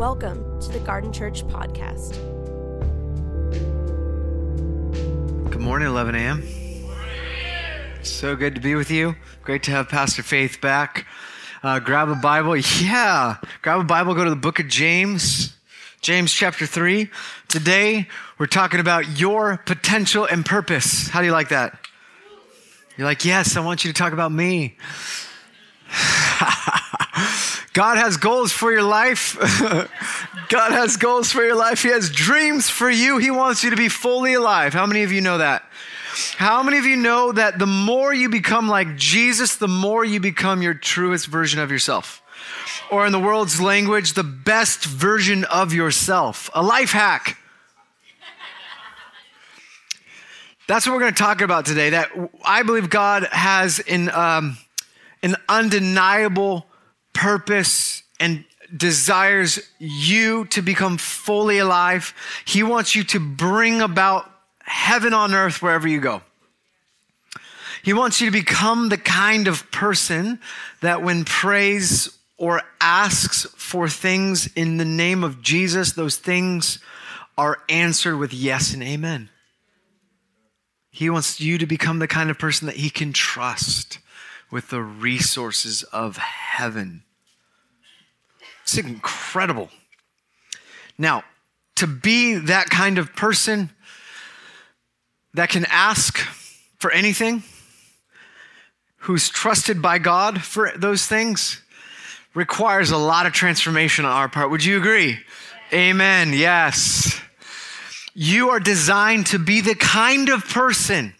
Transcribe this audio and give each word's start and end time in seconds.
Welcome 0.00 0.58
to 0.62 0.72
the 0.72 0.78
Garden 0.78 1.12
Church 1.12 1.46
Podcast. 1.46 2.14
Good 5.50 5.60
morning, 5.60 5.88
11 5.88 6.14
a.m. 6.14 6.42
So 8.02 8.34
good 8.34 8.54
to 8.54 8.62
be 8.62 8.74
with 8.76 8.90
you. 8.90 9.14
Great 9.42 9.62
to 9.64 9.72
have 9.72 9.90
Pastor 9.90 10.22
Faith 10.22 10.62
back. 10.62 11.06
Uh, 11.62 11.80
grab 11.80 12.08
a 12.08 12.14
Bible. 12.14 12.56
Yeah. 12.56 13.36
Grab 13.60 13.80
a 13.80 13.84
Bible, 13.84 14.14
go 14.14 14.24
to 14.24 14.30
the 14.30 14.36
book 14.36 14.58
of 14.58 14.68
James, 14.68 15.54
James 16.00 16.32
chapter 16.32 16.64
3. 16.64 17.10
Today, 17.48 18.08
we're 18.38 18.46
talking 18.46 18.80
about 18.80 19.20
your 19.20 19.58
potential 19.66 20.24
and 20.24 20.46
purpose. 20.46 21.08
How 21.08 21.20
do 21.20 21.26
you 21.26 21.32
like 21.32 21.50
that? 21.50 21.78
You're 22.96 23.06
like, 23.06 23.26
yes, 23.26 23.54
I 23.54 23.60
want 23.60 23.84
you 23.84 23.92
to 23.92 23.98
talk 23.98 24.14
about 24.14 24.32
me. 24.32 24.78
God 27.72 27.98
has 27.98 28.16
goals 28.16 28.52
for 28.52 28.72
your 28.72 28.82
life. 28.82 29.36
God 30.48 30.72
has 30.72 30.96
goals 30.96 31.30
for 31.30 31.42
your 31.44 31.54
life. 31.54 31.82
He 31.82 31.90
has 31.90 32.10
dreams 32.10 32.68
for 32.68 32.90
you. 32.90 33.18
He 33.18 33.30
wants 33.30 33.62
you 33.62 33.70
to 33.70 33.76
be 33.76 33.88
fully 33.88 34.34
alive. 34.34 34.72
How 34.72 34.86
many 34.86 35.04
of 35.04 35.12
you 35.12 35.20
know 35.20 35.38
that? 35.38 35.64
How 36.36 36.64
many 36.64 36.78
of 36.78 36.84
you 36.84 36.96
know 36.96 37.30
that 37.30 37.60
the 37.60 37.66
more 37.66 38.12
you 38.12 38.28
become 38.28 38.68
like 38.68 38.96
Jesus, 38.96 39.56
the 39.56 39.68
more 39.68 40.04
you 40.04 40.18
become 40.18 40.62
your 40.62 40.74
truest 40.74 41.26
version 41.26 41.60
of 41.60 41.70
yourself? 41.70 42.22
Or 42.90 43.06
in 43.06 43.12
the 43.12 43.20
world's 43.20 43.60
language, 43.60 44.14
the 44.14 44.24
best 44.24 44.84
version 44.84 45.44
of 45.44 45.72
yourself. 45.72 46.50
A 46.52 46.62
life 46.62 46.90
hack. 46.90 47.38
That's 50.66 50.86
what 50.86 50.94
we're 50.94 51.00
going 51.00 51.14
to 51.14 51.22
talk 51.22 51.40
about 51.40 51.66
today. 51.66 51.90
That 51.90 52.10
I 52.44 52.64
believe 52.64 52.90
God 52.90 53.28
has 53.30 53.78
an, 53.78 54.10
um, 54.10 54.56
an 55.22 55.36
undeniable 55.48 56.66
purpose 57.20 58.02
and 58.18 58.46
desires 58.74 59.58
you 59.78 60.46
to 60.46 60.62
become 60.62 60.96
fully 60.96 61.58
alive. 61.58 62.14
He 62.46 62.62
wants 62.62 62.94
you 62.94 63.04
to 63.04 63.20
bring 63.20 63.82
about 63.82 64.30
heaven 64.62 65.12
on 65.12 65.34
earth 65.34 65.60
wherever 65.60 65.86
you 65.86 66.00
go. 66.00 66.22
He 67.82 67.92
wants 67.92 68.22
you 68.22 68.28
to 68.28 68.32
become 68.32 68.88
the 68.88 68.96
kind 68.96 69.48
of 69.48 69.70
person 69.70 70.40
that 70.80 71.02
when 71.02 71.26
prays 71.26 72.18
or 72.38 72.62
asks 72.80 73.44
for 73.54 73.86
things 73.86 74.48
in 74.56 74.78
the 74.78 74.86
name 74.86 75.22
of 75.22 75.42
Jesus, 75.42 75.92
those 75.92 76.16
things 76.16 76.78
are 77.36 77.58
answered 77.68 78.16
with 78.16 78.32
yes 78.32 78.72
and 78.72 78.82
amen. 78.82 79.28
He 80.90 81.10
wants 81.10 81.38
you 81.38 81.58
to 81.58 81.66
become 81.66 81.98
the 81.98 82.08
kind 82.08 82.30
of 82.30 82.38
person 82.38 82.66
that 82.66 82.76
he 82.76 82.88
can 82.88 83.12
trust 83.12 83.98
with 84.50 84.70
the 84.70 84.80
resources 84.80 85.82
of 85.82 86.16
heaven. 86.16 87.02
It's 88.72 88.86
incredible. 88.86 89.68
Now, 90.96 91.24
to 91.76 91.88
be 91.88 92.34
that 92.34 92.70
kind 92.70 92.98
of 92.98 93.16
person 93.16 93.70
that 95.34 95.48
can 95.48 95.66
ask 95.70 96.18
for 96.78 96.92
anything, 96.92 97.42
who's 98.98 99.28
trusted 99.28 99.82
by 99.82 99.98
God 99.98 100.42
for 100.42 100.72
those 100.76 101.06
things, 101.06 101.62
requires 102.34 102.92
a 102.92 102.96
lot 102.96 103.26
of 103.26 103.32
transformation 103.32 104.04
on 104.04 104.12
our 104.12 104.28
part. 104.28 104.50
Would 104.50 104.64
you 104.64 104.76
agree? 104.76 105.18
Amen. 105.72 106.32
Yes. 106.32 107.20
You 108.14 108.50
are 108.50 108.60
designed 108.60 109.26
to 109.28 109.38
be 109.40 109.60
the 109.60 109.74
kind 109.74 110.28
of 110.28 110.44
person 110.46 111.14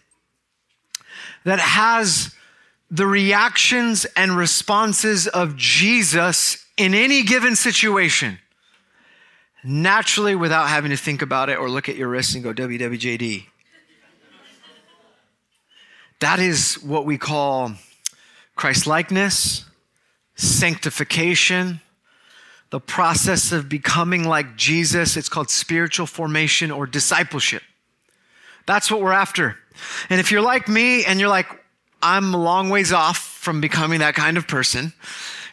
that 1.43 1.59
has 1.59 2.33
the 2.89 3.07
reactions 3.07 4.05
and 4.15 4.37
responses 4.37 5.27
of 5.27 5.57
Jesus 5.57 6.60
in 6.81 6.95
any 6.95 7.21
given 7.21 7.55
situation 7.55 8.39
naturally 9.63 10.33
without 10.33 10.67
having 10.67 10.89
to 10.89 10.97
think 10.97 11.21
about 11.21 11.47
it 11.47 11.59
or 11.59 11.69
look 11.69 11.87
at 11.87 11.95
your 11.95 12.09
wrist 12.09 12.33
and 12.33 12.43
go 12.43 12.51
WWJD. 12.51 13.45
That 16.19 16.39
is 16.39 16.75
what 16.81 17.05
we 17.05 17.19
call 17.19 17.73
Christ 18.55 18.87
likeness, 18.87 19.65
sanctification, 20.35 21.81
the 22.71 22.79
process 22.79 23.51
of 23.51 23.69
becoming 23.69 24.23
like 24.23 24.55
Jesus. 24.55 25.17
It's 25.17 25.29
called 25.29 25.51
spiritual 25.51 26.07
formation 26.07 26.71
or 26.71 26.87
discipleship. 26.87 27.61
That's 28.65 28.89
what 28.89 29.01
we're 29.01 29.11
after. 29.11 29.57
And 30.09 30.19
if 30.19 30.31
you're 30.31 30.41
like 30.41 30.67
me 30.67 31.05
and 31.05 31.19
you're 31.19 31.29
like, 31.29 31.47
I'm 32.01 32.33
a 32.33 32.37
long 32.37 32.69
ways 32.69 32.91
off 32.91 33.19
from 33.19 33.61
becoming 33.61 33.99
that 33.99 34.15
kind 34.15 34.37
of 34.37 34.47
person, 34.47 34.93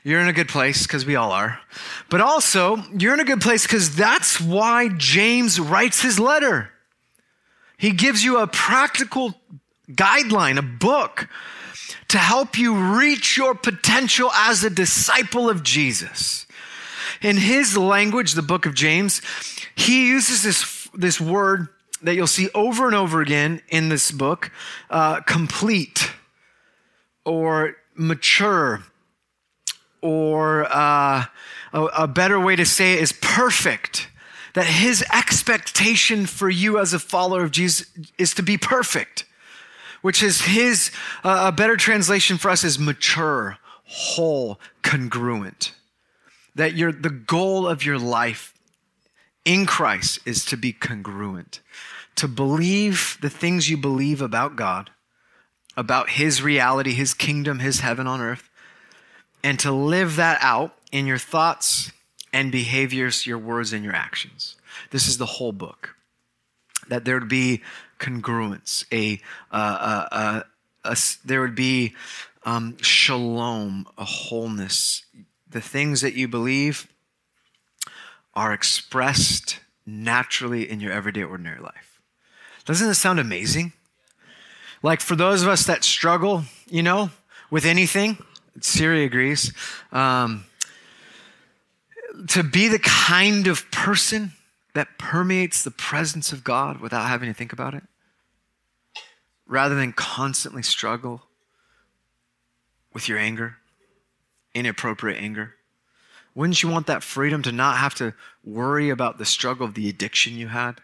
you're 0.04 0.20
in 0.20 0.28
a 0.28 0.32
good 0.32 0.48
place 0.48 0.86
because 0.86 1.04
we 1.04 1.16
all 1.16 1.32
are. 1.32 1.60
But 2.08 2.20
also, 2.20 2.76
you're 2.96 3.14
in 3.14 3.20
a 3.20 3.24
good 3.24 3.40
place 3.40 3.64
because 3.64 3.94
that's 3.94 4.40
why 4.40 4.88
James 4.88 5.60
writes 5.60 6.02
his 6.02 6.18
letter. 6.18 6.70
He 7.76 7.92
gives 7.92 8.24
you 8.24 8.38
a 8.38 8.46
practical 8.46 9.34
guideline, 9.90 10.58
a 10.58 10.62
book 10.62 11.28
to 12.08 12.18
help 12.18 12.58
you 12.58 12.74
reach 12.74 13.36
your 13.36 13.54
potential 13.54 14.30
as 14.32 14.64
a 14.64 14.70
disciple 14.70 15.48
of 15.48 15.62
Jesus. 15.62 16.46
In 17.22 17.36
his 17.36 17.76
language, 17.76 18.32
the 18.32 18.42
book 18.42 18.66
of 18.66 18.74
James, 18.74 19.22
he 19.74 20.08
uses 20.08 20.42
this, 20.42 20.88
this 20.94 21.20
word 21.20 21.68
that 22.02 22.14
you'll 22.14 22.26
see 22.26 22.48
over 22.54 22.86
and 22.86 22.94
over 22.94 23.20
again 23.20 23.60
in 23.68 23.88
this 23.88 24.10
book 24.10 24.50
uh, 24.90 25.20
complete 25.22 26.12
or 27.24 27.76
mature 27.94 28.82
or 30.00 30.66
uh, 30.70 31.24
a, 31.72 31.82
a 31.96 32.08
better 32.08 32.38
way 32.38 32.56
to 32.56 32.64
say 32.64 32.94
it 32.94 33.00
is 33.00 33.12
perfect. 33.12 34.08
That 34.54 34.66
his 34.66 35.04
expectation 35.12 36.26
for 36.26 36.48
you 36.48 36.78
as 36.78 36.92
a 36.92 36.98
follower 36.98 37.44
of 37.44 37.50
Jesus 37.50 37.86
is 38.16 38.34
to 38.34 38.42
be 38.42 38.56
perfect, 38.56 39.24
which 40.02 40.22
is 40.22 40.42
his, 40.42 40.90
uh, 41.22 41.44
a 41.48 41.52
better 41.52 41.76
translation 41.76 42.38
for 42.38 42.50
us 42.50 42.64
is 42.64 42.78
mature, 42.78 43.58
whole, 43.84 44.58
congruent. 44.82 45.74
That 46.54 46.74
your, 46.74 46.92
the 46.92 47.10
goal 47.10 47.68
of 47.68 47.84
your 47.84 47.98
life 47.98 48.52
in 49.44 49.64
Christ 49.64 50.18
is 50.26 50.44
to 50.46 50.56
be 50.56 50.72
congruent, 50.72 51.60
to 52.16 52.26
believe 52.26 53.16
the 53.20 53.30
things 53.30 53.70
you 53.70 53.76
believe 53.76 54.20
about 54.20 54.56
God, 54.56 54.90
about 55.76 56.10
his 56.10 56.42
reality, 56.42 56.94
his 56.94 57.14
kingdom, 57.14 57.60
his 57.60 57.80
heaven 57.80 58.06
on 58.06 58.20
earth, 58.20 58.47
and 59.42 59.58
to 59.60 59.72
live 59.72 60.16
that 60.16 60.38
out 60.40 60.74
in 60.92 61.06
your 61.06 61.18
thoughts 61.18 61.92
and 62.32 62.52
behaviors, 62.52 63.26
your 63.26 63.38
words 63.38 63.72
and 63.72 63.84
your 63.84 63.94
actions. 63.94 64.56
This 64.90 65.08
is 65.08 65.18
the 65.18 65.26
whole 65.26 65.52
book. 65.52 65.94
That 66.88 67.04
there 67.04 67.18
would 67.18 67.28
be 67.28 67.62
congruence, 67.98 68.84
a, 68.92 69.20
uh, 69.52 70.04
uh, 70.12 70.42
uh, 70.84 70.94
there 71.24 71.40
would 71.40 71.54
be 71.54 71.94
um, 72.44 72.76
shalom, 72.80 73.86
a 73.98 74.04
wholeness. 74.04 75.04
The 75.50 75.60
things 75.60 76.00
that 76.00 76.14
you 76.14 76.28
believe 76.28 76.88
are 78.34 78.52
expressed 78.52 79.60
naturally 79.84 80.70
in 80.70 80.80
your 80.80 80.92
everyday, 80.92 81.24
ordinary 81.24 81.60
life. 81.60 82.00
Doesn't 82.64 82.88
it 82.88 82.94
sound 82.94 83.18
amazing? 83.18 83.72
Like 84.82 85.00
for 85.00 85.16
those 85.16 85.42
of 85.42 85.48
us 85.48 85.64
that 85.64 85.82
struggle, 85.82 86.44
you 86.68 86.82
know, 86.82 87.10
with 87.50 87.64
anything, 87.64 88.18
Siri 88.60 89.04
agrees. 89.04 89.52
Um, 89.92 90.44
to 92.28 92.42
be 92.42 92.68
the 92.68 92.78
kind 92.80 93.46
of 93.46 93.70
person 93.70 94.32
that 94.74 94.98
permeates 94.98 95.62
the 95.62 95.70
presence 95.70 96.32
of 96.32 96.44
God 96.44 96.80
without 96.80 97.08
having 97.08 97.28
to 97.28 97.34
think 97.34 97.52
about 97.52 97.74
it, 97.74 97.82
rather 99.46 99.74
than 99.74 99.92
constantly 99.92 100.62
struggle 100.62 101.22
with 102.92 103.08
your 103.08 103.18
anger, 103.18 103.56
inappropriate 104.54 105.22
anger. 105.22 105.54
Wouldn't 106.34 106.62
you 106.62 106.68
want 106.68 106.86
that 106.86 107.02
freedom 107.02 107.42
to 107.42 107.52
not 107.52 107.78
have 107.78 107.94
to 107.96 108.14
worry 108.44 108.90
about 108.90 109.18
the 109.18 109.24
struggle 109.24 109.66
of 109.66 109.74
the 109.74 109.88
addiction 109.88 110.36
you 110.36 110.48
had 110.48 110.80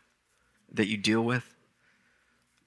that 0.73 0.89
you 0.89 0.97
deal 0.97 1.23
with? 1.23 1.55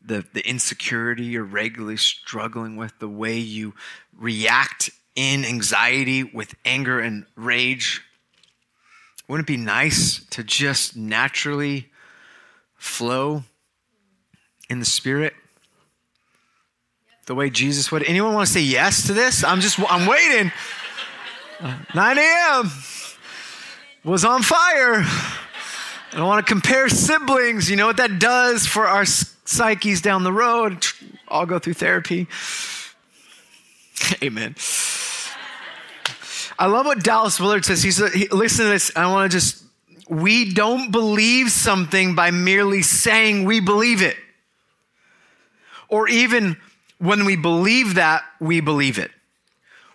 The, 0.01 0.25
the 0.33 0.47
insecurity 0.47 1.23
you're 1.23 1.43
regularly 1.43 1.97
struggling 1.97 2.77
with, 2.77 2.97
the 2.99 3.09
way 3.09 3.37
you 3.37 3.73
react 4.17 4.89
in 5.17 5.43
anxiety 5.43 6.23
with 6.23 6.53
anger 6.63 6.99
and 6.99 7.25
rage? 7.35 8.01
Wouldn't 9.27 9.49
it 9.49 9.51
be 9.51 9.57
nice 9.57 10.23
to 10.29 10.43
just 10.43 10.95
naturally 10.95 11.89
flow 12.75 13.43
in 14.69 14.79
the 14.79 14.85
Spirit 14.85 15.33
the 17.25 17.35
way 17.35 17.49
Jesus 17.49 17.91
would? 17.91 18.03
Anyone 18.03 18.35
want 18.35 18.47
to 18.47 18.53
say 18.53 18.61
yes 18.61 19.07
to 19.07 19.13
this? 19.13 19.43
I'm 19.43 19.59
just, 19.59 19.79
I'm 19.89 20.07
waiting. 20.07 20.51
Uh, 21.59 21.79
9 21.95 22.17
a.m. 22.19 22.71
was 24.05 24.23
on 24.23 24.43
fire. 24.43 25.01
I 25.01 26.15
don't 26.15 26.27
want 26.27 26.45
to 26.45 26.49
compare 26.49 26.89
siblings. 26.89 27.71
You 27.71 27.75
know 27.75 27.87
what 27.87 27.97
that 27.97 28.19
does 28.19 28.67
for 28.67 28.87
our 28.87 29.05
psyches 29.05 29.99
down 29.99 30.23
the 30.23 30.31
road? 30.31 30.85
All 31.27 31.47
go 31.47 31.57
through 31.57 31.73
therapy. 31.73 32.27
Amen. 34.23 34.55
I 36.59 36.65
love 36.65 36.85
what 36.85 37.03
Dallas 37.03 37.39
Willard 37.39 37.65
says. 37.65 37.83
He's 37.83 38.01
a, 38.01 38.09
he, 38.09 38.27
listen 38.29 38.65
to 38.65 38.71
this. 38.71 38.91
I 38.95 39.07
want 39.11 39.31
to 39.31 39.37
just 39.37 39.63
we 40.09 40.53
don't 40.53 40.91
believe 40.91 41.51
something 41.51 42.15
by 42.15 42.31
merely 42.31 42.81
saying 42.81 43.45
we 43.45 43.59
believe 43.59 44.01
it. 44.01 44.17
Or 45.89 46.07
even 46.07 46.57
when 46.97 47.25
we 47.25 47.35
believe 47.35 47.95
that, 47.95 48.23
we 48.39 48.59
believe 48.59 48.97
it. 48.97 49.11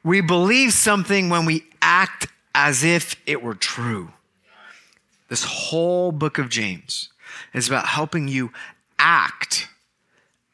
We 0.05 0.21
believe 0.21 0.73
something 0.73 1.29
when 1.29 1.45
we 1.45 1.65
act 1.81 2.29
as 2.55 2.85
if 2.85 3.17
it 3.27 3.43
were 3.43 3.55
true. 3.55 4.13
This 5.29 5.45
whole 5.45 6.13
book 6.13 6.39
of 6.39 6.49
James 6.49 7.09
is 7.55 7.69
about 7.69 7.87
helping 7.87 8.29
you 8.29 8.53
act 8.99 9.69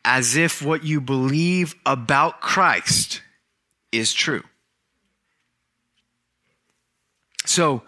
as 0.04 0.36
if 0.36 0.62
what 0.62 0.84
you 0.84 1.00
believe 1.00 1.74
about 1.84 2.40
Christ 2.40 3.20
is 3.92 4.12
true. 4.12 4.42
So, 7.44 7.82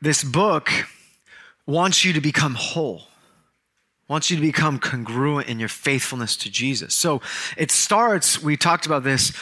this 0.00 0.22
book 0.22 0.70
wants 1.66 2.04
you 2.04 2.12
to 2.12 2.20
become 2.20 2.54
whole 2.54 3.08
wants 4.08 4.30
you 4.30 4.36
to 4.36 4.42
become 4.42 4.78
congruent 4.78 5.48
in 5.48 5.58
your 5.60 5.68
faithfulness 5.68 6.34
to 6.34 6.50
Jesus. 6.50 6.94
So 6.94 7.20
it 7.56 7.70
starts, 7.70 8.42
we 8.42 8.56
talked 8.56 8.86
about 8.86 9.04
this, 9.04 9.32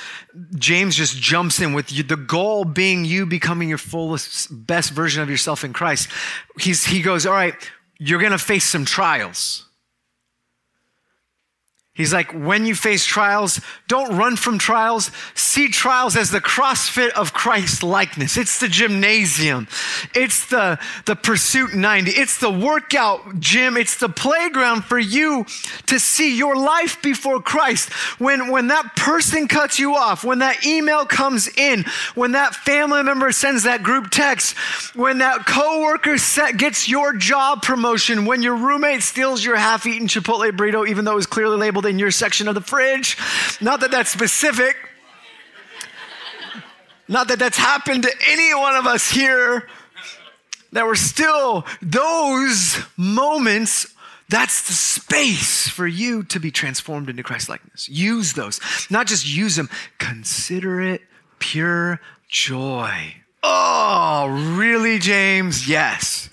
James 0.57 0.97
just 0.97 1.17
jumps 1.17 1.61
in 1.61 1.73
with 1.73 1.93
you, 1.93 2.03
the 2.03 2.17
goal 2.17 2.65
being 2.65 3.05
you 3.05 3.27
becoming 3.27 3.69
your 3.69 3.79
fullest, 3.79 4.67
best 4.67 4.91
version 4.91 5.23
of 5.23 5.31
yourself 5.31 5.63
in 5.63 5.73
Christ. 5.73 6.09
He's, 6.59 6.85
he 6.85 7.01
goes, 7.01 7.27
All 7.27 7.33
right, 7.33 7.55
you're 7.99 8.19
going 8.19 8.33
to 8.33 8.39
face 8.39 8.65
some 8.65 8.85
trials. 8.85 9.65
He's 11.97 12.13
like, 12.13 12.31
when 12.33 12.67
you 12.67 12.75
face 12.75 13.07
trials, 13.07 13.59
don't 13.89 14.19
run 14.19 14.37
from 14.37 14.59
trials. 14.59 15.11
See 15.35 15.69
trials 15.69 16.15
as 16.15 16.31
the 16.31 16.43
CrossFit 16.43 17.09
of 17.13 17.33
Christ 17.33 17.83
likeness. 17.83 18.37
It's 18.37 18.61
the 18.61 18.69
gymnasium. 18.69 19.67
It's 20.15 20.45
the, 20.47 20.79
the 21.07 21.17
Pursuit 21.17 21.73
90. 21.75 22.11
It's 22.11 22.39
the 22.39 22.51
workout 22.51 23.41
gym. 23.41 23.79
It's 23.79 23.97
the 23.97 24.11
playground 24.11 24.85
for 24.85 24.99
you 24.99 25.47
to 25.87 25.99
see 25.99 26.37
your 26.37 26.55
life 26.55 27.01
before 27.01 27.41
Christ. 27.41 27.91
When, 28.21 28.51
when 28.51 28.67
that 28.67 28.95
person 28.95 29.49
cuts 29.49 29.79
you 29.79 29.97
off, 29.97 30.23
when 30.23 30.41
that 30.41 30.67
email 30.67 31.07
comes 31.07 31.49
in, 31.57 31.87
when 32.15 32.33
that 32.33 32.55
family 32.55 33.05
member 33.05 33.33
sends 33.33 33.63
that 33.63 33.83
group 33.83 34.11
text, 34.11 34.55
when 34.95 35.17
that 35.19 35.47
coworker 35.47 36.19
set, 36.19 36.59
gets 36.59 36.91
your 36.91 37.15
job 37.15 37.63
promotion, 37.63 38.27
when 38.27 38.43
your 38.43 38.57
roommate 38.57 39.03
steals 39.03 39.43
your 39.43 39.57
half-eaten 39.57 40.09
Chipotle 40.09 40.51
burrito, 40.51 40.87
even 40.87 41.07
though 41.07 41.13
it 41.13 41.17
was 41.17 41.27
clearly 41.27 41.57
labeled 41.57 41.86
in 41.87 41.99
your 41.99 42.11
section 42.11 42.49
of 42.49 42.55
the 42.55 42.61
fridge. 42.61 43.17
Not 43.61 43.81
that 43.81 43.91
that's 43.91 44.11
specific. 44.11 44.77
Not 47.09 47.29
that 47.29 47.39
that's 47.39 47.59
happened 47.59 48.03
to 48.03 48.13
any 48.29 48.55
one 48.55 48.75
of 48.75 48.87
us 48.87 49.11
here. 49.11 49.69
That 50.73 50.87
we're 50.87 50.97
still 50.97 51.65
those 51.81 52.79
moments 52.97 53.95
that's 54.29 54.67
the 54.67 54.73
space 54.73 55.69
for 55.69 55.87
you 55.87 56.25
to 56.25 56.41
be 56.41 56.51
transformed 56.51 57.09
into 57.09 57.23
Christ 57.23 57.49
likeness. 57.49 57.89
Use 57.89 58.33
those. 58.33 58.61
Not 58.91 59.07
just 59.07 59.27
use 59.27 59.55
them, 59.55 59.71
consider 59.99 60.81
it 60.81 61.03
pure 61.39 62.01
joy. 62.29 63.15
Oh, 63.45 64.55
really, 64.57 64.99
James? 64.99 65.69
Yes. 65.69 66.29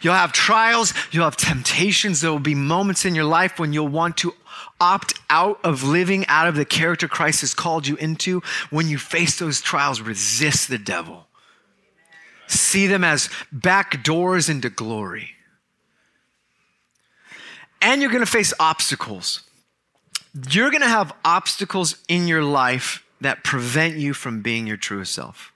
You'll 0.00 0.14
have 0.14 0.32
trials, 0.32 0.92
you'll 1.12 1.24
have 1.24 1.36
temptations. 1.36 2.20
There 2.20 2.32
will 2.32 2.40
be 2.40 2.56
moments 2.56 3.04
in 3.04 3.14
your 3.14 3.24
life 3.24 3.60
when 3.60 3.72
you'll 3.72 3.88
want 3.88 4.16
to 4.18 4.34
opt 4.80 5.14
out 5.30 5.58
of 5.64 5.82
living 5.82 6.26
out 6.26 6.48
of 6.48 6.54
the 6.54 6.64
character 6.64 7.08
Christ 7.08 7.40
has 7.40 7.54
called 7.54 7.86
you 7.86 7.96
into, 7.96 8.42
when 8.70 8.88
you 8.88 8.98
face 8.98 9.38
those 9.38 9.60
trials, 9.60 10.00
resist 10.00 10.68
the 10.68 10.78
devil. 10.78 11.26
See 12.46 12.86
them 12.86 13.04
as 13.04 13.28
back 13.50 14.02
doors 14.02 14.48
into 14.48 14.70
glory. 14.70 15.30
And 17.82 18.00
you're 18.00 18.10
going 18.10 18.24
to 18.24 18.30
face 18.30 18.54
obstacles. 18.58 19.42
You're 20.50 20.70
going 20.70 20.82
to 20.82 20.88
have 20.88 21.12
obstacles 21.24 21.96
in 22.08 22.28
your 22.28 22.42
life 22.42 23.04
that 23.20 23.44
prevent 23.44 23.96
you 23.96 24.12
from 24.12 24.42
being 24.42 24.66
your 24.66 24.76
truest 24.76 25.12
self. 25.12 25.52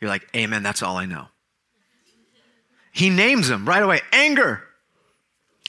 You're 0.00 0.10
like, 0.10 0.26
Amen, 0.34 0.62
that's 0.62 0.82
all 0.82 0.96
I 0.96 1.06
know. 1.06 1.26
He 2.92 3.10
names 3.10 3.48
them 3.48 3.68
right 3.68 3.82
away 3.82 4.00
anger. 4.12 4.62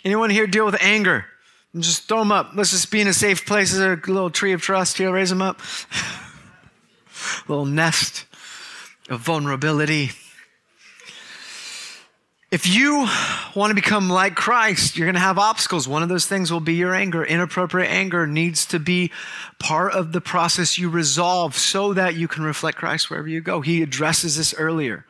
Anyone 0.06 0.30
here 0.30 0.48
deal 0.48 0.66
with 0.66 0.82
anger? 0.82 1.26
And 1.74 1.84
just 1.84 2.08
throw 2.08 2.20
them 2.20 2.32
up. 2.32 2.52
Let's 2.56 2.72
just 2.72 2.92
be 2.92 3.02
in 3.02 3.08
a 3.08 3.14
safe 3.14 3.46
place. 3.46 3.74
Is 3.74 3.80
a 3.80 4.00
little 4.08 4.30
tree 4.30 4.54
of 4.54 4.62
trust 4.62 4.98
here? 4.98 5.12
Raise 5.12 5.30
them 5.30 5.42
up. 5.42 5.62
little 7.48 7.66
nest 7.66 8.26
of 9.10 9.20
vulnerability. 9.20 10.12
If 12.50 12.66
you 12.66 13.08
want 13.56 13.72
to 13.72 13.76
become 13.76 14.10
like 14.10 14.36
Christ, 14.36 14.96
you're 14.96 15.06
going 15.06 15.16
to 15.16 15.20
have 15.20 15.38
obstacles. 15.38 15.86
One 15.86 16.02
of 16.02 16.08
those 16.08 16.26
things 16.26 16.50
will 16.50 16.62
be 16.62 16.76
your 16.76 16.96
anger. 16.96 17.26
Inappropriate 17.26 17.92
anger 17.92 18.26
needs 18.26 18.66
to 18.68 18.80
be 18.80 19.12
part 19.60 19.92
of 19.92 20.14
the 20.14 20.22
process 20.22 20.78
you 20.78 20.90
resolve 20.90 21.58
so 21.58 21.94
that 21.94 22.16
you 22.16 22.30
can 22.30 22.44
reflect 22.44 22.78
Christ 22.78 23.10
wherever 23.10 23.28
you 23.28 23.42
go. 23.42 23.60
He 23.60 23.82
addresses 23.82 24.38
this 24.38 24.54
earlier. 24.54 25.06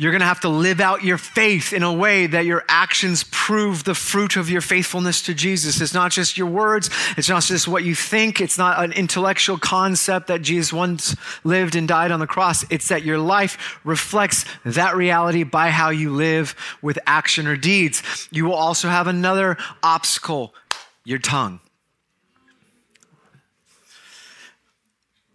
You're 0.00 0.12
going 0.12 0.20
to 0.20 0.26
have 0.26 0.42
to 0.42 0.48
live 0.48 0.80
out 0.80 1.02
your 1.02 1.18
faith 1.18 1.72
in 1.72 1.82
a 1.82 1.92
way 1.92 2.28
that 2.28 2.46
your 2.46 2.64
actions 2.68 3.24
prove 3.32 3.82
the 3.82 3.96
fruit 3.96 4.36
of 4.36 4.48
your 4.48 4.60
faithfulness 4.60 5.22
to 5.22 5.34
Jesus. 5.34 5.80
It's 5.80 5.92
not 5.92 6.12
just 6.12 6.38
your 6.38 6.46
words. 6.46 6.88
It's 7.16 7.28
not 7.28 7.42
just 7.42 7.66
what 7.66 7.82
you 7.82 7.96
think. 7.96 8.40
It's 8.40 8.56
not 8.56 8.82
an 8.82 8.92
intellectual 8.92 9.58
concept 9.58 10.28
that 10.28 10.40
Jesus 10.40 10.72
once 10.72 11.16
lived 11.42 11.74
and 11.74 11.88
died 11.88 12.12
on 12.12 12.20
the 12.20 12.28
cross. 12.28 12.64
It's 12.70 12.86
that 12.88 13.02
your 13.02 13.18
life 13.18 13.80
reflects 13.82 14.44
that 14.64 14.94
reality 14.94 15.42
by 15.42 15.70
how 15.70 15.90
you 15.90 16.14
live 16.14 16.54
with 16.80 17.00
action 17.04 17.48
or 17.48 17.56
deeds. 17.56 18.28
You 18.30 18.44
will 18.44 18.54
also 18.54 18.86
have 18.86 19.08
another 19.08 19.56
obstacle, 19.82 20.54
your 21.02 21.18
tongue. 21.18 21.58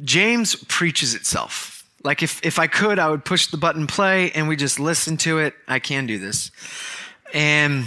James 0.02 0.56
preaches 0.56 1.16
itself. 1.16 1.73
Like 2.04 2.22
if, 2.22 2.44
if 2.46 2.60
I 2.60 2.68
could, 2.68 3.00
I 3.00 3.10
would 3.10 3.24
push 3.24 3.48
the 3.48 3.58
button 3.58 3.88
play 3.88 4.32
and 4.32 4.48
we 4.48 4.56
just 4.56 4.80
listen 4.80 5.18
to 5.18 5.40
it. 5.40 5.56
I 5.68 5.80
can 5.80 6.06
do 6.06 6.20
this. 6.20 6.52
And 7.34 7.86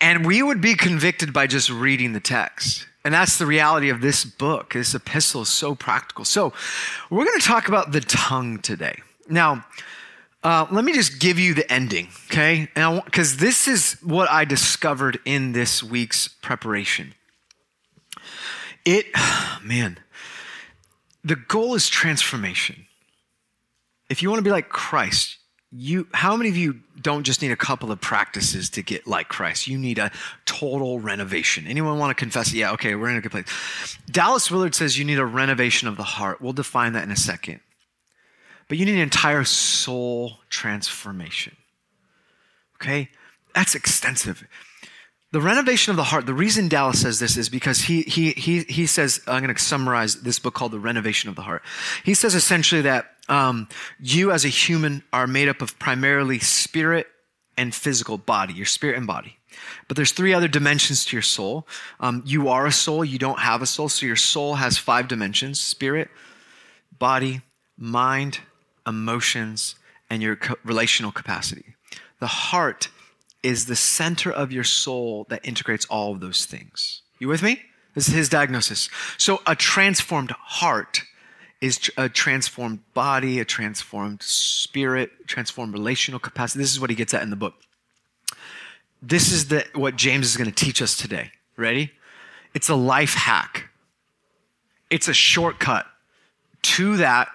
and 0.00 0.24
we 0.26 0.42
would 0.42 0.62
be 0.62 0.74
convicted 0.74 1.32
by 1.32 1.46
just 1.46 1.68
reading 1.70 2.14
the 2.14 2.20
text. 2.20 2.86
And 3.04 3.12
that's 3.12 3.38
the 3.38 3.46
reality 3.46 3.90
of 3.90 4.00
this 4.00 4.24
book. 4.24 4.72
This 4.72 4.94
epistle 4.94 5.42
is 5.42 5.48
so 5.48 5.74
practical. 5.74 6.24
So, 6.24 6.52
we're 7.10 7.24
going 7.24 7.38
to 7.38 7.46
talk 7.46 7.68
about 7.68 7.92
the 7.92 8.00
tongue 8.00 8.58
today. 8.58 9.00
Now, 9.28 9.64
uh, 10.42 10.66
let 10.70 10.84
me 10.84 10.92
just 10.92 11.18
give 11.20 11.38
you 11.38 11.54
the 11.54 11.70
ending, 11.70 12.08
okay? 12.30 12.68
Because 13.04 13.36
this 13.38 13.68
is 13.68 13.98
what 14.02 14.30
I 14.30 14.44
discovered 14.44 15.18
in 15.24 15.52
this 15.52 15.82
week's 15.82 16.28
preparation. 16.28 17.14
It, 18.84 19.06
man, 19.62 19.98
the 21.24 21.36
goal 21.36 21.74
is 21.74 21.88
transformation. 21.88 22.86
If 24.08 24.22
you 24.22 24.30
want 24.30 24.40
to 24.40 24.44
be 24.44 24.50
like 24.50 24.68
Christ, 24.68 25.36
you 25.72 26.08
how 26.12 26.36
many 26.36 26.50
of 26.50 26.56
you 26.56 26.80
don't 27.00 27.22
just 27.22 27.42
need 27.42 27.52
a 27.52 27.56
couple 27.56 27.92
of 27.92 28.00
practices 28.00 28.68
to 28.70 28.82
get 28.82 29.06
like 29.06 29.28
Christ? 29.28 29.68
You 29.68 29.78
need 29.78 29.98
a 29.98 30.10
total 30.44 30.98
renovation. 30.98 31.66
Anyone 31.66 31.98
want 31.98 32.10
to 32.10 32.20
confess? 32.20 32.52
Yeah, 32.52 32.72
okay, 32.72 32.94
we're 32.96 33.10
in 33.10 33.16
a 33.16 33.20
good 33.20 33.30
place. 33.30 33.46
Dallas 34.10 34.50
Willard 34.50 34.74
says 34.74 34.98
you 34.98 35.04
need 35.04 35.18
a 35.18 35.24
renovation 35.24 35.86
of 35.86 35.96
the 35.96 36.02
heart. 36.02 36.40
We'll 36.40 36.52
define 36.52 36.92
that 36.94 37.04
in 37.04 37.10
a 37.10 37.16
second. 37.16 37.60
But 38.68 38.78
you 38.78 38.84
need 38.86 38.94
an 38.94 39.00
entire 39.00 39.44
soul 39.44 40.38
transformation. 40.48 41.56
Okay? 42.76 43.10
That's 43.54 43.74
extensive. 43.74 44.44
The 45.32 45.40
renovation 45.40 45.92
of 45.92 45.96
the 45.96 46.04
heart, 46.04 46.26
the 46.26 46.34
reason 46.34 46.68
Dallas 46.68 47.02
says 47.02 47.20
this 47.20 47.36
is 47.36 47.48
because 47.48 47.82
he, 47.82 48.02
he, 48.02 48.32
he, 48.32 48.60
he 48.64 48.86
says, 48.86 49.20
I'm 49.28 49.42
going 49.44 49.54
to 49.54 49.62
summarize 49.62 50.22
this 50.22 50.40
book 50.40 50.54
called 50.54 50.72
The 50.72 50.80
Renovation 50.80 51.30
of 51.30 51.36
the 51.36 51.42
Heart. 51.42 51.62
He 52.04 52.14
says 52.14 52.34
essentially 52.34 52.80
that 52.82 53.12
um, 53.28 53.68
you 54.00 54.32
as 54.32 54.44
a 54.44 54.48
human 54.48 55.04
are 55.12 55.28
made 55.28 55.48
up 55.48 55.62
of 55.62 55.78
primarily 55.78 56.40
spirit 56.40 57.06
and 57.56 57.72
physical 57.72 58.18
body, 58.18 58.54
your 58.54 58.66
spirit 58.66 58.96
and 58.96 59.06
body. 59.06 59.38
But 59.86 59.96
there's 59.96 60.12
three 60.12 60.34
other 60.34 60.48
dimensions 60.48 61.04
to 61.06 61.16
your 61.16 61.22
soul. 61.22 61.66
Um, 62.00 62.22
you 62.26 62.48
are 62.48 62.66
a 62.66 62.72
soul, 62.72 63.04
you 63.04 63.18
don't 63.18 63.38
have 63.38 63.62
a 63.62 63.66
soul. 63.66 63.88
So 63.88 64.06
your 64.06 64.16
soul 64.16 64.56
has 64.56 64.78
five 64.78 65.06
dimensions 65.06 65.60
spirit, 65.60 66.08
body, 66.98 67.42
mind, 67.76 68.40
emotions, 68.86 69.76
and 70.08 70.22
your 70.22 70.36
co- 70.36 70.56
relational 70.64 71.12
capacity. 71.12 71.74
The 72.18 72.26
heart 72.26 72.88
is 73.42 73.66
the 73.66 73.76
center 73.76 74.30
of 74.30 74.52
your 74.52 74.64
soul 74.64 75.26
that 75.28 75.46
integrates 75.46 75.86
all 75.86 76.12
of 76.12 76.20
those 76.20 76.44
things. 76.44 77.02
You 77.18 77.28
with 77.28 77.42
me? 77.42 77.62
This 77.94 78.08
is 78.08 78.14
his 78.14 78.28
diagnosis. 78.28 78.88
So 79.18 79.40
a 79.46 79.56
transformed 79.56 80.30
heart 80.30 81.02
is 81.60 81.90
a 81.96 82.08
transformed 82.08 82.80
body, 82.94 83.38
a 83.40 83.44
transformed 83.44 84.22
spirit, 84.22 85.10
transformed 85.26 85.72
relational 85.72 86.20
capacity. 86.20 86.60
This 86.60 86.72
is 86.72 86.80
what 86.80 86.90
he 86.90 86.96
gets 86.96 87.12
at 87.12 87.22
in 87.22 87.30
the 87.30 87.36
book. 87.36 87.54
This 89.02 89.32
is 89.32 89.48
the, 89.48 89.66
what 89.74 89.96
James 89.96 90.26
is 90.26 90.36
going 90.36 90.50
to 90.50 90.64
teach 90.64 90.80
us 90.80 90.96
today. 90.96 91.32
Ready? 91.56 91.92
It's 92.54 92.68
a 92.68 92.74
life 92.74 93.14
hack. 93.14 93.68
It's 94.88 95.08
a 95.08 95.14
shortcut 95.14 95.86
to 96.62 96.96
that 96.98 97.28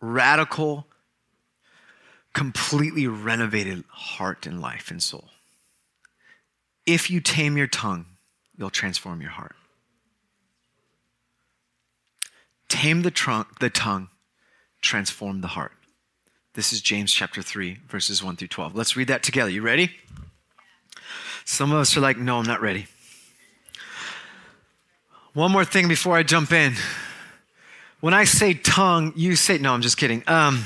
radical 0.00 0.86
completely 2.34 3.06
renovated 3.06 3.84
heart 3.88 4.46
and 4.46 4.60
life 4.60 4.90
and 4.90 5.02
soul. 5.02 5.30
If 6.86 7.10
you 7.10 7.20
tame 7.20 7.56
your 7.56 7.66
tongue, 7.66 8.06
you'll 8.56 8.70
transform 8.70 9.20
your 9.20 9.30
heart. 9.30 9.56
Tame 12.68 13.02
the, 13.02 13.10
trunk, 13.10 13.58
the 13.60 13.70
tongue, 13.70 14.08
transform 14.82 15.40
the 15.40 15.48
heart. 15.48 15.72
This 16.54 16.72
is 16.72 16.80
James 16.80 17.12
chapter 17.12 17.42
3, 17.42 17.78
verses 17.88 18.22
1 18.22 18.36
through 18.36 18.48
12. 18.48 18.74
Let's 18.74 18.96
read 18.96 19.08
that 19.08 19.22
together. 19.22 19.50
You 19.50 19.62
ready? 19.62 19.90
Some 21.44 21.72
of 21.72 21.78
us 21.78 21.96
are 21.96 22.00
like, 22.00 22.16
no, 22.16 22.38
I'm 22.38 22.46
not 22.46 22.60
ready. 22.60 22.86
One 25.32 25.50
more 25.50 25.64
thing 25.64 25.88
before 25.88 26.16
I 26.16 26.22
jump 26.22 26.52
in. 26.52 26.74
When 28.00 28.14
I 28.14 28.24
say 28.24 28.54
tongue, 28.54 29.12
you 29.16 29.34
say, 29.34 29.58
no, 29.58 29.72
I'm 29.72 29.82
just 29.82 29.96
kidding. 29.96 30.22
Um, 30.26 30.64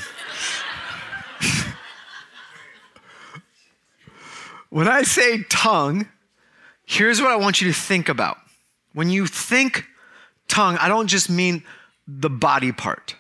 when 4.71 4.89
I 4.89 5.03
say 5.03 5.43
tongue, 5.45 6.09
here's 6.85 7.21
what 7.21 7.31
I 7.31 7.37
want 7.37 7.61
you 7.61 7.69
to 7.73 7.79
think 7.79 8.09
about. 8.09 8.39
When 8.93 9.11
you 9.11 9.27
think 9.27 9.85
tongue, 10.49 10.77
I 10.79 10.89
don't 10.89 11.07
just 11.07 11.31
mean 11.31 11.63
the 12.07 12.31
body 12.31 12.73
part. 12.73 13.17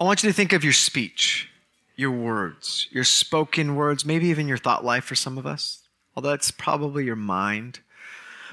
I 0.00 0.04
want 0.04 0.22
you 0.22 0.30
to 0.30 0.34
think 0.34 0.52
of 0.52 0.62
your 0.62 0.72
speech, 0.72 1.50
your 1.96 2.12
words, 2.12 2.86
your 2.90 3.04
spoken 3.04 3.74
words, 3.74 4.04
maybe 4.04 4.28
even 4.28 4.46
your 4.46 4.58
thought 4.58 4.84
life 4.84 5.04
for 5.04 5.16
some 5.16 5.36
of 5.36 5.46
us, 5.46 5.82
although 6.14 6.32
it's 6.32 6.52
probably 6.52 7.04
your 7.04 7.16
mind. 7.16 7.80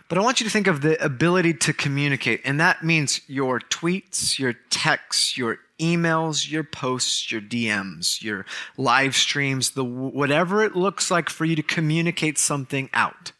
But 0.07 0.17
I 0.17 0.21
want 0.21 0.39
you 0.39 0.45
to 0.45 0.51
think 0.51 0.67
of 0.67 0.81
the 0.81 1.03
ability 1.03 1.53
to 1.53 1.73
communicate, 1.73 2.41
and 2.43 2.59
that 2.59 2.83
means 2.83 3.21
your 3.27 3.59
tweets, 3.59 4.37
your 4.39 4.53
texts, 4.69 5.37
your 5.37 5.59
emails, 5.79 6.49
your 6.49 6.63
posts, 6.63 7.31
your 7.31 7.41
DMs, 7.41 8.21
your 8.21 8.45
live 8.77 9.15
streams, 9.15 9.71
the 9.71 9.83
whatever 9.83 10.63
it 10.63 10.75
looks 10.75 11.11
like 11.11 11.29
for 11.29 11.45
you 11.45 11.55
to 11.55 11.63
communicate 11.63 12.37
something 12.37 12.89
out. 12.93 13.31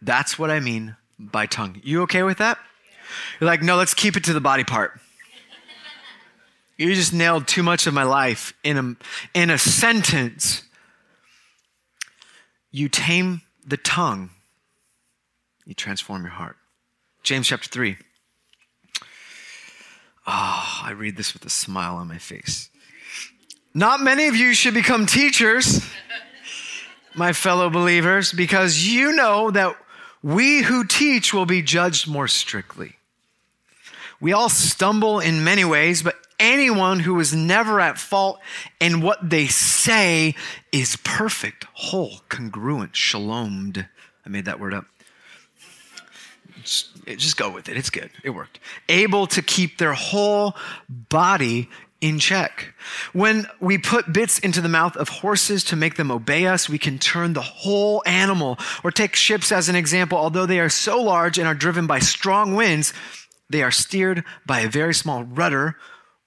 That's 0.00 0.38
what 0.38 0.50
I 0.50 0.60
mean 0.60 0.96
by 1.18 1.46
tongue. 1.46 1.80
You 1.82 2.02
okay 2.02 2.22
with 2.22 2.38
that? 2.38 2.58
You're 3.40 3.46
like, 3.46 3.62
no, 3.62 3.76
let's 3.76 3.94
keep 3.94 4.16
it 4.16 4.24
to 4.24 4.32
the 4.32 4.40
body 4.40 4.64
part. 4.64 4.98
You 6.78 6.94
just 6.94 7.12
nailed 7.12 7.46
too 7.46 7.62
much 7.62 7.86
of 7.86 7.94
my 7.94 8.02
life 8.02 8.54
in 8.64 8.76
a, 8.78 9.38
in 9.38 9.50
a 9.50 9.58
sentence. 9.58 10.62
You 12.70 12.88
tame 12.88 13.42
the 13.64 13.76
tongue 13.76 14.30
you 15.64 15.74
transform 15.74 16.22
your 16.22 16.32
heart. 16.32 16.56
James 17.22 17.46
chapter 17.46 17.68
3. 17.68 17.96
I 20.92 20.94
read 20.94 21.16
this 21.16 21.32
with 21.32 21.46
a 21.46 21.50
smile 21.50 21.96
on 21.96 22.06
my 22.06 22.18
face. 22.18 22.68
Not 23.72 24.02
many 24.02 24.26
of 24.26 24.36
you 24.36 24.52
should 24.52 24.74
become 24.74 25.06
teachers, 25.06 25.80
my 27.14 27.32
fellow 27.32 27.70
believers, 27.70 28.30
because 28.30 28.86
you 28.86 29.12
know 29.12 29.50
that 29.52 29.74
we 30.22 30.60
who 30.60 30.84
teach 30.84 31.32
will 31.32 31.46
be 31.46 31.62
judged 31.62 32.06
more 32.06 32.28
strictly. 32.28 32.96
We 34.20 34.34
all 34.34 34.50
stumble 34.50 35.18
in 35.18 35.42
many 35.42 35.64
ways, 35.64 36.02
but 36.02 36.16
anyone 36.38 37.00
who 37.00 37.18
is 37.20 37.32
never 37.32 37.80
at 37.80 37.96
fault 37.96 38.38
in 38.78 39.00
what 39.00 39.30
they 39.30 39.46
say 39.46 40.34
is 40.72 40.96
perfect, 40.96 41.64
whole, 41.72 42.20
congruent, 42.28 42.92
shalomed. 42.92 43.88
I 44.26 44.28
made 44.28 44.44
that 44.44 44.60
word 44.60 44.74
up 44.74 44.84
just 46.62 47.36
go 47.36 47.50
with 47.50 47.68
it. 47.68 47.76
It's 47.76 47.90
good. 47.90 48.10
It 48.24 48.30
worked. 48.30 48.60
Able 48.88 49.26
to 49.28 49.42
keep 49.42 49.78
their 49.78 49.92
whole 49.92 50.56
body 50.88 51.68
in 52.00 52.18
check. 52.18 52.74
When 53.12 53.46
we 53.60 53.78
put 53.78 54.12
bits 54.12 54.38
into 54.40 54.60
the 54.60 54.68
mouth 54.68 54.96
of 54.96 55.08
horses 55.08 55.62
to 55.64 55.76
make 55.76 55.94
them 55.94 56.10
obey 56.10 56.46
us, 56.46 56.68
we 56.68 56.78
can 56.78 56.98
turn 56.98 57.32
the 57.32 57.40
whole 57.40 58.02
animal. 58.06 58.58
Or 58.82 58.90
take 58.90 59.14
ships 59.14 59.52
as 59.52 59.68
an 59.68 59.76
example. 59.76 60.18
Although 60.18 60.46
they 60.46 60.58
are 60.60 60.68
so 60.68 61.00
large 61.00 61.38
and 61.38 61.46
are 61.46 61.54
driven 61.54 61.86
by 61.86 62.00
strong 62.00 62.54
winds, 62.54 62.92
they 63.48 63.62
are 63.62 63.70
steered 63.70 64.24
by 64.44 64.60
a 64.60 64.68
very 64.68 64.94
small 64.94 65.22
rudder 65.24 65.76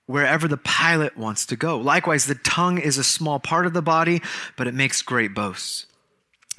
wherever 0.05 0.47
the 0.47 0.57
pilot 0.57 1.17
wants 1.17 1.45
to 1.47 1.55
go. 1.55 1.77
Likewise, 1.77 2.25
the 2.25 2.35
tongue 2.35 2.77
is 2.77 2.97
a 2.97 3.03
small 3.03 3.39
part 3.39 3.65
of 3.65 3.73
the 3.73 3.81
body, 3.81 4.21
but 4.55 4.67
it 4.67 4.73
makes 4.73 5.01
great 5.01 5.33
boasts. 5.33 5.87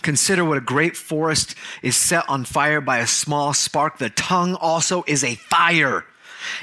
Consider 0.06 0.44
what 0.44 0.56
a 0.56 0.60
great 0.60 0.96
forest 0.96 1.56
is 1.82 1.96
set 1.96 2.28
on 2.28 2.44
fire 2.44 2.80
by 2.80 2.98
a 2.98 3.08
small 3.08 3.52
spark. 3.52 3.98
The 3.98 4.08
tongue 4.08 4.54
also 4.54 5.02
is 5.08 5.24
a 5.24 5.34
fire, 5.34 6.04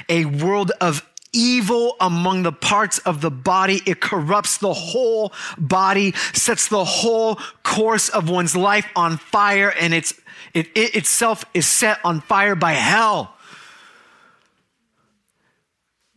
a 0.08 0.24
world 0.24 0.72
of 0.80 1.06
evil 1.34 1.94
among 2.00 2.42
the 2.42 2.52
parts 2.52 3.00
of 3.00 3.20
the 3.20 3.30
body. 3.30 3.82
It 3.84 4.00
corrupts 4.00 4.56
the 4.56 4.72
whole 4.72 5.34
body, 5.58 6.12
sets 6.32 6.68
the 6.68 6.86
whole 6.86 7.38
course 7.62 8.08
of 8.08 8.30
one's 8.30 8.56
life 8.56 8.86
on 8.96 9.18
fire, 9.18 9.74
and 9.78 9.92
it's, 9.92 10.14
it, 10.54 10.68
it 10.74 10.96
itself 10.96 11.44
is 11.52 11.66
set 11.66 11.98
on 12.02 12.22
fire 12.22 12.54
by 12.54 12.72
hell. 12.72 13.36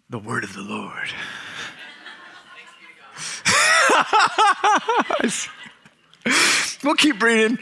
The 0.10 0.20
word 0.20 0.46
of 0.46 0.54
the 0.54 0.62
Lord. 0.62 1.10
we'll 6.84 6.96
keep 6.96 7.22
reading. 7.22 7.58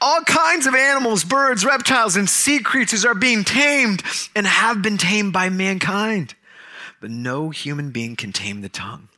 All 0.00 0.22
kinds 0.22 0.66
of 0.66 0.74
animals, 0.74 1.22
birds, 1.22 1.64
reptiles, 1.64 2.16
and 2.16 2.28
sea 2.28 2.58
creatures 2.58 3.04
are 3.04 3.14
being 3.14 3.44
tamed 3.44 4.02
and 4.34 4.46
have 4.46 4.82
been 4.82 4.98
tamed 4.98 5.32
by 5.32 5.48
mankind. 5.48 6.34
But 7.00 7.10
no 7.10 7.50
human 7.50 7.90
being 7.90 8.16
can 8.16 8.32
tame 8.32 8.62
the 8.62 8.68
tongue. 8.68 9.08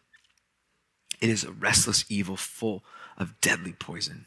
It 1.21 1.31
is 1.31 1.45
a 1.45 1.53
restless 1.53 2.05
evil 2.09 2.37
full 2.37 2.85
of 3.17 3.41
deadly 3.41 3.73
poison. 3.73 4.27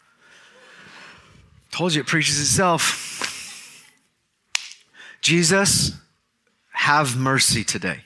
Told 1.71 1.93
you 1.93 2.01
it 2.01 2.07
preaches 2.07 2.39
itself. 2.39 3.87
Jesus 5.21 5.93
have 6.73 7.15
mercy 7.15 7.63
today. 7.63 8.01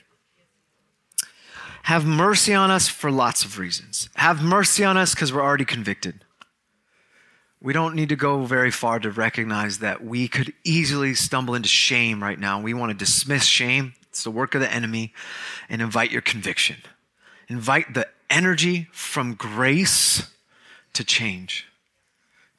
Have 1.84 2.04
mercy 2.04 2.52
on 2.52 2.70
us 2.70 2.88
for 2.88 3.10
lots 3.10 3.44
of 3.44 3.58
reasons. 3.58 4.08
Have 4.16 4.42
mercy 4.42 4.84
on 4.84 4.96
us 4.96 5.14
because 5.14 5.32
we're 5.32 5.42
already 5.42 5.64
convicted. 5.64 6.24
We 7.60 7.72
don't 7.72 7.94
need 7.94 8.10
to 8.10 8.16
go 8.16 8.44
very 8.44 8.70
far 8.70 8.98
to 9.00 9.10
recognize 9.10 9.78
that 9.78 10.04
we 10.04 10.28
could 10.28 10.52
easily 10.62 11.14
stumble 11.14 11.54
into 11.54 11.68
shame 11.68 12.22
right 12.22 12.38
now. 12.38 12.60
We 12.60 12.74
want 12.74 12.90
to 12.90 12.96
dismiss 12.96 13.44
shame, 13.44 13.94
it's 14.08 14.24
the 14.24 14.30
work 14.30 14.54
of 14.54 14.60
the 14.60 14.72
enemy, 14.72 15.12
and 15.68 15.80
invite 15.80 16.10
your 16.10 16.22
conviction. 16.22 16.76
Invite 17.48 17.94
the 17.94 18.08
energy 18.28 18.88
from 18.92 19.34
grace 19.34 20.30
to 20.92 21.04
change 21.04 21.66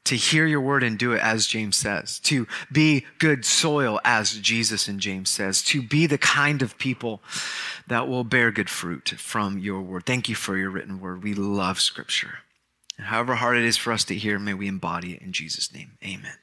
to 0.07 0.15
hear 0.15 0.45
your 0.45 0.61
word 0.61 0.83
and 0.83 0.97
do 0.97 1.13
it 1.13 1.21
as 1.21 1.47
James 1.47 1.75
says, 1.75 2.19
to 2.19 2.47
be 2.71 3.05
good 3.19 3.45
soil 3.45 3.99
as 4.03 4.33
Jesus 4.39 4.87
and 4.87 4.99
James 4.99 5.29
says, 5.29 5.61
to 5.63 5.81
be 5.81 6.05
the 6.05 6.17
kind 6.17 6.61
of 6.61 6.77
people 6.77 7.21
that 7.87 8.07
will 8.07 8.23
bear 8.23 8.51
good 8.51 8.69
fruit 8.69 9.09
from 9.17 9.59
your 9.59 9.81
word. 9.81 10.05
Thank 10.05 10.29
you 10.29 10.35
for 10.35 10.57
your 10.57 10.69
written 10.69 10.99
word. 10.99 11.23
We 11.23 11.33
love 11.33 11.79
scripture. 11.79 12.39
And 12.97 13.07
however 13.07 13.35
hard 13.35 13.57
it 13.57 13.65
is 13.65 13.77
for 13.77 13.93
us 13.93 14.03
to 14.05 14.15
hear, 14.15 14.39
may 14.39 14.53
we 14.53 14.67
embody 14.67 15.13
it 15.13 15.21
in 15.21 15.31
Jesus' 15.31 15.73
name. 15.73 15.97
Amen. 16.03 16.33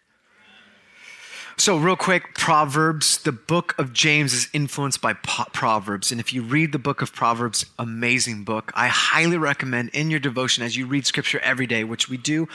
So, 1.56 1.76
real 1.76 1.94
quick, 1.94 2.34
Proverbs. 2.34 3.18
The 3.18 3.30
book 3.30 3.76
of 3.78 3.92
James 3.92 4.34
is 4.34 4.48
influenced 4.52 5.00
by 5.00 5.12
Proverbs. 5.12 6.10
And 6.10 6.20
if 6.20 6.32
you 6.32 6.42
read 6.42 6.72
the 6.72 6.80
book 6.80 7.00
of 7.00 7.12
Proverbs, 7.12 7.64
amazing 7.78 8.42
book. 8.42 8.72
I 8.74 8.88
highly 8.88 9.38
recommend 9.38 9.90
in 9.90 10.10
your 10.10 10.18
devotion 10.18 10.64
as 10.64 10.76
you 10.76 10.86
read 10.86 11.06
scripture 11.06 11.38
every 11.40 11.68
day, 11.68 11.84
which 11.84 12.08
we 12.08 12.16
do 12.16 12.48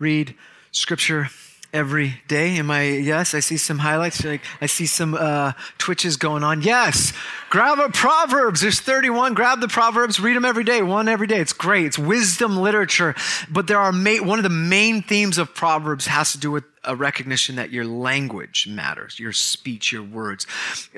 read 0.00 0.34
scripture 0.72 1.28
every 1.72 2.22
day. 2.28 2.56
Am 2.56 2.70
I? 2.70 2.88
Yes, 2.88 3.34
I 3.34 3.40
see 3.40 3.56
some 3.56 3.78
highlights. 3.78 4.24
Like 4.24 4.42
I 4.60 4.66
see 4.66 4.86
some 4.86 5.14
uh, 5.14 5.52
twitches 5.78 6.16
going 6.16 6.42
on. 6.42 6.62
Yes, 6.62 7.12
grab 7.48 7.78
a 7.78 7.88
Proverbs. 7.88 8.60
There's 8.60 8.80
31. 8.80 9.34
Grab 9.34 9.60
the 9.60 9.68
Proverbs. 9.68 10.20
Read 10.20 10.36
them 10.36 10.44
every 10.44 10.64
day. 10.64 10.82
One 10.82 11.08
every 11.08 11.26
day. 11.26 11.40
It's 11.40 11.52
great. 11.52 11.86
It's 11.86 11.98
wisdom 11.98 12.56
literature. 12.56 13.14
But 13.50 13.66
there 13.66 13.78
are 13.78 13.92
ma- 13.92 14.22
one 14.22 14.38
of 14.38 14.42
the 14.42 14.48
main 14.48 15.02
themes 15.02 15.38
of 15.38 15.54
Proverbs 15.54 16.06
has 16.06 16.32
to 16.32 16.38
do 16.38 16.50
with 16.50 16.64
a 16.84 16.96
recognition 16.96 17.56
that 17.56 17.70
your 17.70 17.84
language 17.84 18.66
matters, 18.68 19.18
your 19.18 19.32
speech, 19.32 19.92
your 19.92 20.02
words, 20.02 20.46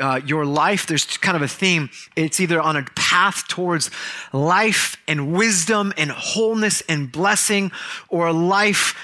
uh, 0.00 0.20
your 0.24 0.44
life. 0.44 0.86
There's 0.86 1.04
kind 1.04 1.36
of 1.36 1.42
a 1.42 1.48
theme. 1.48 1.90
It's 2.14 2.38
either 2.40 2.60
on 2.60 2.76
a 2.76 2.84
path 2.94 3.48
towards 3.48 3.90
life 4.32 4.96
and 5.08 5.32
wisdom 5.32 5.92
and 5.96 6.10
wholeness 6.10 6.82
and 6.88 7.10
blessing, 7.10 7.72
or 8.08 8.28
a 8.28 8.32
life 8.32 8.94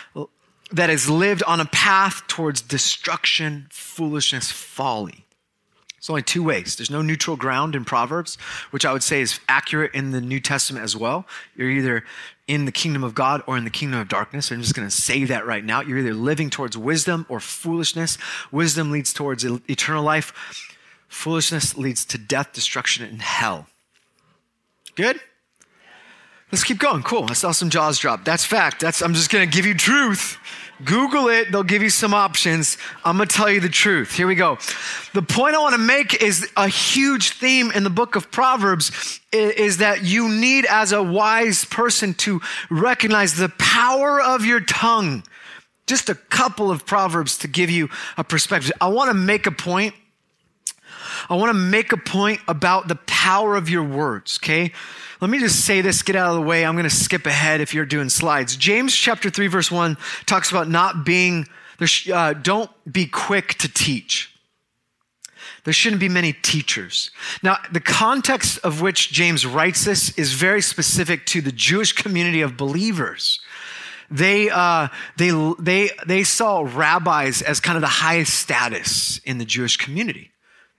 that 0.71 0.91
is 0.91 1.09
lived 1.09 1.43
on 1.45 1.61
a 1.61 1.65
path 1.67 2.27
towards 2.27 2.61
destruction, 2.61 3.67
foolishness, 3.71 4.51
folly. 4.51 5.25
It's 5.99 6.09
only 6.09 6.23
two 6.23 6.45
ways. 6.45 6.77
There's 6.77 6.91
no 6.91 7.03
neutral 7.03 7.37
ground 7.37 7.75
in 7.75 7.85
Proverbs, 7.85 8.37
which 8.71 8.87
I 8.87 8.93
would 8.93 9.03
say 9.03 9.21
is 9.21 9.41
accurate 9.49 9.93
in 9.95 10.13
the 10.13 10.21
New 10.21 10.39
Testament 10.39 10.85
as 10.85 10.97
well. 10.97 11.27
You're 11.57 11.71
either 11.71 12.05
in 12.47 12.67
the 12.67 12.73
kingdom 12.73 13.03
of 13.03 13.15
God 13.15 13.43
or 13.47 13.57
in 13.57 13.65
the 13.65 13.71
kingdom 13.71 13.99
of 13.99 14.09
darkness. 14.09 14.51
I'm 14.51 14.63
just 14.63 14.75
going 14.75 14.89
to 14.89 14.95
say 14.95 15.25
that 15.25 15.45
right 15.45 15.65
now. 15.65 15.81
You're 15.83 15.99
either 15.99 16.15
living 16.15 16.51
towards 16.51 16.79
wisdom 16.79 17.27
or 17.29 17.41
foolishness. 17.41 18.17
Wisdom 18.53 18.93
leads 18.93 19.13
towards 19.13 19.45
eternal 19.45 20.05
life. 20.05 20.33
Foolishness 21.09 21.77
leads 21.77 22.05
to 22.07 22.19
death, 22.19 22.53
destruction, 22.53 23.05
and 23.05 23.21
hell. 23.21 23.67
Good? 24.95 25.21
Let's 26.51 26.65
keep 26.65 26.79
going. 26.79 27.03
Cool. 27.03 27.27
I 27.29 27.35
saw 27.35 27.53
some 27.53 27.69
jaws 27.69 27.99
drop. 27.99 28.25
That's 28.25 28.45
fact. 28.45 28.81
That's 28.81 29.03
I'm 29.03 29.13
just 29.13 29.31
to 29.31 29.47
give 29.47 29.67
you 29.67 29.75
truth. 29.75 30.39
Google 30.85 31.29
it. 31.29 31.51
They'll 31.51 31.65
give 31.65 31.83
you 31.83 31.91
some 31.91 32.15
options. 32.15 32.79
I'm 33.05 33.19
to 33.19 33.27
tell 33.27 33.51
you 33.51 33.61
the 33.61 33.69
truth. 33.69 34.13
Here 34.13 34.27
we 34.27 34.35
go. 34.35 34.59
The 35.13 35.23
point 35.23 35.57
I 35.57 35.59
want 35.59 35.75
to 35.75 35.81
make 35.81 36.23
is 36.23 36.49
a 36.57 36.69
huge 36.69 37.33
theme 37.33 37.71
in 37.73 37.85
the 37.85 37.91
book 37.91 38.17
of 38.17 38.31
Proverbs 38.31 39.21
is 39.33 39.79
that 39.79 40.05
you 40.05 40.29
need 40.29 40.67
as 40.67 40.93
a 40.93 41.03
wise 41.03 41.65
person 41.65 42.15
to 42.15 42.41
recognize 42.71 43.35
the 43.35 43.49
power 43.59 44.21
of 44.21 44.45
your 44.45 44.61
tongue. 44.61 45.25
Just 45.87 46.09
a 46.09 46.15
couple 46.15 46.71
of 46.71 46.87
proverbs 46.87 47.39
to 47.39 47.49
give 47.49 47.71
you 47.71 47.89
a 48.17 48.25
perspective. 48.25 48.73
I 48.81 48.89
want 48.89 49.09
to 49.11 49.15
make 49.15 49.47
a 49.47 49.51
point. 49.51 49.95
I 51.29 51.37
want 51.37 51.51
to 51.51 51.59
make 51.59 51.93
a 51.93 51.97
point 51.97 52.41
about 52.49 52.89
the 52.89 52.97
power 53.07 53.57
of 53.57 53.69
your 53.69 53.83
words, 53.83 54.39
okay? 54.43 54.73
Let 55.21 55.31
me 55.31 55.39
just 55.41 55.65
say 55.65 55.81
this, 55.81 56.03
get 56.03 56.17
out 56.17 56.31
of 56.31 56.37
the 56.37 56.43
way. 56.43 56.65
I'm 56.65 56.75
going 56.75 56.89
to 56.89 56.95
skip 56.95 57.27
ahead 57.27 57.61
if 57.61 57.75
you're 57.75 57.87
doing 57.87 58.09
slides. 58.09 58.57
James 58.57 58.95
chapter 58.95 59.31
3, 59.31 59.49
verse 59.49 59.71
1 59.71 59.97
talks 60.27 60.51
about 60.51 60.69
not 60.69 61.05
being, 61.05 61.47
uh, 62.13 62.35
don't 62.35 62.71
be 62.91 63.07
quick 63.07 63.55
to 63.55 63.69
teach. 63.69 64.33
There 65.65 65.73
shouldn't 65.75 66.01
be 66.01 66.09
many 66.09 66.33
teachers. 66.33 67.11
Now, 67.43 67.59
the 67.73 67.81
context 67.81 68.59
of 68.65 68.81
which 68.81 69.11
James 69.11 69.45
writes 69.45 69.85
this 69.85 70.17
is 70.17 70.33
very 70.33 70.63
specific 70.63 71.27
to 71.27 71.41
the 71.41 71.53
Jewish 71.53 71.93
community 71.93 72.41
of 72.41 72.57
believers. 72.57 73.41
They, 74.11 74.49
uh, 74.49 74.89
they, 75.17 75.31
they, 75.59 75.91
they 76.07 76.23
saw 76.23 76.61
rabbis 76.61 77.43
as 77.43 77.61
kind 77.61 77.77
of 77.77 77.83
the 77.83 77.89
highest 77.89 78.35
status 78.35 79.19
in 79.25 79.39
the 79.39 79.45
Jewish 79.45 79.77
community. 79.77 80.31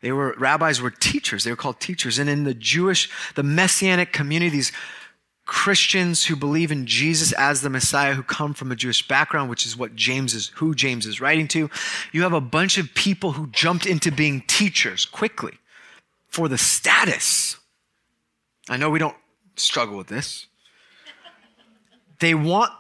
They 0.02 0.12
were, 0.12 0.34
rabbis 0.38 0.82
were 0.82 0.92
teachers. 0.92 1.44
They 1.44 1.52
were 1.52 1.58
called 1.58 1.80
teachers. 1.80 2.20
And 2.20 2.30
in 2.30 2.44
the 2.44 2.54
Jewish, 2.54 3.10
the 3.36 3.44
messianic 3.44 4.14
communities, 4.14 4.72
Christians 5.46 6.26
who 6.26 6.36
believe 6.36 6.72
in 6.72 6.86
Jesus 6.86 7.32
as 7.34 7.62
the 7.62 7.72
Messiah 7.72 8.14
who 8.14 8.22
come 8.22 8.54
from 8.54 8.72
a 8.72 8.76
Jewish 8.76 9.08
background, 9.08 9.50
which 9.50 9.66
is 9.66 9.76
what 9.76 9.96
James 9.96 10.36
is, 10.36 10.50
who 10.56 10.76
James 10.76 11.06
is 11.06 11.20
writing 11.20 11.48
to, 11.50 11.70
you 12.12 12.22
have 12.22 12.34
a 12.34 12.42
bunch 12.42 12.78
of 12.78 12.94
people 12.94 13.32
who 13.32 13.48
jumped 13.48 13.86
into 13.86 14.12
being 14.12 14.42
teachers 14.42 15.06
quickly 15.06 15.58
for 16.28 16.48
the 16.48 16.58
status. 16.58 17.58
I 18.70 18.78
know 18.78 18.92
we 18.92 19.00
don't 19.00 19.18
struggle 19.56 19.98
with 19.98 20.08
this. 20.08 20.46
They 22.20 22.36
want 22.36 22.72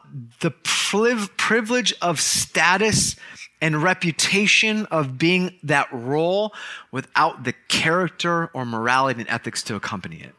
the 0.41 0.51
privilege 0.51 1.93
of 2.01 2.19
status 2.19 3.15
and 3.61 3.83
reputation 3.83 4.85
of 4.87 5.17
being 5.17 5.53
that 5.63 5.87
role 5.91 6.53
without 6.91 7.43
the 7.43 7.53
character 7.67 8.49
or 8.53 8.65
morality 8.65 9.19
and 9.19 9.29
ethics 9.29 9.63
to 9.63 9.75
accompany 9.75 10.21
it. 10.21 10.33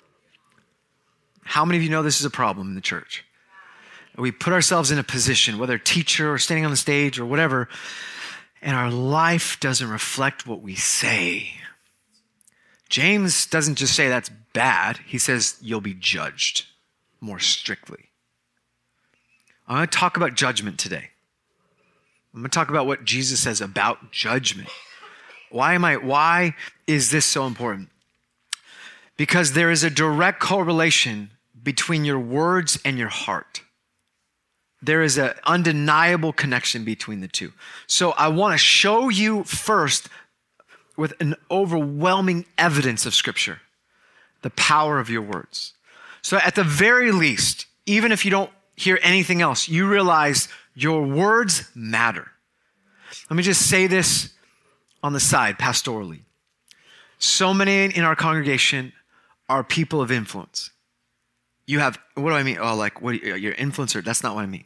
How 1.43 1.65
many 1.65 1.79
of 1.79 1.83
you 1.83 1.91
know 1.91 2.03
this 2.03 2.21
is 2.21 2.27
a 2.27 2.31
problem 2.31 2.69
in 2.69 2.75
the 2.75 2.81
church? 2.81 3.25
We 4.17 4.33
put 4.33 4.53
ourselves 4.53 4.91
in 4.91 4.99
a 4.99 5.05
position, 5.05 5.59
whether 5.59 5.79
teacher 5.79 6.33
or 6.33 6.39
standing 6.39 6.65
on 6.65 6.71
the 6.71 6.77
stage 6.77 7.19
or 7.19 7.25
whatever, 7.25 7.69
and 8.61 8.77
our 8.77 8.91
life 8.91 9.59
doesn't 9.61 9.89
reflect 9.89 10.47
what 10.47 10.63
we 10.63 10.75
say. 10.75 11.53
James 12.89 13.47
doesn't 13.47 13.77
just 13.77 13.95
say 13.95 14.09
that's 14.09 14.31
bad, 14.53 14.99
he 15.07 15.19
says 15.19 15.57
you'll 15.61 15.81
be 15.81 15.95
judged 15.95 16.67
more 17.21 17.39
strictly. 17.39 18.11
I'm 19.69 19.77
going 19.77 19.89
to 19.89 19.99
talk 19.99 20.17
about 20.17 20.35
judgment 20.35 20.79
today. 20.79 21.11
I'm 22.33 22.41
going 22.41 22.51
to 22.51 22.55
talk 22.55 22.69
about 22.69 22.87
what 22.87 23.05
Jesus 23.05 23.41
says 23.41 23.61
about 23.61 24.13
judgment. 24.13 24.69
Why 25.51 25.75
am 25.75 25.85
I 25.85 25.97
why 25.97 26.55
is 26.87 27.11
this 27.11 27.27
so 27.27 27.47
important? 27.47 27.89
Because 29.17 29.53
there 29.53 29.71
is 29.71 29.83
a 29.83 29.91
direct 29.91 30.41
correlation 30.41 31.31
between 31.63 32.05
your 32.05 32.21
words 32.21 32.79
and 32.85 32.97
your 32.97 33.09
heart. 33.09 33.63
There 34.81 35.03
is 35.03 35.19
an 35.19 35.35
undeniable 35.45 36.33
connection 36.33 36.85
between 36.85 37.21
the 37.21 37.29
two. 37.29 37.53
So 37.87 38.13
I 38.13 38.29
want 38.29 38.55
to 38.55 38.59
show 38.59 39.09
you 39.09 39.45
first 39.45 40.09
with 40.97 41.13
an 41.21 41.35
overwhelming 41.51 42.47
evidence 42.57 43.07
of 43.07 43.15
scripture 43.15 43.61
the 44.43 44.51
power 44.51 44.99
of 44.99 45.11
your 45.11 45.21
words. 45.21 45.75
So 46.23 46.39
at 46.39 46.55
the 46.55 46.65
very 46.65 47.13
least, 47.13 47.67
even 47.85 48.11
if 48.11 48.25
you 48.25 48.31
don't 48.31 48.51
hear 48.75 48.99
anything 49.03 49.43
else, 49.43 49.69
you 49.69 49.87
realize 49.87 50.49
your 50.75 51.03
words 51.03 51.71
matter. 51.75 52.31
Let 53.29 53.37
me 53.37 53.43
just 53.43 53.69
say 53.69 53.87
this 53.87 54.33
on 55.03 55.13
the 55.13 55.21
side, 55.21 55.59
pastorally. 55.59 56.21
So 57.19 57.53
many 57.53 57.85
in 57.85 58.05
our 58.05 58.17
congregation 58.17 58.93
are 59.49 59.63
people 59.65 60.01
of 60.01 60.11
influence. 60.11 60.71
You 61.67 61.81
have, 61.81 61.99
what 62.15 62.31
do 62.31 62.37
I 62.37 62.43
mean? 62.43 62.59
Oh, 62.61 62.75
like, 62.75 63.03
what, 63.03 63.23
you're 63.23 63.55
influencer. 63.55 64.03
That's 64.03 64.23
not 64.23 64.35
what 64.35 64.43
I 64.43 64.47
mean. 64.47 64.65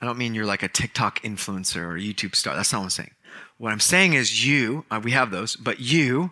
I 0.00 0.06
don't 0.06 0.16
mean 0.16 0.34
you're 0.34 0.46
like 0.46 0.62
a 0.62 0.68
TikTok 0.68 1.20
influencer 1.22 1.82
or 1.82 1.96
a 1.96 2.00
YouTube 2.00 2.36
star. 2.36 2.54
That's 2.54 2.72
not 2.72 2.78
what 2.78 2.84
I'm 2.84 2.90
saying. 2.90 3.10
What 3.58 3.72
I'm 3.72 3.80
saying 3.80 4.14
is 4.14 4.46
you, 4.46 4.84
uh, 4.90 5.00
we 5.02 5.10
have 5.10 5.30
those, 5.30 5.56
but 5.56 5.80
you 5.80 6.30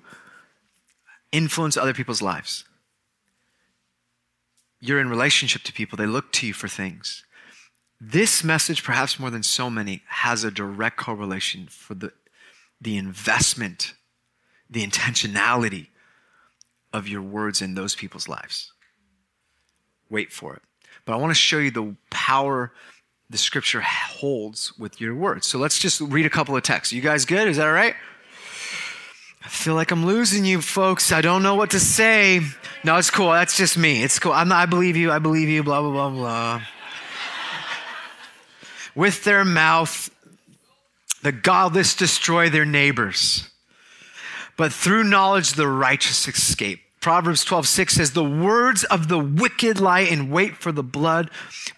influence 1.32 1.76
other 1.76 1.92
people's 1.92 2.22
lives. 2.22 2.64
You're 4.80 5.00
in 5.00 5.10
relationship 5.10 5.62
to 5.64 5.72
people, 5.72 5.96
they 5.96 6.06
look 6.06 6.32
to 6.32 6.46
you 6.46 6.54
for 6.54 6.68
things. 6.68 7.24
This 8.00 8.44
message, 8.44 8.84
perhaps 8.84 9.18
more 9.18 9.30
than 9.30 9.42
so 9.42 9.70
many, 9.70 10.02
has 10.08 10.44
a 10.44 10.50
direct 10.50 10.98
correlation 10.98 11.66
for 11.70 11.94
the, 11.94 12.12
the 12.80 12.96
investment, 12.96 13.94
the 14.68 14.86
intentionality 14.86 15.88
of 16.92 17.08
your 17.08 17.22
words 17.22 17.62
in 17.62 17.74
those 17.74 17.94
people's 17.94 18.28
lives. 18.28 18.72
Wait 20.10 20.32
for 20.32 20.54
it. 20.54 20.62
But 21.04 21.14
I 21.14 21.16
want 21.16 21.30
to 21.30 21.34
show 21.34 21.58
you 21.58 21.70
the 21.70 21.96
power 22.10 22.72
the 23.28 23.38
scripture 23.38 23.80
holds 23.80 24.76
with 24.78 25.00
your 25.00 25.14
words. 25.14 25.46
So 25.46 25.58
let's 25.58 25.78
just 25.78 26.00
read 26.00 26.26
a 26.26 26.30
couple 26.30 26.56
of 26.56 26.62
texts. 26.62 26.92
You 26.92 27.02
guys 27.02 27.24
good? 27.24 27.48
Is 27.48 27.56
that 27.56 27.66
all 27.66 27.72
right? 27.72 27.94
I 29.44 29.48
feel 29.48 29.74
like 29.74 29.90
I'm 29.90 30.06
losing 30.06 30.44
you, 30.44 30.60
folks. 30.60 31.12
I 31.12 31.20
don't 31.20 31.42
know 31.42 31.54
what 31.54 31.70
to 31.70 31.80
say. 31.80 32.40
No, 32.84 32.96
it's 32.96 33.10
cool. 33.10 33.30
That's 33.32 33.56
just 33.56 33.78
me. 33.78 34.02
It's 34.02 34.18
cool. 34.18 34.32
Not, 34.32 34.52
i 34.52 34.66
believe 34.66 34.96
you. 34.96 35.10
I 35.10 35.18
believe 35.18 35.48
you. 35.48 35.62
Blah, 35.62 35.80
blah, 35.82 35.90
blah, 35.90 36.10
blah. 36.10 36.62
With 38.96 39.22
their 39.24 39.44
mouth, 39.44 40.10
the 41.22 41.30
godless 41.30 41.94
destroy 41.94 42.50
their 42.50 42.64
neighbors, 42.64 43.48
but 44.56 44.72
through 44.72 45.04
knowledge, 45.04 45.52
the 45.52 45.68
righteous 45.68 46.26
escape. 46.26 46.80
Proverbs 47.00 47.44
12, 47.44 47.68
6 47.68 47.94
says, 47.94 48.12
The 48.12 48.24
words 48.24 48.82
of 48.84 49.06
the 49.06 49.18
wicked 49.18 49.78
lie 49.78 50.00
in 50.00 50.30
wait 50.30 50.56
for 50.56 50.72
the 50.72 50.82
blood, 50.82 51.30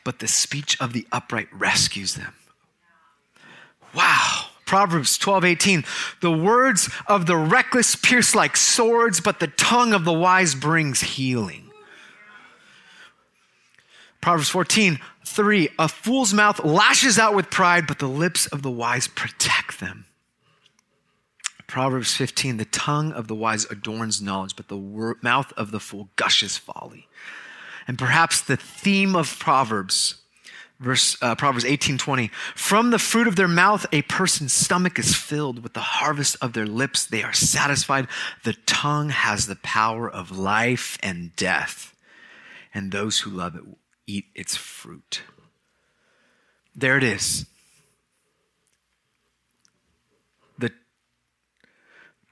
but 0.04 0.20
the 0.20 0.28
speech 0.28 0.80
of 0.80 0.94
the 0.94 1.06
upright 1.12 1.48
rescues 1.52 2.14
them. 2.14 2.32
Wow. 3.94 4.46
Proverbs 4.64 5.18
12, 5.18 5.44
18. 5.44 5.84
The 6.20 6.30
words 6.30 6.90
of 7.06 7.26
the 7.26 7.36
reckless 7.36 7.96
pierce 7.96 8.34
like 8.34 8.56
swords, 8.56 9.20
but 9.20 9.40
the 9.40 9.48
tongue 9.48 9.92
of 9.92 10.04
the 10.04 10.12
wise 10.12 10.54
brings 10.54 11.00
healing. 11.00 11.67
Proverbs 14.20 14.48
14, 14.48 14.98
3. 15.24 15.68
A 15.78 15.88
fool's 15.88 16.34
mouth 16.34 16.64
lashes 16.64 17.18
out 17.18 17.34
with 17.34 17.50
pride, 17.50 17.86
but 17.86 17.98
the 17.98 18.08
lips 18.08 18.46
of 18.46 18.62
the 18.62 18.70
wise 18.70 19.08
protect 19.08 19.80
them. 19.80 20.06
Proverbs 21.66 22.14
15, 22.14 22.56
the 22.56 22.64
tongue 22.64 23.12
of 23.12 23.28
the 23.28 23.34
wise 23.34 23.66
adorns 23.66 24.22
knowledge, 24.22 24.56
but 24.56 24.68
the 24.68 24.76
wor- 24.76 25.18
mouth 25.22 25.52
of 25.56 25.70
the 25.70 25.80
fool 25.80 26.08
gushes 26.16 26.56
folly. 26.56 27.06
And 27.86 27.98
perhaps 27.98 28.40
the 28.40 28.56
theme 28.56 29.14
of 29.14 29.38
Proverbs 29.38 30.16
Verse 30.80 31.20
uh, 31.20 31.34
Proverbs 31.34 31.64
18:20 31.64 32.30
From 32.54 32.90
the 32.90 33.00
fruit 33.00 33.26
of 33.26 33.34
their 33.34 33.48
mouth 33.48 33.84
a 33.90 34.02
person's 34.02 34.52
stomach 34.52 34.98
is 34.98 35.14
filled 35.14 35.62
with 35.62 35.72
the 35.72 35.80
harvest 35.80 36.36
of 36.40 36.52
their 36.52 36.66
lips 36.66 37.04
they 37.04 37.24
are 37.24 37.32
satisfied 37.32 38.06
the 38.44 38.52
tongue 38.64 39.08
has 39.08 39.46
the 39.46 39.56
power 39.56 40.08
of 40.08 40.38
life 40.38 40.96
and 41.02 41.34
death 41.34 41.96
and 42.72 42.92
those 42.92 43.20
who 43.20 43.30
love 43.30 43.56
it 43.56 43.62
eat 44.08 44.26
its 44.34 44.56
fruit. 44.56 45.22
There 46.74 46.96
it 46.96 47.04
is. 47.04 47.46
The 50.58 50.72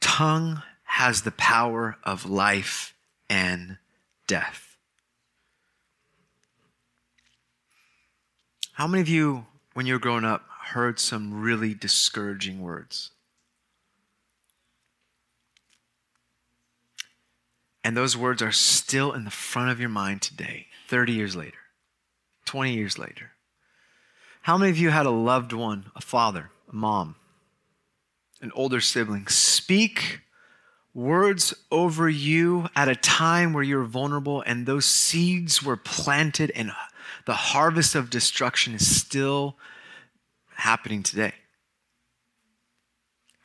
tongue 0.00 0.62
has 0.84 1.22
the 1.22 1.32
power 1.32 1.96
of 2.02 2.28
life 2.28 2.94
and 3.28 3.76
death. 4.26 4.76
How 8.72 8.86
many 8.86 9.00
of 9.00 9.08
you, 9.08 9.46
when 9.74 9.86
you 9.86 9.94
were 9.94 9.98
growing 9.98 10.24
up, 10.24 10.44
heard 10.66 10.98
some 10.98 11.40
really 11.40 11.74
discouraging 11.74 12.60
words? 12.60 13.10
And 17.82 17.96
those 17.96 18.16
words 18.16 18.42
are 18.42 18.52
still 18.52 19.12
in 19.12 19.24
the 19.24 19.30
front 19.30 19.70
of 19.70 19.78
your 19.78 19.88
mind 19.88 20.20
today, 20.20 20.66
30 20.88 21.12
years 21.12 21.36
later, 21.36 21.58
20 22.46 22.72
years 22.72 22.98
later. 22.98 23.32
How 24.42 24.56
many 24.56 24.70
of 24.70 24.78
you 24.78 24.90
had 24.90 25.06
a 25.06 25.11
loved 25.11 25.52
one, 25.52 25.90
a 25.94 26.00
father, 26.00 26.50
a 26.70 26.74
mom, 26.74 27.16
an 28.40 28.52
older 28.54 28.80
sibling, 28.80 29.26
speak 29.26 30.20
words 30.94 31.52
over 31.70 32.09
you 32.09 32.68
at 32.74 32.88
a 32.88 32.96
time 32.96 33.52
where 33.52 33.62
you're 33.62 33.85
vulnerable 33.85 34.42
and 34.46 34.64
those 34.64 34.87
seeds 34.87 35.62
were 35.62 35.76
planted 35.76 36.50
and 36.54 36.72
the 37.26 37.35
harvest 37.35 37.94
of 37.94 38.09
destruction 38.09 38.74
is 38.74 38.96
still 38.96 39.56
happening 40.54 41.02
today. 41.02 41.35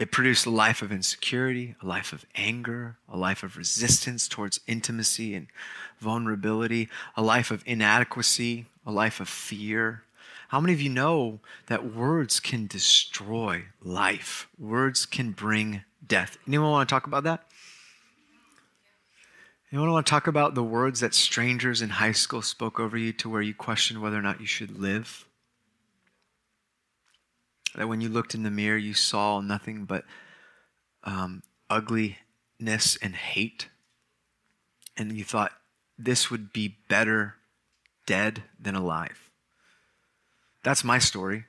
It 0.01 0.11
produced 0.11 0.47
a 0.47 0.49
life 0.49 0.81
of 0.81 0.91
insecurity, 0.91 1.75
a 1.79 1.85
life 1.85 2.11
of 2.11 2.25
anger, 2.33 2.97
a 3.07 3.15
life 3.15 3.43
of 3.43 3.55
resistance 3.55 4.27
towards 4.27 4.59
intimacy 4.65 5.35
and 5.35 5.45
vulnerability, 5.99 6.89
a 7.15 7.21
life 7.21 7.51
of 7.51 7.61
inadequacy, 7.67 8.65
a 8.83 8.91
life 8.91 9.19
of 9.19 9.29
fear. 9.29 10.01
How 10.47 10.59
many 10.59 10.73
of 10.73 10.81
you 10.81 10.89
know 10.89 11.39
that 11.67 11.93
words 11.93 12.39
can 12.39 12.65
destroy 12.65 13.65
life? 13.79 14.47
Words 14.57 15.05
can 15.05 15.33
bring 15.33 15.83
death. 16.07 16.35
Anyone 16.47 16.71
want 16.71 16.89
to 16.89 16.95
talk 16.95 17.05
about 17.05 17.23
that? 17.25 17.45
Anyone 19.71 19.91
want 19.91 20.07
to 20.07 20.09
talk 20.09 20.25
about 20.25 20.55
the 20.55 20.63
words 20.63 21.01
that 21.01 21.13
strangers 21.13 21.79
in 21.79 21.89
high 21.89 22.13
school 22.13 22.41
spoke 22.41 22.79
over 22.79 22.97
you 22.97 23.13
to 23.13 23.29
where 23.29 23.43
you 23.43 23.53
questioned 23.53 24.01
whether 24.01 24.17
or 24.17 24.23
not 24.23 24.41
you 24.41 24.47
should 24.47 24.79
live? 24.79 25.27
That 27.75 27.87
when 27.87 28.01
you 28.01 28.09
looked 28.09 28.35
in 28.35 28.43
the 28.43 28.51
mirror, 28.51 28.77
you 28.77 28.93
saw 28.93 29.39
nothing 29.39 29.85
but 29.85 30.03
um, 31.03 31.43
ugliness 31.69 32.97
and 33.01 33.15
hate. 33.15 33.69
And 34.97 35.17
you 35.17 35.23
thought, 35.23 35.51
this 35.97 36.29
would 36.29 36.51
be 36.51 36.77
better 36.89 37.35
dead 38.05 38.43
than 38.59 38.75
alive. 38.75 39.29
That's 40.63 40.83
my 40.83 40.99
story. 40.99 41.45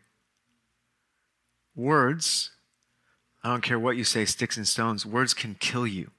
Words, 1.75 2.51
I 3.43 3.49
don't 3.49 3.63
care 3.63 3.79
what 3.79 3.97
you 3.97 4.05
say, 4.05 4.25
sticks 4.25 4.57
and 4.57 4.69
stones, 4.69 5.05
words 5.05 5.35
can 5.35 5.55
kill 5.55 5.87
you. 5.87 6.11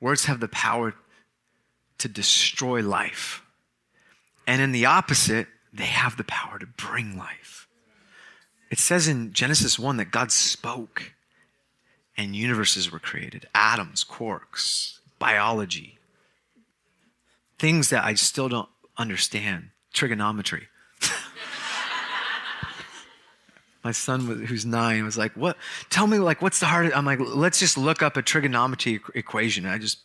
Words 0.00 0.26
have 0.26 0.40
the 0.40 0.48
power 0.48 0.94
to 1.98 2.08
destroy 2.08 2.82
life. 2.82 3.42
And 4.46 4.60
in 4.60 4.72
the 4.72 4.86
opposite, 4.86 5.48
they 5.72 5.86
have 5.86 6.16
the 6.16 6.24
power 6.24 6.58
to 6.58 6.66
bring 6.66 7.16
life. 7.16 7.63
It 8.74 8.80
says 8.80 9.06
in 9.06 9.32
Genesis 9.32 9.78
1 9.78 9.98
that 9.98 10.10
God 10.10 10.32
spoke 10.32 11.12
and 12.16 12.34
universes 12.34 12.90
were 12.90 12.98
created. 12.98 13.46
Atoms, 13.54 14.04
quarks, 14.04 14.98
biology, 15.20 16.00
things 17.56 17.90
that 17.90 18.02
I 18.02 18.14
still 18.14 18.48
don't 18.48 18.68
understand, 18.98 19.68
trigonometry. 19.92 20.66
my 23.84 23.92
son 23.92 24.44
who's 24.44 24.66
nine 24.66 25.04
was 25.04 25.16
like 25.16 25.34
what? 25.34 25.56
Tell 25.88 26.08
me 26.08 26.18
like 26.18 26.42
what's 26.42 26.58
the 26.58 26.66
hardest 26.66 26.96
i'm 26.96 27.04
like 27.04 27.20
let's 27.20 27.60
just 27.60 27.78
look 27.78 28.02
up 28.02 28.16
a 28.16 28.22
trigonometry 28.22 29.00
equation. 29.14 29.66
I 29.66 29.78
just 29.78 29.98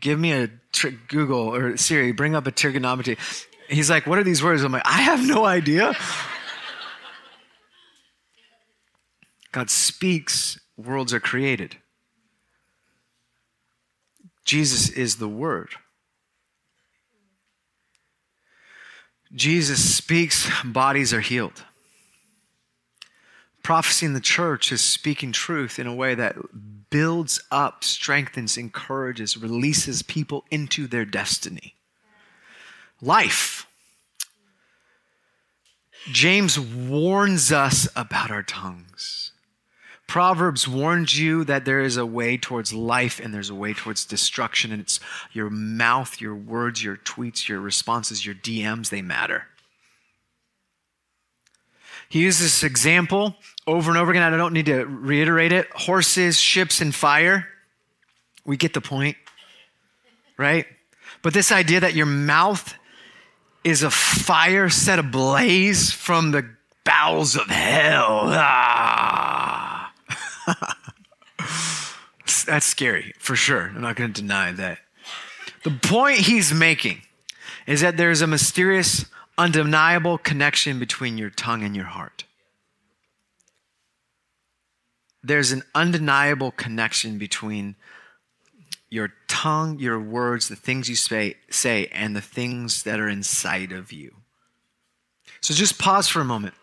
give 0.00 0.18
me 0.18 0.32
a 0.32 0.50
tri- 0.72 0.98
google 1.06 1.54
or 1.54 1.76
siri 1.76 2.10
bring 2.10 2.34
up 2.34 2.48
a 2.48 2.50
trigonometry. 2.50 3.18
He's 3.68 3.88
like 3.88 4.04
what 4.04 4.18
are 4.18 4.24
these 4.24 4.42
words? 4.42 4.64
I'm 4.64 4.72
like 4.72 4.82
i 4.84 5.02
have 5.02 5.24
no 5.24 5.44
idea 5.44 5.94
god 9.54 9.70
speaks 9.70 10.58
worlds 10.76 11.14
are 11.14 11.20
created 11.20 11.76
jesus 14.44 14.90
is 14.90 15.16
the 15.16 15.28
word 15.28 15.70
jesus 19.32 19.94
speaks 19.94 20.50
bodies 20.64 21.14
are 21.14 21.20
healed 21.20 21.64
Prophecy 23.64 24.04
in 24.04 24.12
the 24.12 24.20
church 24.20 24.70
is 24.70 24.82
speaking 24.82 25.32
truth 25.32 25.78
in 25.78 25.86
a 25.86 25.94
way 25.94 26.14
that 26.14 26.36
builds 26.90 27.40
up, 27.50 27.82
strengthens, 27.82 28.58
encourages, 28.58 29.38
releases 29.38 30.02
people 30.02 30.44
into 30.50 30.86
their 30.86 31.06
destiny. 31.06 31.74
Life. 33.00 33.66
James 36.12 36.60
warns 36.60 37.50
us 37.50 37.88
about 37.96 38.30
our 38.30 38.42
tongues. 38.42 39.23
Proverbs 40.06 40.68
warns 40.68 41.18
you 41.18 41.44
that 41.44 41.64
there 41.64 41.80
is 41.80 41.96
a 41.96 42.06
way 42.06 42.36
towards 42.36 42.72
life 42.72 43.18
and 43.20 43.32
there's 43.32 43.50
a 43.50 43.54
way 43.54 43.72
towards 43.72 44.04
destruction, 44.04 44.70
and 44.70 44.80
it's 44.80 45.00
your 45.32 45.50
mouth, 45.50 46.20
your 46.20 46.34
words, 46.34 46.84
your 46.84 46.96
tweets, 46.96 47.48
your 47.48 47.60
responses, 47.60 48.24
your 48.24 48.34
DMs, 48.34 48.90
they 48.90 49.02
matter. 49.02 49.46
He 52.08 52.20
uses 52.20 52.46
this 52.46 52.62
example 52.62 53.34
over 53.66 53.90
and 53.90 53.98
over 53.98 54.10
again. 54.10 54.22
I 54.22 54.36
don't 54.36 54.52
need 54.52 54.66
to 54.66 54.84
reiterate 54.84 55.52
it. 55.52 55.68
Horses, 55.72 56.38
ships, 56.38 56.80
and 56.80 56.94
fire. 56.94 57.48
We 58.44 58.56
get 58.56 58.74
the 58.74 58.80
point, 58.80 59.16
right? 60.36 60.66
But 61.22 61.32
this 61.32 61.50
idea 61.50 61.80
that 61.80 61.94
your 61.94 62.06
mouth 62.06 62.74
is 63.64 63.82
a 63.82 63.90
fire 63.90 64.68
set 64.68 64.98
ablaze 64.98 65.90
from 65.90 66.30
the 66.30 66.48
bowels 66.84 67.34
of 67.34 67.46
hell. 67.46 68.20
Ah. 68.26 68.73
That's 72.46 72.66
scary, 72.66 73.14
for 73.18 73.36
sure. 73.36 73.72
I'm 73.74 73.80
not 73.80 73.96
going 73.96 74.12
to 74.12 74.20
deny 74.20 74.52
that. 74.52 74.78
The 75.62 75.70
point 75.70 76.18
he's 76.18 76.52
making 76.52 77.02
is 77.66 77.80
that 77.80 77.96
there's 77.96 78.22
a 78.22 78.26
mysterious 78.26 79.06
undeniable 79.38 80.18
connection 80.18 80.78
between 80.78 81.18
your 81.18 81.30
tongue 81.30 81.62
and 81.62 81.74
your 81.74 81.86
heart. 81.86 82.24
There's 85.22 85.52
an 85.52 85.62
undeniable 85.74 86.50
connection 86.50 87.16
between 87.16 87.76
your 88.90 89.14
tongue, 89.26 89.78
your 89.78 89.98
words, 89.98 90.48
the 90.48 90.56
things 90.56 90.88
you 90.88 90.96
say, 90.96 91.36
say, 91.50 91.88
and 91.92 92.14
the 92.14 92.20
things 92.20 92.82
that 92.82 93.00
are 93.00 93.08
inside 93.08 93.72
of 93.72 93.90
you. 93.90 94.16
So 95.40 95.54
just 95.54 95.78
pause 95.78 96.08
for 96.08 96.20
a 96.20 96.24
moment. 96.24 96.54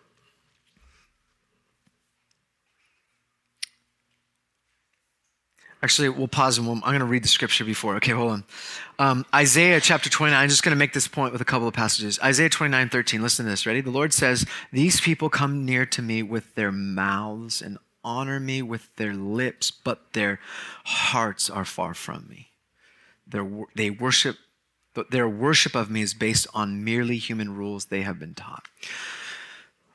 Actually, 5.82 6.08
we'll 6.10 6.28
pause 6.28 6.58
and 6.58 6.66
we'll, 6.66 6.76
I'm 6.76 6.92
going 6.92 7.00
to 7.00 7.04
read 7.04 7.24
the 7.24 7.28
scripture 7.28 7.64
before. 7.64 7.96
Okay, 7.96 8.12
hold 8.12 8.30
on. 8.30 8.44
Um, 9.00 9.26
Isaiah 9.34 9.80
chapter 9.80 10.08
29. 10.08 10.38
I'm 10.38 10.48
just 10.48 10.62
going 10.62 10.70
to 10.70 10.78
make 10.78 10.92
this 10.92 11.08
point 11.08 11.32
with 11.32 11.40
a 11.40 11.44
couple 11.44 11.66
of 11.66 11.74
passages. 11.74 12.20
Isaiah 12.22 12.48
29, 12.48 12.88
13. 12.88 13.20
Listen 13.20 13.46
to 13.46 13.50
this. 13.50 13.66
Ready? 13.66 13.80
The 13.80 13.90
Lord 13.90 14.12
says, 14.12 14.46
These 14.72 15.00
people 15.00 15.28
come 15.28 15.64
near 15.66 15.84
to 15.86 16.00
me 16.00 16.22
with 16.22 16.54
their 16.54 16.70
mouths 16.70 17.60
and 17.60 17.78
honor 18.04 18.38
me 18.38 18.62
with 18.62 18.94
their 18.96 19.12
lips, 19.12 19.70
but 19.72 20.12
their 20.12 20.38
hearts 20.84 21.50
are 21.50 21.64
far 21.64 21.94
from 21.94 22.28
me. 22.28 22.50
Their, 23.26 23.48
they 23.74 23.90
worship, 23.90 24.36
their 25.10 25.28
worship 25.28 25.74
of 25.74 25.90
me 25.90 26.02
is 26.02 26.14
based 26.14 26.46
on 26.54 26.84
merely 26.84 27.16
human 27.16 27.56
rules 27.56 27.86
they 27.86 28.02
have 28.02 28.20
been 28.20 28.34
taught. 28.34 28.68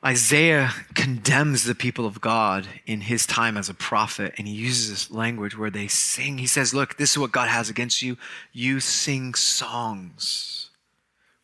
Isaiah 0.04 0.70
condemns 0.94 1.64
the 1.64 1.74
people 1.74 2.06
of 2.06 2.20
God 2.20 2.68
in 2.86 3.02
his 3.02 3.26
time 3.26 3.56
as 3.56 3.68
a 3.68 3.74
prophet, 3.74 4.34
and 4.38 4.46
he 4.46 4.54
uses 4.54 4.90
this 4.90 5.10
language 5.10 5.58
where 5.58 5.70
they 5.70 5.88
sing. 5.88 6.38
He 6.38 6.46
says, 6.46 6.72
Look, 6.72 6.96
this 6.96 7.12
is 7.12 7.18
what 7.18 7.32
God 7.32 7.48
has 7.48 7.68
against 7.68 8.00
you. 8.00 8.16
You 8.52 8.78
sing 8.78 9.34
songs 9.34 10.70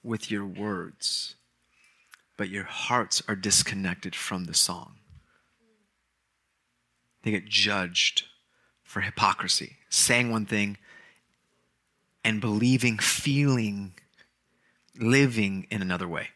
with 0.05 0.31
your 0.31 0.47
words, 0.47 1.35
but 2.37 2.49
your 2.49 2.65
hearts 2.65 3.23
are 3.27 3.35
disconnected 3.35 4.15
from 4.15 4.45
the 4.45 4.55
song. 4.55 4.97
They 7.23 7.33
get 7.33 7.49
judged 7.49 8.25
for 8.85 9.01
hypocrisy, 9.01 9.79
saying 9.89 10.31
one 10.31 10.47
thing 10.47 10.77
and 12.23 12.41
believing, 12.41 12.99
feeling, 12.99 13.95
living 14.99 15.67
in 15.71 15.83
another 15.83 16.07
way. 16.07 16.29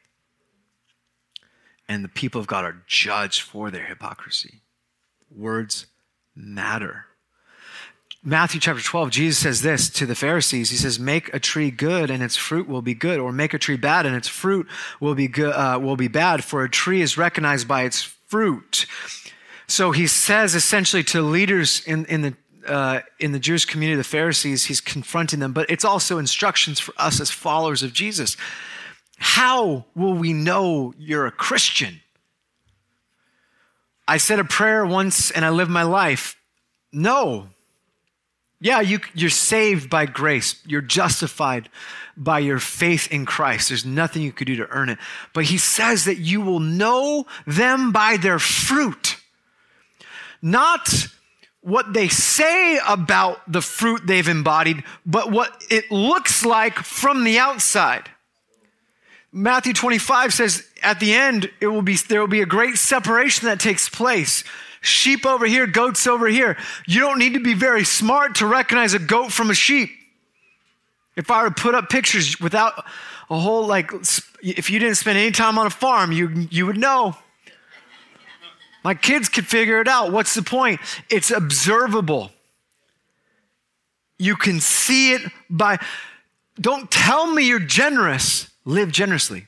And 1.89 2.05
the 2.05 2.09
people 2.09 2.41
of 2.41 2.47
God 2.47 2.65
are 2.65 2.83
judged 2.87 3.43
for 3.43 3.71
their 3.71 3.87
hypocrisy. 3.87 4.61
Words 5.31 5.87
matter. 6.35 7.07
Matthew 8.25 8.61
chapter 8.61 8.83
12, 8.83 9.11
Jesus 9.11 9.39
says 9.39 9.63
this 9.63 9.89
to 9.91 10.05
the 10.05 10.15
Pharisees. 10.15 10.71
He 10.71 10.77
says, 10.77 10.99
Make 10.99 11.33
a 11.33 11.39
tree 11.39 11.71
good 11.71 12.11
and 12.11 12.23
its 12.23 12.37
fruit 12.37 12.69
will 12.69 12.83
be 12.83 12.95
good, 12.95 13.21
or 13.21 13.33
make 13.33 13.55
a 13.55 13.59
tree 13.59 13.77
bad 13.77 14.07
and 14.07 14.17
its 14.17 14.29
fruit 14.29 14.67
will 15.01 15.15
be, 15.15 15.29
good, 15.29 15.53
uh, 15.53 15.79
will 15.81 15.97
be 15.97 16.09
bad, 16.09 16.45
for 16.45 16.65
a 16.65 16.69
tree 16.69 17.01
is 17.01 17.17
recognized 17.17 17.69
by 17.69 17.83
its 17.83 18.03
fruit. 18.03 18.87
So 19.69 19.93
he 19.93 20.07
says 20.07 20.55
essentially 20.55 21.05
to 21.05 21.23
leaders 21.23 21.83
in, 21.87 22.05
in 22.07 22.23
the 22.23 22.35
uh, 22.67 23.01
in 23.19 23.33
the 23.33 23.39
Jewish 23.39 23.65
community, 23.65 23.97
the 23.97 24.05
Pharisees, 24.05 24.67
he's 24.67 24.81
confronting 24.81 25.41
them, 25.41 25.53
but 25.55 25.71
it's 25.71 25.87
also 25.87 26.19
instructions 26.19 26.79
for 26.79 26.93
us 26.99 27.19
as 27.19 27.31
followers 27.31 27.83
of 27.83 27.95
Jesus. 27.95 28.37
How 29.19 29.85
will 29.95 30.15
we 30.15 30.33
know 30.33 30.95
you're 30.97 31.27
a 31.27 31.33
Christian? 31.33 32.01
I 34.07 34.17
said 34.17 34.39
a 34.39 34.45
prayer 34.45 34.87
once 34.87 35.31
and 35.31 35.45
I 35.45 35.51
lived 35.51 35.71
my 35.71 35.83
life. 35.83 36.37
No. 36.93 37.49
Yeah, 38.61 38.81
you, 38.81 39.01
you're 39.15 39.31
saved 39.31 39.91
by 39.91 40.07
grace. 40.07 40.61
You're 40.67 40.81
justified 40.81 41.69
by 42.17 42.39
your 42.39 42.59
faith 42.59 43.13
in 43.13 43.27
Christ. 43.27 43.69
There's 43.69 43.85
nothing 43.85 44.23
you 44.23 44.33
could 44.33 44.47
do 44.47 44.57
to 44.57 44.69
earn 44.71 44.89
it. 44.89 44.99
But 45.33 45.45
he 45.45 45.59
says 45.59 46.07
that 46.07 46.19
you 46.19 46.41
will 46.41 46.61
know 46.61 47.27
them 47.47 47.93
by 47.93 48.17
their 48.17 48.39
fruit. 48.39 49.17
Not 50.41 51.09
what 51.61 51.93
they 51.93 52.09
say 52.09 52.79
about 52.87 53.41
the 53.51 53.61
fruit 53.61 54.07
they've 54.07 54.27
embodied, 54.27 54.85
but 55.05 55.31
what 55.31 55.65
it 55.71 55.91
looks 55.91 56.45
like 56.45 56.79
from 56.79 57.25
the 57.25 57.39
outside. 57.39 58.09
Matthew 59.33 59.73
25 59.73 60.33
says 60.33 60.67
at 60.83 61.01
the 61.01 61.13
end, 61.13 61.51
it 61.61 61.67
will 61.67 61.83
be, 61.83 61.97
there 61.97 62.21
will 62.21 62.29
be 62.29 62.41
a 62.41 62.47
great 62.47 62.77
separation 62.77 63.47
that 63.47 63.61
takes 63.61 63.89
place. 63.89 64.43
Sheep 64.81 65.27
over 65.27 65.47
here, 65.47 65.67
goats 65.67 66.07
over 66.07 66.29
here. 66.29 66.57
You 66.87 67.01
don't 67.01 67.19
need 67.19 67.35
to 67.35 67.41
be 67.41 67.55
very 67.55 67.85
smart 67.85 68.37
to 68.37 68.47
recognize 68.47 68.95
a 68.95 68.99
goat 68.99 69.33
from 69.33 69.51
a 69.51 69.55
sheep. 69.55 69.91
If 71.17 71.31
I 71.31 71.43
were 71.43 71.49
to 71.51 71.55
put 71.55 71.75
up 71.75 71.91
pictures 71.91 72.41
without 72.41 72.85
a 73.29 73.39
whole, 73.39 73.67
like, 73.67 73.91
if 74.41 74.71
you 74.71 74.79
didn't 74.79 74.95
spend 74.95 75.19
any 75.19 75.33
time 75.33 75.59
on 75.59 75.67
a 75.67 75.71
farm, 75.71 76.13
you, 76.13 76.47
you 76.51 76.65
would 76.67 76.79
know. 76.79 77.17
My 78.85 78.95
kids 78.95 79.29
could 79.29 79.47
figure 79.47 79.81
it 79.81 79.89
out. 79.89 80.13
What's 80.13 80.35
the 80.35 80.43
point? 80.43 80.81
It's 81.11 81.31
observable. 81.31 82.31
You 84.19 84.37
can 84.37 84.61
see 84.61 85.13
it 85.13 85.23
by, 85.51 85.79
don't 86.61 86.91
tell 86.91 87.27
me 87.27 87.47
you're 87.47 87.59
generous, 87.59 88.48
live 88.69 88.93
generously. 88.93 89.47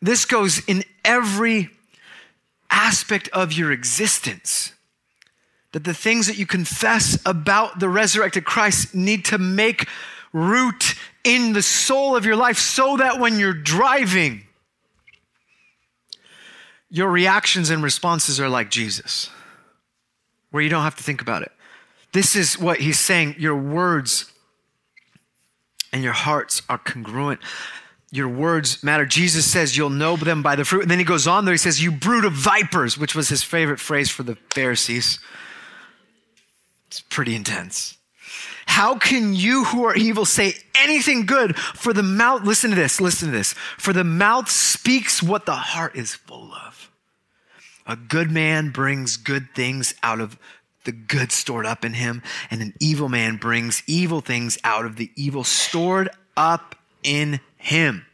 This 0.00 0.24
goes 0.24 0.64
in 0.66 0.84
every 1.04 1.70
aspect 2.70 3.28
of 3.32 3.52
your 3.52 3.72
existence. 3.72 4.72
That 5.72 5.82
the 5.84 5.92
things 5.92 6.28
that 6.28 6.38
you 6.38 6.46
confess 6.46 7.18
about 7.26 7.80
the 7.80 7.88
resurrected 7.88 8.44
Christ 8.44 8.94
need 8.94 9.24
to 9.26 9.38
make 9.38 9.88
root 10.32 10.94
in 11.24 11.52
the 11.54 11.62
soul 11.62 12.14
of 12.14 12.24
your 12.24 12.36
life 12.36 12.56
so 12.56 12.96
that 12.98 13.18
when 13.18 13.38
you're 13.38 13.52
driving, 13.52 14.44
your 16.88 17.08
reactions 17.08 17.68
and 17.68 17.82
responses 17.82 18.38
are 18.38 18.48
like 18.48 18.70
Jesus, 18.70 19.28
where 20.52 20.62
you 20.62 20.70
don't 20.70 20.84
have 20.84 20.96
to 20.96 21.02
think 21.02 21.20
about 21.20 21.42
it. 21.42 21.52
This 22.12 22.36
is 22.36 22.58
what 22.58 22.78
he's 22.78 22.98
saying. 22.98 23.34
Your 23.38 23.56
words 23.56 24.32
and 25.92 26.02
your 26.02 26.12
hearts 26.12 26.62
are 26.68 26.78
congruent. 26.78 27.40
Your 28.10 28.28
words 28.28 28.82
matter. 28.82 29.04
Jesus 29.04 29.50
says 29.50 29.76
you'll 29.76 29.90
know 29.90 30.16
them 30.16 30.42
by 30.42 30.56
the 30.56 30.64
fruit. 30.64 30.82
And 30.82 30.90
then 30.90 30.98
he 30.98 31.04
goes 31.04 31.26
on 31.26 31.44
there. 31.44 31.52
He 31.52 31.58
says, 31.58 31.82
You 31.82 31.92
brood 31.92 32.24
of 32.24 32.32
vipers, 32.32 32.96
which 32.96 33.14
was 33.14 33.28
his 33.28 33.42
favorite 33.42 33.80
phrase 33.80 34.10
for 34.10 34.22
the 34.22 34.36
Pharisees. 34.54 35.18
It's 36.86 37.00
pretty 37.00 37.34
intense. 37.34 37.98
How 38.66 38.96
can 38.96 39.34
you 39.34 39.64
who 39.64 39.84
are 39.84 39.94
evil 39.94 40.24
say 40.24 40.54
anything 40.74 41.26
good? 41.26 41.56
For 41.56 41.92
the 41.92 42.02
mouth, 42.02 42.44
listen 42.44 42.70
to 42.70 42.76
this, 42.76 43.00
listen 43.00 43.30
to 43.30 43.36
this. 43.36 43.54
For 43.76 43.92
the 43.92 44.04
mouth 44.04 44.48
speaks 44.48 45.22
what 45.22 45.46
the 45.46 45.56
heart 45.56 45.96
is 45.96 46.14
full 46.14 46.52
of. 46.52 46.90
A 47.86 47.96
good 47.96 48.30
man 48.30 48.70
brings 48.70 49.16
good 49.16 49.48
things 49.54 49.94
out 50.02 50.20
of 50.20 50.38
the 50.88 50.92
good 50.92 51.30
stored 51.30 51.66
up 51.66 51.84
in 51.84 51.92
him, 51.92 52.22
and 52.50 52.62
an 52.62 52.72
evil 52.80 53.10
man 53.10 53.36
brings 53.36 53.82
evil 53.86 54.22
things 54.22 54.56
out 54.64 54.86
of 54.86 54.96
the 54.96 55.10
evil 55.16 55.44
stored 55.44 56.08
up 56.34 56.74
in 57.02 57.40
him. 57.58 58.06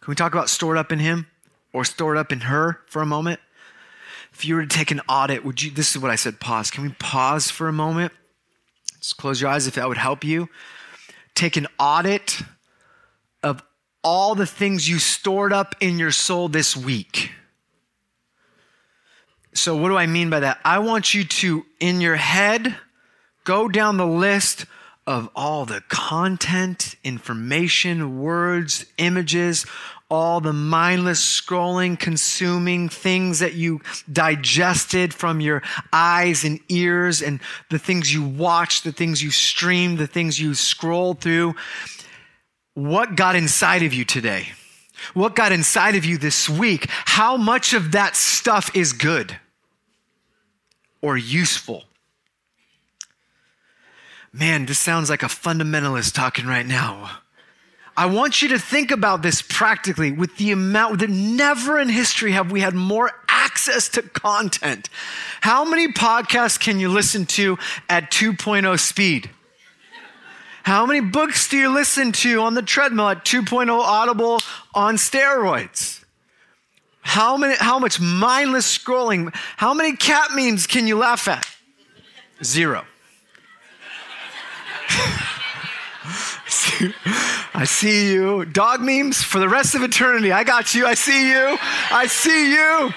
Can 0.00 0.10
we 0.10 0.14
talk 0.14 0.32
about 0.32 0.48
stored 0.48 0.78
up 0.78 0.92
in 0.92 0.98
him 0.98 1.26
or 1.74 1.84
stored 1.84 2.16
up 2.16 2.32
in 2.32 2.40
her 2.40 2.80
for 2.86 3.02
a 3.02 3.06
moment? 3.06 3.38
If 4.32 4.46
you 4.46 4.54
were 4.54 4.64
to 4.64 4.66
take 4.66 4.90
an 4.90 5.02
audit, 5.10 5.44
would 5.44 5.62
you? 5.62 5.70
This 5.70 5.94
is 5.94 6.00
what 6.00 6.10
I 6.10 6.16
said 6.16 6.40
pause. 6.40 6.70
Can 6.70 6.84
we 6.84 6.94
pause 6.98 7.50
for 7.50 7.68
a 7.68 7.72
moment? 7.72 8.14
Just 8.98 9.18
close 9.18 9.38
your 9.38 9.50
eyes 9.50 9.66
if 9.66 9.74
that 9.74 9.88
would 9.88 9.98
help 9.98 10.24
you. 10.24 10.48
Take 11.34 11.58
an 11.58 11.66
audit 11.78 12.40
of 13.42 13.62
all 14.02 14.34
the 14.34 14.46
things 14.46 14.88
you 14.88 14.98
stored 14.98 15.52
up 15.52 15.74
in 15.80 15.98
your 15.98 16.12
soul 16.12 16.48
this 16.48 16.74
week. 16.74 17.32
So, 19.52 19.76
what 19.76 19.88
do 19.88 19.96
I 19.96 20.06
mean 20.06 20.30
by 20.30 20.40
that? 20.40 20.60
I 20.64 20.78
want 20.78 21.14
you 21.14 21.24
to, 21.24 21.64
in 21.80 22.00
your 22.00 22.16
head, 22.16 22.76
go 23.44 23.68
down 23.68 23.96
the 23.96 24.06
list 24.06 24.66
of 25.06 25.30
all 25.34 25.64
the 25.64 25.82
content, 25.88 26.94
information, 27.02 28.20
words, 28.20 28.84
images, 28.98 29.64
all 30.10 30.40
the 30.40 30.52
mindless 30.52 31.20
scrolling, 31.20 31.98
consuming 31.98 32.88
things 32.88 33.40
that 33.40 33.54
you 33.54 33.80
digested 34.10 35.12
from 35.12 35.40
your 35.40 35.62
eyes 35.92 36.44
and 36.44 36.60
ears 36.68 37.22
and 37.22 37.40
the 37.70 37.78
things 37.78 38.12
you 38.12 38.22
watched, 38.22 38.84
the 38.84 38.92
things 38.92 39.22
you 39.22 39.30
streamed, 39.30 39.98
the 39.98 40.06
things 40.06 40.38
you 40.38 40.54
scrolled 40.54 41.20
through. 41.20 41.54
What 42.74 43.16
got 43.16 43.34
inside 43.34 43.82
of 43.82 43.92
you 43.92 44.04
today? 44.04 44.48
What 45.14 45.34
got 45.36 45.52
inside 45.52 45.96
of 45.96 46.04
you 46.04 46.18
this 46.18 46.48
week? 46.48 46.86
How 46.88 47.36
much 47.36 47.72
of 47.72 47.92
that 47.92 48.16
stuff 48.16 48.70
is 48.74 48.92
good 48.92 49.36
or 51.00 51.16
useful? 51.16 51.84
Man, 54.32 54.66
this 54.66 54.78
sounds 54.78 55.08
like 55.10 55.22
a 55.22 55.26
fundamentalist 55.26 56.14
talking 56.14 56.46
right 56.46 56.66
now. 56.66 57.10
I 57.96 58.06
want 58.06 58.42
you 58.42 58.48
to 58.50 58.58
think 58.60 58.92
about 58.92 59.22
this 59.22 59.42
practically 59.42 60.12
with 60.12 60.36
the 60.36 60.52
amount 60.52 61.00
that 61.00 61.10
never 61.10 61.80
in 61.80 61.88
history 61.88 62.30
have 62.30 62.52
we 62.52 62.60
had 62.60 62.74
more 62.74 63.10
access 63.28 63.88
to 63.88 64.02
content. 64.02 64.88
How 65.40 65.64
many 65.64 65.88
podcasts 65.88 66.60
can 66.60 66.78
you 66.78 66.90
listen 66.90 67.26
to 67.26 67.58
at 67.88 68.12
2.0 68.12 68.78
speed? 68.78 69.30
How 70.62 70.86
many 70.86 71.00
books 71.00 71.48
do 71.48 71.56
you 71.56 71.72
listen 71.72 72.12
to 72.12 72.40
on 72.40 72.54
the 72.54 72.62
treadmill 72.62 73.08
at 73.08 73.24
2.0 73.24 73.70
audible 73.70 74.40
on 74.74 74.96
steroids? 74.96 76.04
How 77.00 77.38
many 77.38 77.56
how 77.56 77.78
much 77.78 78.00
mindless 78.00 78.76
scrolling? 78.76 79.34
How 79.56 79.72
many 79.72 79.96
cat 79.96 80.32
memes 80.34 80.66
can 80.66 80.86
you 80.86 80.98
laugh 80.98 81.26
at? 81.26 81.46
Zero. 82.44 82.84
I 87.54 87.64
see 87.64 88.12
you. 88.12 88.44
Dog 88.44 88.80
memes 88.80 89.22
for 89.22 89.38
the 89.38 89.48
rest 89.48 89.74
of 89.74 89.82
eternity. 89.82 90.32
I 90.32 90.44
got 90.44 90.74
you. 90.74 90.86
I 90.86 90.94
see 90.94 91.30
you. 91.30 91.56
I 91.90 92.06
see 92.06 92.52
you. 92.52 92.92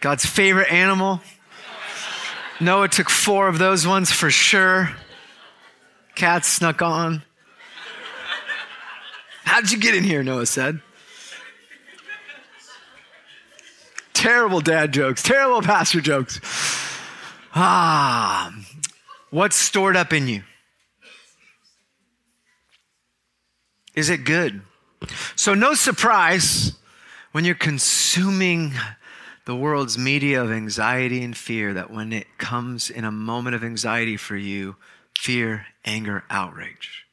God's 0.00 0.26
favorite 0.26 0.70
animal. 0.70 1.20
Noah 2.60 2.88
took 2.88 3.10
four 3.10 3.48
of 3.48 3.58
those 3.58 3.86
ones 3.86 4.10
for 4.10 4.30
sure. 4.30 4.90
Cats 6.14 6.48
snuck 6.48 6.80
on. 6.82 7.22
How'd 9.44 9.70
you 9.70 9.78
get 9.78 9.94
in 9.94 10.04
here? 10.04 10.22
Noah 10.22 10.46
said. 10.46 10.80
Terrible 14.14 14.60
dad 14.60 14.92
jokes, 14.92 15.22
terrible 15.22 15.62
pastor 15.62 16.00
jokes. 16.00 16.40
Ah, 17.54 18.52
What's 19.30 19.56
stored 19.56 19.96
up 19.96 20.12
in 20.12 20.28
you? 20.28 20.42
Is 23.94 24.08
it 24.08 24.24
good? 24.24 24.62
So, 25.34 25.54
no 25.54 25.74
surprise 25.74 26.72
when 27.32 27.44
you're 27.44 27.54
consuming 27.54 28.72
the 29.46 29.56
world's 29.56 29.96
media 29.96 30.42
of 30.42 30.50
anxiety 30.50 31.22
and 31.22 31.36
fear 31.36 31.72
that 31.72 31.90
when 31.90 32.12
it 32.12 32.26
comes 32.36 32.90
in 32.90 33.04
a 33.04 33.12
moment 33.12 33.54
of 33.54 33.62
anxiety 33.62 34.16
for 34.16 34.36
you, 34.36 34.74
fear, 35.16 35.66
anger, 35.84 36.24
outrage. 36.28 37.06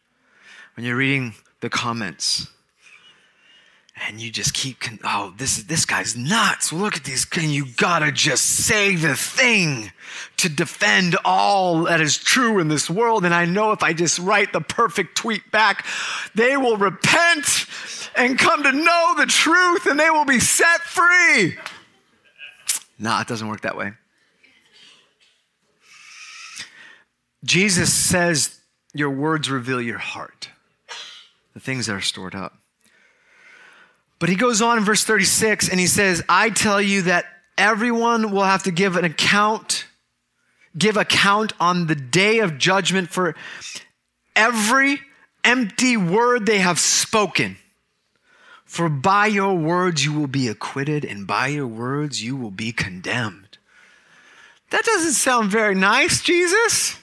When 0.75 0.85
you're 0.85 0.95
reading 0.95 1.35
the 1.61 1.69
comments 1.69 2.47
and 4.07 4.19
you 4.19 4.31
just 4.31 4.55
keep 4.55 4.79
con- 4.79 4.99
oh 5.03 5.35
this 5.37 5.61
this 5.63 5.85
guy's 5.85 6.17
nuts. 6.17 6.73
Look 6.73 6.97
at 6.97 7.03
these 7.03 7.27
you 7.37 7.67
gotta 7.77 8.11
just 8.11 8.43
say 8.43 8.95
the 8.95 9.15
thing 9.15 9.91
to 10.37 10.49
defend 10.49 11.15
all 11.23 11.83
that 11.83 12.01
is 12.01 12.17
true 12.17 12.57
in 12.57 12.67
this 12.67 12.89
world. 12.89 13.25
And 13.25 13.33
i 13.33 13.45
know 13.45 13.71
if 13.71 13.83
i 13.83 13.93
just 13.93 14.17
write 14.17 14.51
the 14.51 14.61
perfect 14.61 15.15
tweet 15.15 15.51
back 15.51 15.85
they 16.33 16.57
will 16.57 16.77
repent 16.77 17.67
and 18.15 18.39
come 18.39 18.63
to 18.63 18.71
know 18.71 19.13
the 19.17 19.27
truth 19.27 19.85
and 19.85 19.99
they 19.99 20.09
will 20.09 20.25
be 20.25 20.39
set 20.39 20.81
free 20.81 21.55
nah 23.03 23.21
it 23.21 23.27
doesn't 23.27 23.47
work 23.47 23.61
that 23.61 23.77
way 23.77 23.91
jesus 27.43 27.93
says 27.93 28.59
your 28.93 29.09
words 29.09 29.49
reveal 29.49 29.81
your 29.81 29.97
heart 29.99 30.49
the 31.53 31.59
things 31.59 31.85
that 31.85 31.93
are 31.93 32.01
stored 32.01 32.33
up 32.33 32.57
but 34.23 34.29
he 34.29 34.37
goes 34.37 34.61
on 34.61 34.77
in 34.77 34.85
verse 34.85 35.03
36 35.03 35.67
and 35.67 35.77
he 35.81 35.85
says, 35.85 36.23
I 36.29 36.49
tell 36.49 36.81
you 36.81 37.01
that 37.01 37.25
everyone 37.57 38.31
will 38.31 38.45
have 38.45 38.63
to 38.63 38.71
give 38.71 38.95
an 38.95 39.03
account, 39.03 39.85
give 40.77 40.95
account 40.95 41.51
on 41.59 41.87
the 41.87 41.95
day 41.95 42.39
of 42.39 42.57
judgment 42.57 43.09
for 43.09 43.35
every 44.33 45.01
empty 45.43 45.97
word 45.97 46.45
they 46.45 46.59
have 46.59 46.79
spoken. 46.79 47.57
For 48.73 48.89
by 48.89 49.27
your 49.27 49.53
words 49.53 50.03
you 50.03 50.13
will 50.13 50.25
be 50.25 50.47
acquitted, 50.47 51.05
and 51.05 51.27
by 51.27 51.45
your 51.49 51.67
words 51.67 52.23
you 52.23 52.35
will 52.35 52.49
be 52.49 52.71
condemned. 52.71 53.59
That 54.71 54.83
doesn't 54.83 55.11
sound 55.11 55.51
very 55.51 55.75
nice, 55.75 56.23
Jesus. 56.23 56.97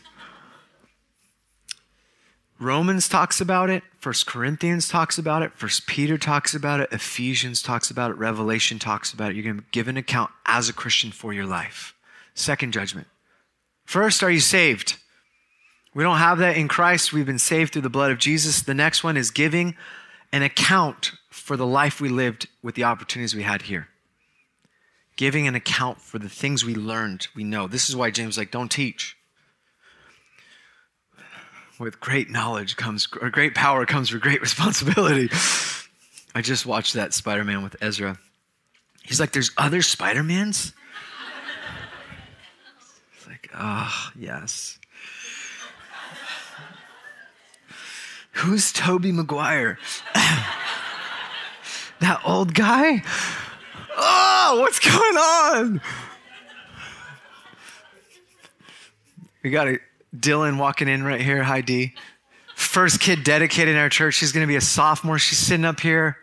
Romans 2.58 3.08
talks 3.08 3.40
about 3.40 3.70
it. 3.70 3.84
First 4.00 4.26
Corinthians 4.26 4.88
talks 4.88 5.16
about 5.16 5.42
it. 5.42 5.52
First 5.52 5.86
Peter 5.86 6.18
talks 6.18 6.54
about 6.54 6.80
it. 6.80 6.88
Ephesians 6.90 7.62
talks 7.62 7.88
about 7.88 8.10
it. 8.10 8.14
Revelation 8.14 8.80
talks 8.80 9.12
about 9.12 9.30
it. 9.30 9.36
You're 9.36 9.44
going 9.44 9.60
to 9.60 9.64
give 9.70 9.86
an 9.86 9.96
account 9.96 10.32
as 10.46 10.68
a 10.68 10.72
Christian 10.72 11.12
for 11.12 11.32
your 11.32 11.46
life. 11.46 11.94
Second 12.34 12.72
judgment. 12.72 13.06
First, 13.84 14.24
are 14.24 14.30
you 14.30 14.40
saved? 14.40 14.96
We 15.94 16.02
don't 16.02 16.18
have 16.18 16.38
that 16.38 16.56
in 16.56 16.66
Christ. 16.66 17.12
We've 17.12 17.24
been 17.24 17.38
saved 17.38 17.72
through 17.72 17.82
the 17.82 17.90
blood 17.90 18.10
of 18.10 18.18
Jesus. 18.18 18.60
The 18.60 18.74
next 18.74 19.04
one 19.04 19.16
is 19.16 19.30
giving 19.30 19.76
an 20.32 20.42
account 20.42 21.12
for 21.30 21.56
the 21.56 21.66
life 21.66 22.00
we 22.00 22.08
lived 22.08 22.48
with 22.62 22.74
the 22.74 22.84
opportunities 22.84 23.34
we 23.34 23.42
had 23.42 23.62
here. 23.62 23.88
Giving 25.16 25.46
an 25.46 25.54
account 25.54 26.00
for 26.00 26.18
the 26.18 26.28
things 26.28 26.64
we 26.64 26.74
learned, 26.74 27.28
we 27.34 27.44
know. 27.44 27.66
This 27.66 27.88
is 27.88 27.96
why 27.96 28.10
James 28.10 28.36
like, 28.36 28.50
don't 28.50 28.70
teach 28.70 29.16
with 31.80 31.98
great 31.98 32.30
knowledge 32.30 32.76
comes, 32.76 33.08
or 33.20 33.30
great 33.30 33.54
power 33.54 33.86
comes 33.86 34.12
with 34.12 34.20
great 34.20 34.40
responsibility. 34.42 35.30
I 36.34 36.42
just 36.42 36.66
watched 36.66 36.94
that 36.94 37.14
Spider 37.14 37.44
Man 37.44 37.62
with 37.62 37.74
Ezra. 37.80 38.18
He's 39.02 39.18
like, 39.18 39.32
there's 39.32 39.50
other 39.56 39.82
Spider 39.82 40.22
Mans? 40.22 40.74
It's 43.16 43.26
like, 43.26 43.50
ah, 43.54 44.08
oh, 44.08 44.12
yes. 44.18 44.78
Who's 48.32 48.72
Tobey 48.72 49.10
Maguire? 49.10 49.78
that 52.00 52.20
old 52.24 52.54
guy? 52.54 53.02
Oh, 53.96 54.58
what's 54.60 54.78
going 54.78 55.16
on? 55.16 55.80
We 59.42 59.50
got 59.50 59.64
to 59.64 59.78
Dylan 60.16 60.58
walking 60.58 60.88
in 60.88 61.02
right 61.02 61.20
here. 61.20 61.42
Hi, 61.42 61.60
D. 61.60 61.94
First 62.54 63.00
kid 63.00 63.24
dedicated 63.24 63.74
in 63.74 63.80
our 63.80 63.88
church. 63.88 64.14
She's 64.14 64.32
going 64.32 64.44
to 64.44 64.48
be 64.48 64.56
a 64.56 64.60
sophomore. 64.60 65.18
She's 65.18 65.38
sitting 65.38 65.64
up 65.64 65.80
here. 65.80 66.18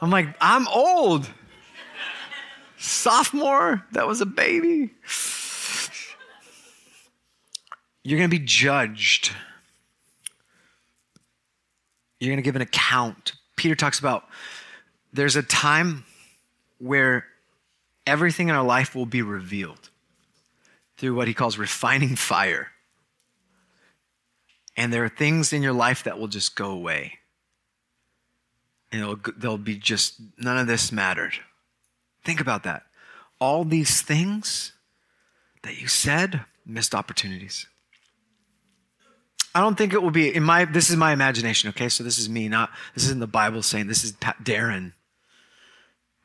I'm 0.00 0.10
like, 0.10 0.28
I'm 0.40 0.66
old. 0.68 1.28
Sophomore? 2.78 3.84
That 3.92 4.06
was 4.06 4.20
a 4.20 4.26
baby. 4.26 4.94
You're 8.02 8.18
going 8.18 8.30
to 8.30 8.38
be 8.38 8.44
judged. 8.44 9.32
You're 12.20 12.30
going 12.30 12.38
to 12.38 12.42
give 12.42 12.56
an 12.56 12.62
account. 12.62 13.32
Peter 13.56 13.74
talks 13.74 13.98
about 13.98 14.24
there's 15.16 15.36
a 15.36 15.42
time 15.42 16.04
where 16.78 17.24
everything 18.06 18.48
in 18.48 18.54
our 18.54 18.64
life 18.64 18.94
will 18.94 19.06
be 19.06 19.22
revealed 19.22 19.90
through 20.96 21.14
what 21.14 21.28
he 21.28 21.34
calls 21.34 21.58
refining 21.58 22.16
fire. 22.16 22.68
And 24.76 24.92
there 24.92 25.04
are 25.04 25.08
things 25.08 25.52
in 25.52 25.62
your 25.62 25.72
life 25.72 26.04
that 26.04 26.18
will 26.18 26.28
just 26.28 26.54
go 26.54 26.70
away. 26.70 27.14
And 28.92 29.18
they'll 29.38 29.58
be 29.58 29.76
just, 29.76 30.20
none 30.38 30.58
of 30.58 30.66
this 30.66 30.92
mattered. 30.92 31.32
Think 32.24 32.40
about 32.40 32.62
that. 32.64 32.84
All 33.40 33.64
these 33.64 34.02
things 34.02 34.72
that 35.62 35.80
you 35.80 35.88
said, 35.88 36.44
missed 36.64 36.94
opportunities. 36.94 37.66
I 39.54 39.60
don't 39.60 39.76
think 39.76 39.94
it 39.94 40.02
will 40.02 40.10
be 40.10 40.34
in 40.34 40.42
my, 40.42 40.66
this 40.66 40.90
is 40.90 40.96
my 40.96 41.12
imagination, 41.12 41.70
okay? 41.70 41.88
So 41.88 42.04
this 42.04 42.18
is 42.18 42.28
me, 42.28 42.48
not, 42.48 42.70
this 42.94 43.04
isn't 43.04 43.20
the 43.20 43.26
Bible 43.26 43.62
saying, 43.62 43.86
this 43.86 44.04
is 44.04 44.12
Darren 44.12 44.92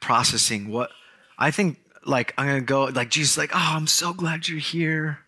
processing 0.02 0.70
what, 0.70 0.92
I 1.38 1.52
think 1.52 1.80
like, 2.06 2.34
I'm 2.38 2.48
gonna 2.48 2.62
go, 2.62 2.86
like, 2.86 3.10
Jesus, 3.10 3.38
like, 3.38 3.52
oh, 3.54 3.74
I'm 3.76 3.88
so 3.88 4.12
glad 4.12 4.48
you're 4.48 4.60
here 4.60 5.20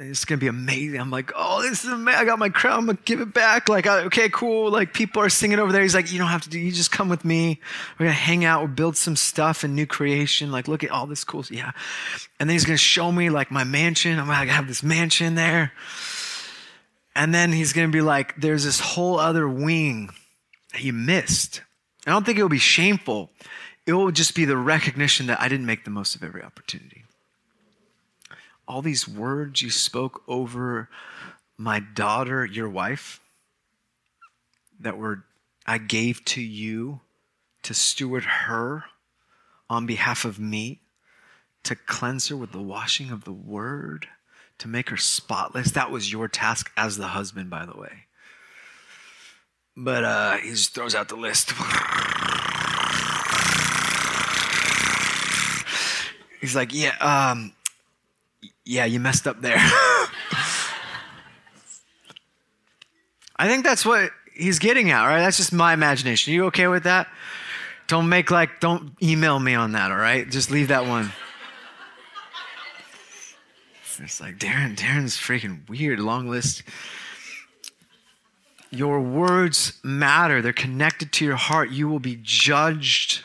it's 0.00 0.24
gonna 0.24 0.38
be 0.38 0.46
amazing. 0.46 0.98
I'm 0.98 1.10
like, 1.10 1.32
oh, 1.36 1.60
this 1.60 1.84
is 1.84 1.90
amazing. 1.90 2.20
I 2.20 2.24
got 2.24 2.38
my 2.38 2.48
crown. 2.48 2.78
I'm 2.78 2.86
gonna 2.86 2.98
give 3.04 3.20
it 3.20 3.34
back. 3.34 3.68
Like, 3.68 3.86
okay, 3.86 4.30
cool. 4.30 4.70
Like, 4.70 4.94
people 4.94 5.22
are 5.22 5.28
singing 5.28 5.58
over 5.58 5.72
there. 5.72 5.82
He's 5.82 5.94
like, 5.94 6.10
you 6.10 6.18
don't 6.18 6.28
have 6.28 6.42
to 6.42 6.48
do. 6.48 6.58
You 6.58 6.72
just 6.72 6.90
come 6.90 7.10
with 7.10 7.24
me. 7.24 7.60
We're 7.98 8.06
gonna 8.06 8.14
hang 8.14 8.44
out. 8.44 8.60
We'll 8.60 8.68
build 8.68 8.96
some 8.96 9.14
stuff 9.14 9.62
and 9.62 9.76
new 9.76 9.86
creation. 9.86 10.50
Like, 10.50 10.68
look 10.68 10.82
at 10.82 10.90
all 10.90 11.06
this 11.06 11.22
cool. 11.24 11.44
Yeah. 11.50 11.72
And 12.38 12.48
then 12.48 12.54
he's 12.54 12.64
gonna 12.64 12.78
show 12.78 13.12
me 13.12 13.28
like 13.28 13.50
my 13.50 13.64
mansion. 13.64 14.18
I'm 14.18 14.26
gonna 14.26 14.50
have 14.50 14.68
this 14.68 14.82
mansion 14.82 15.34
there. 15.34 15.72
And 17.14 17.34
then 17.34 17.52
he's 17.52 17.74
gonna 17.74 17.88
be 17.88 18.00
like, 18.00 18.40
there's 18.40 18.64
this 18.64 18.80
whole 18.80 19.18
other 19.18 19.46
wing 19.48 20.10
that 20.72 20.82
you 20.82 20.94
missed. 20.94 21.62
I 22.06 22.10
don't 22.10 22.24
think 22.24 22.38
it 22.38 22.42
will 22.42 22.48
be 22.48 22.58
shameful. 22.58 23.30
It 23.86 23.94
will 23.94 24.10
just 24.10 24.34
be 24.34 24.44
the 24.44 24.56
recognition 24.56 25.26
that 25.26 25.40
I 25.40 25.48
didn't 25.48 25.66
make 25.66 25.84
the 25.84 25.90
most 25.90 26.14
of 26.14 26.22
every 26.22 26.42
opportunity 26.42 27.04
all 28.70 28.82
these 28.82 29.08
words 29.08 29.60
you 29.62 29.68
spoke 29.68 30.22
over 30.28 30.88
my 31.58 31.80
daughter, 31.80 32.46
your 32.46 32.68
wife, 32.68 33.20
that 34.78 34.96
were 34.96 35.24
I 35.66 35.78
gave 35.78 36.24
to 36.26 36.40
you 36.40 37.00
to 37.64 37.74
steward 37.74 38.24
her 38.24 38.84
on 39.68 39.86
behalf 39.86 40.24
of 40.24 40.38
me, 40.38 40.82
to 41.64 41.74
cleanse 41.74 42.28
her 42.28 42.36
with 42.36 42.52
the 42.52 42.62
washing 42.62 43.10
of 43.10 43.24
the 43.24 43.32
word, 43.32 44.06
to 44.58 44.68
make 44.68 44.88
her 44.90 44.96
spotless. 44.96 45.72
That 45.72 45.90
was 45.90 46.12
your 46.12 46.28
task 46.28 46.70
as 46.76 46.96
the 46.96 47.08
husband, 47.08 47.50
by 47.50 47.66
the 47.66 47.76
way. 47.76 48.06
But 49.76 50.04
uh, 50.04 50.36
he 50.36 50.50
just 50.50 50.74
throws 50.74 50.94
out 50.94 51.08
the 51.08 51.16
list. 51.16 51.52
He's 56.40 56.56
like, 56.56 56.72
yeah, 56.74 56.96
um, 57.00 57.52
yeah, 58.64 58.86
you 58.86 58.98
messed 59.00 59.26
up 59.26 59.40
there. 59.40 59.56
I 63.36 63.48
think 63.48 63.64
that's 63.64 63.84
what 63.84 64.10
he's 64.34 64.58
getting 64.58 64.90
at, 64.90 65.04
right? 65.06 65.20
That's 65.20 65.36
just 65.36 65.52
my 65.52 65.72
imagination. 65.72 66.32
Are 66.32 66.34
you 66.34 66.44
okay 66.46 66.66
with 66.66 66.84
that? 66.84 67.08
Don't 67.88 68.08
make 68.08 68.30
like, 68.30 68.60
don't 68.60 68.92
email 69.02 69.38
me 69.38 69.54
on 69.54 69.72
that, 69.72 69.90
all 69.90 69.96
right? 69.96 70.28
Just 70.28 70.50
leave 70.50 70.68
that 70.68 70.86
one. 70.86 71.12
It's 74.02 74.18
like, 74.18 74.38
Darren, 74.38 74.76
Darren's 74.76 75.18
freaking 75.18 75.68
weird, 75.68 76.00
long 76.00 76.26
list. 76.26 76.62
Your 78.70 78.98
words 78.98 79.74
matter, 79.82 80.40
they're 80.40 80.54
connected 80.54 81.12
to 81.12 81.24
your 81.26 81.36
heart. 81.36 81.68
You 81.68 81.86
will 81.86 81.98
be 81.98 82.18
judged 82.22 83.24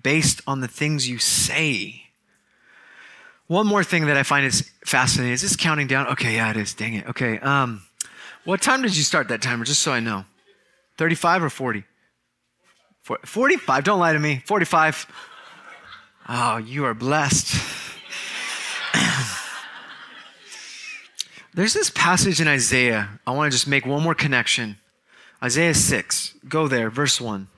based 0.00 0.40
on 0.46 0.60
the 0.60 0.68
things 0.68 1.08
you 1.08 1.18
say. 1.18 2.07
One 3.48 3.66
more 3.66 3.82
thing 3.82 4.06
that 4.06 4.16
I 4.16 4.22
find 4.22 4.46
is 4.46 4.70
fascinating. 4.84 5.32
Is 5.32 5.42
this 5.42 5.56
counting 5.56 5.86
down? 5.86 6.06
Okay, 6.08 6.34
yeah, 6.34 6.50
it 6.50 6.56
is. 6.56 6.74
Dang 6.74 6.94
it. 6.94 7.08
Okay. 7.08 7.38
Um, 7.40 7.82
what 8.44 8.60
time 8.60 8.82
did 8.82 8.96
you 8.96 9.02
start 9.02 9.28
that 9.28 9.42
timer? 9.42 9.64
Just 9.64 9.82
so 9.82 9.90
I 9.90 10.00
know. 10.00 10.26
35 10.98 11.44
or 11.44 11.50
40? 11.50 11.84
45. 13.02 13.84
Don't 13.84 14.00
lie 14.00 14.12
to 14.12 14.18
me. 14.18 14.42
45. 14.44 15.06
Oh, 16.28 16.58
you 16.58 16.84
are 16.84 16.92
blessed. 16.92 17.54
There's 21.54 21.72
this 21.72 21.90
passage 21.90 22.40
in 22.40 22.48
Isaiah. 22.48 23.18
I 23.26 23.30
want 23.30 23.50
to 23.50 23.56
just 23.56 23.66
make 23.66 23.86
one 23.86 24.02
more 24.02 24.14
connection. 24.14 24.76
Isaiah 25.42 25.74
6. 25.74 26.34
Go 26.48 26.68
there, 26.68 26.90
verse 26.90 27.18
1. 27.20 27.48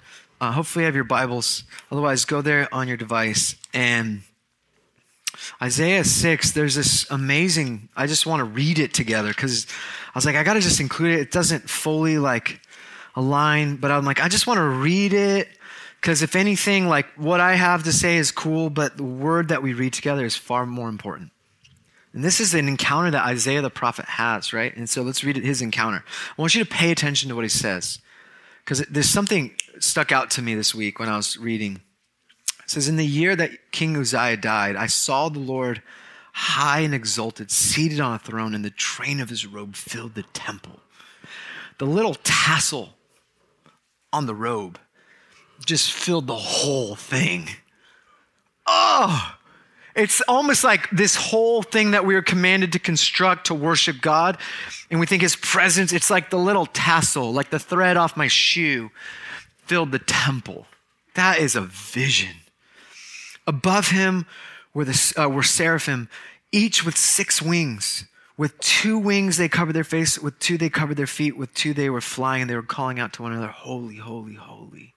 Uh, 0.41 0.53
hopefully, 0.53 0.85
you 0.85 0.87
have 0.87 0.95
your 0.95 1.05
Bibles. 1.05 1.65
Otherwise, 1.91 2.25
go 2.25 2.41
there 2.41 2.73
on 2.73 2.87
your 2.87 2.97
device 2.97 3.57
and 3.75 4.23
Isaiah 5.63 6.05
6, 6.05 6.53
there's 6.53 6.75
this 6.75 7.11
amazing, 7.11 7.89
I 7.97 8.07
just 8.07 8.27
want 8.27 8.41
to 8.41 8.45
read 8.45 8.79
it 8.79 8.95
together 8.95 9.29
because 9.29 9.67
I 10.15 10.19
was 10.19 10.27
like, 10.27 10.37
I 10.37 10.43
got 10.43 10.55
to 10.55 10.61
just 10.61 10.81
include 10.81 11.13
it. 11.13 11.21
It 11.21 11.31
doesn't 11.31 11.69
fully 11.69 12.19
like 12.19 12.61
align, 13.15 13.77
but 13.77 13.91
I'm 13.91 14.05
like, 14.05 14.21
I 14.21 14.29
just 14.29 14.47
want 14.47 14.59
to 14.59 14.65
read 14.65 15.13
it 15.13 15.49
because 16.01 16.23
if 16.23 16.37
anything, 16.37 16.89
like 16.89 17.07
what 17.17 17.41
I 17.41 17.55
have 17.55 17.85
to 17.85 17.93
say 17.93 18.17
is 18.17 18.31
cool, 18.31 18.71
but 18.71 18.97
the 18.97 19.05
word 19.05 19.49
that 19.49 19.63
we 19.63 19.73
read 19.73 19.93
together 19.93 20.25
is 20.25 20.37
far 20.37 20.67
more 20.67 20.89
important. 20.89 21.31
And 22.13 22.25
this 22.25 22.41
is 22.41 22.55
an 22.55 22.67
encounter 22.67 23.11
that 23.13 23.25
Isaiah 23.25 23.63
the 23.63 23.71
prophet 23.71 24.05
has, 24.07 24.53
right? 24.53 24.75
And 24.75 24.89
so 24.89 25.03
let's 25.03 25.23
read 25.23 25.37
his 25.37 25.63
encounter. 25.63 26.05
I 26.07 26.43
want 26.43 26.55
you 26.55 26.65
to 26.65 26.71
pay 26.71 26.91
attention 26.91 27.29
to 27.29 27.37
what 27.37 27.45
he 27.45 27.49
says 27.49 28.01
because 28.65 28.81
there's 28.91 29.09
something 29.09 29.53
stuck 29.79 30.11
out 30.11 30.31
to 30.33 30.43
me 30.43 30.55
this 30.55 30.75
week 30.75 30.99
when 30.99 31.09
I 31.09 31.17
was 31.17 31.37
reading. 31.37 31.81
It 32.71 32.75
says, 32.75 32.89
In 32.89 32.95
the 32.95 33.05
year 33.05 33.35
that 33.35 33.73
King 33.73 33.97
Uzziah 33.97 34.37
died, 34.37 34.77
I 34.77 34.87
saw 34.87 35.29
the 35.29 35.41
Lord 35.41 35.83
high 36.33 36.79
and 36.81 36.95
exalted, 36.95 37.51
seated 37.51 37.99
on 37.99 38.15
a 38.15 38.19
throne, 38.21 38.55
and 38.55 38.65
the 38.65 38.71
train 38.71 39.19
of 39.19 39.29
his 39.29 39.45
robe 39.45 39.75
filled 39.75 40.15
the 40.15 40.23
temple. 40.23 40.79
The 41.79 41.85
little 41.85 42.15
tassel 42.15 42.91
on 44.13 44.27
the 44.27 44.37
robe 44.37 44.79
just 45.67 45.91
filled 45.91 46.29
the 46.29 46.37
whole 46.37 46.95
thing. 46.95 47.49
Oh, 48.69 49.35
it's 49.97 50.21
almost 50.29 50.63
like 50.63 50.89
this 50.91 51.17
whole 51.17 51.63
thing 51.63 51.91
that 51.91 52.07
we 52.07 52.15
are 52.15 52.23
commanded 52.23 52.71
to 52.75 52.79
construct 52.79 53.49
to 53.49 53.55
worship 53.55 54.01
God. 54.01 54.39
And 54.93 55.01
we 55.01 55.07
think 55.07 55.23
his 55.23 55.35
presence, 55.35 55.93
it's 55.93 56.09
like 56.09 56.31
the 56.31 56.39
little 56.39 56.67
tassel, 56.67 57.33
like 57.33 57.51
the 57.51 57.59
thread 57.59 57.97
off 57.97 58.17
my 58.17 58.29
shoe, 58.29 58.93
filled 59.67 59.91
the 59.91 59.99
temple. 59.99 60.69
That 61.15 61.41
is 61.41 61.57
a 61.57 61.63
vision. 61.63 62.37
Above 63.47 63.89
him 63.89 64.27
were, 64.75 64.85
the, 64.85 65.15
uh, 65.17 65.29
were 65.29 65.43
seraphim, 65.43 66.09
each 66.53 66.85
with 66.85 66.97
six 66.97 67.41
wings. 67.41 68.05
With 68.37 68.59
two 68.61 68.99
wings 68.99 69.37
they 69.37 69.49
covered 69.49 69.75
their 69.75 69.85
face, 69.85 70.19
with 70.19 70.39
two 70.39 70.57
they 70.57 70.71
covered 70.71 70.97
their 70.97 71.07
feet, 71.07 71.37
with 71.37 71.53
two 71.53 71.75
they 71.75 71.91
were 71.91 72.01
flying, 72.01 72.43
and 72.43 72.51
they 72.51 72.55
were 72.55 72.63
calling 72.63 72.99
out 72.99 73.13
to 73.15 73.23
one 73.23 73.33
another, 73.33 73.49
Holy, 73.49 73.97
holy, 73.97 74.35
holy 74.35 74.95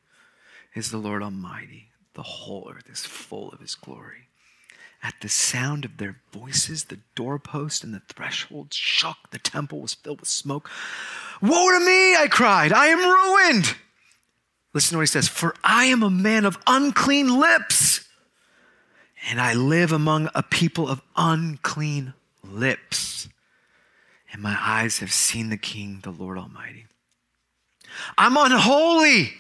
is 0.74 0.92
the 0.92 0.98
Lord 0.98 1.22
Almighty. 1.22 1.90
The 2.14 2.24
whole 2.24 2.72
earth 2.74 2.90
is 2.90 3.06
full 3.06 3.52
of 3.52 3.60
his 3.60 3.76
glory. 3.76 4.28
At 5.02 5.16
the 5.22 5.28
sound 5.28 5.84
of 5.84 5.98
their 5.98 6.22
voices, 6.32 6.86
the 6.86 7.00
doorpost 7.16 7.84
and 7.84 7.94
the 7.94 8.02
threshold 8.08 8.74
shook. 8.74 9.18
The 9.32 9.40
temple 9.40 9.82
was 9.82 9.94
filled 9.94 10.22
with 10.22 10.30
smoke. 10.30 10.70
Woe 11.42 11.72
to 11.78 11.86
me, 11.86 12.16
I 12.16 12.28
cried. 12.30 12.72
I 12.72 12.88
am 12.88 13.00
ruined. 13.00 13.76
Listen 14.74 14.94
to 14.94 14.98
what 15.00 15.04
he 15.04 15.08
says 15.08 15.28
For 15.28 15.56
I 15.64 15.86
am 15.86 16.04
a 16.04 16.10
man 16.10 16.46
of 16.46 16.58
unclean 16.66 17.38
lips, 17.38 18.08
and 19.30 19.40
I 19.40 19.54
live 19.54 19.92
among 19.92 20.30
a 20.36 20.44
people 20.44 20.88
of 20.88 21.02
unclean 21.16 22.14
lips. 22.44 23.30
And 24.32 24.42
my 24.42 24.58
eyes 24.60 25.00
have 25.00 25.12
seen 25.12 25.50
the 25.50 25.58
King, 25.58 26.00
the 26.04 26.12
Lord 26.12 26.38
Almighty. 26.38 26.88
I'm 28.18 28.36
unholy 28.38 29.34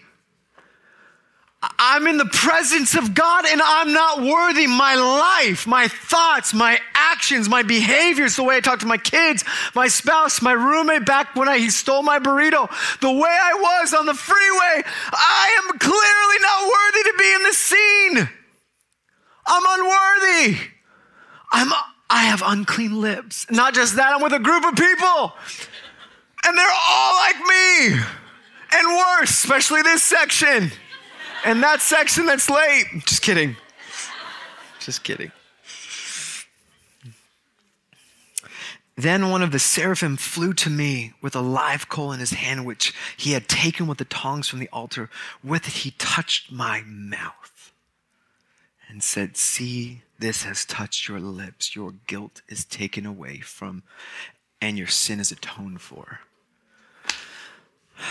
I'm 1.79 2.07
in 2.07 2.17
the 2.17 2.25
presence 2.25 2.95
of 2.95 3.13
God 3.13 3.45
and 3.45 3.61
I'm 3.61 3.93
not 3.93 4.21
worthy. 4.21 4.67
My 4.67 4.95
life, 4.95 5.65
my 5.65 5.87
thoughts, 5.87 6.53
my 6.53 6.79
actions, 6.93 7.47
my 7.47 7.63
behaviors, 7.63 8.35
the 8.35 8.43
way 8.43 8.57
I 8.57 8.59
talk 8.59 8.79
to 8.79 8.85
my 8.85 8.97
kids, 8.97 9.45
my 9.73 9.87
spouse, 9.87 10.41
my 10.41 10.51
roommate 10.51 11.05
back 11.05 11.35
when 11.35 11.47
I, 11.47 11.59
he 11.59 11.69
stole 11.69 12.03
my 12.03 12.19
burrito, 12.19 12.69
the 12.99 13.11
way 13.11 13.29
I 13.29 13.53
was 13.53 13.93
on 13.93 14.05
the 14.05 14.13
freeway, 14.13 14.83
I 15.13 15.61
am 15.63 15.79
clearly 15.79 16.39
not 16.41 16.67
worthy 16.67 17.11
to 17.11 17.17
be 17.17 17.33
in 17.33 17.43
the 17.43 17.53
scene. 17.53 18.42
I'm 19.45 19.63
unworthy. 19.79 20.57
I'm, 21.51 21.71
I 22.09 22.23
have 22.23 22.41
unclean 22.45 22.99
lips. 22.99 23.45
Not 23.51 23.73
just 23.73 23.95
that, 23.95 24.13
I'm 24.13 24.21
with 24.21 24.33
a 24.33 24.39
group 24.39 24.65
of 24.65 24.75
people 24.75 25.33
and 26.43 26.57
they're 26.57 26.67
all 26.87 27.15
like 27.15 27.37
me 27.39 27.99
and 28.73 28.97
worse, 28.97 29.29
especially 29.29 29.81
this 29.81 30.03
section 30.03 30.71
and 31.45 31.63
that 31.63 31.81
section 31.81 32.25
that's 32.25 32.49
late. 32.49 32.85
Just 33.05 33.21
kidding. 33.21 33.55
Just 34.79 35.03
kidding. 35.03 35.31
Then 38.95 39.31
one 39.31 39.41
of 39.41 39.51
the 39.51 39.59
seraphim 39.59 40.17
flew 40.17 40.53
to 40.53 40.69
me 40.69 41.13
with 41.21 41.35
a 41.35 41.41
live 41.41 41.89
coal 41.89 42.11
in 42.11 42.19
his 42.19 42.31
hand, 42.31 42.65
which 42.65 42.93
he 43.17 43.31
had 43.31 43.47
taken 43.47 43.87
with 43.87 43.97
the 43.97 44.05
tongs 44.05 44.47
from 44.47 44.59
the 44.59 44.69
altar. 44.71 45.09
With 45.43 45.67
it, 45.67 45.73
he 45.73 45.91
touched 45.97 46.51
my 46.51 46.83
mouth 46.85 47.52
and 48.93 49.03
said, 49.03 49.35
See, 49.35 50.03
this 50.19 50.43
has 50.43 50.63
touched 50.65 51.09
your 51.09 51.19
lips. 51.19 51.75
Your 51.75 51.95
guilt 52.05 52.43
is 52.47 52.63
taken 52.63 53.07
away 53.07 53.39
from, 53.39 53.81
and 54.61 54.77
your 54.77 54.87
sin 54.87 55.19
is 55.19 55.31
atoned 55.31 55.81
for. 55.81 56.19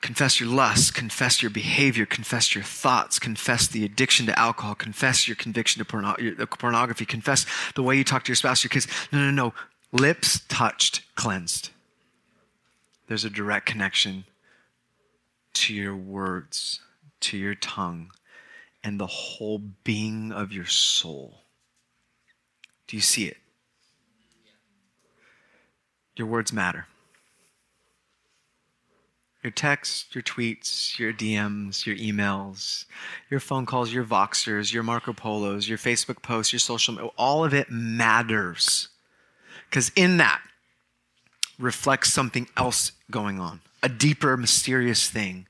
Confess 0.00 0.40
your 0.40 0.48
lust, 0.48 0.94
confess 0.94 1.42
your 1.42 1.50
behavior, 1.50 2.06
confess 2.06 2.54
your 2.54 2.62
thoughts, 2.62 3.18
confess 3.18 3.66
the 3.66 3.84
addiction 3.84 4.24
to 4.26 4.38
alcohol, 4.38 4.76
confess 4.76 5.26
your 5.26 5.34
conviction 5.34 5.80
to 5.80 5.84
porno- 5.84 6.14
pornography, 6.58 7.04
confess 7.04 7.44
the 7.74 7.82
way 7.82 7.96
you 7.96 8.04
talk 8.04 8.22
to 8.22 8.28
your 8.28 8.36
spouse, 8.36 8.62
your 8.62 8.68
kids. 8.68 8.86
No, 9.10 9.18
no, 9.18 9.30
no. 9.32 9.52
Lips 9.90 10.42
touched, 10.48 11.02
cleansed. 11.16 11.70
There's 13.08 13.24
a 13.24 13.30
direct 13.30 13.66
connection 13.66 14.26
to 15.54 15.74
your 15.74 15.96
words, 15.96 16.80
to 17.20 17.36
your 17.36 17.56
tongue, 17.56 18.12
and 18.86 19.00
the 19.00 19.06
whole 19.06 19.58
being 19.82 20.30
of 20.30 20.52
your 20.52 20.64
soul. 20.64 21.42
Do 22.86 22.96
you 22.96 23.02
see 23.02 23.24
it? 23.26 23.36
Your 26.14 26.28
words 26.28 26.52
matter 26.52 26.86
your 29.42 29.50
texts, 29.52 30.12
your 30.12 30.24
tweets, 30.24 30.98
your 30.98 31.12
DMs, 31.12 31.86
your 31.86 31.94
emails, 31.94 32.84
your 33.30 33.38
phone 33.38 33.64
calls, 33.64 33.92
your 33.92 34.02
Voxers, 34.02 34.72
your 34.72 34.82
Marco 34.82 35.12
Polos, 35.12 35.68
your 35.68 35.78
Facebook 35.78 36.20
posts, 36.20 36.52
your 36.52 36.58
social 36.58 37.12
all 37.16 37.44
of 37.44 37.54
it 37.54 37.70
matters. 37.70 38.88
Because 39.70 39.92
in 39.94 40.16
that 40.16 40.42
reflects 41.60 42.12
something 42.12 42.48
else 42.56 42.90
going 43.08 43.38
on, 43.38 43.60
a 43.84 43.88
deeper, 43.88 44.36
mysterious 44.36 45.08
thing 45.08 45.46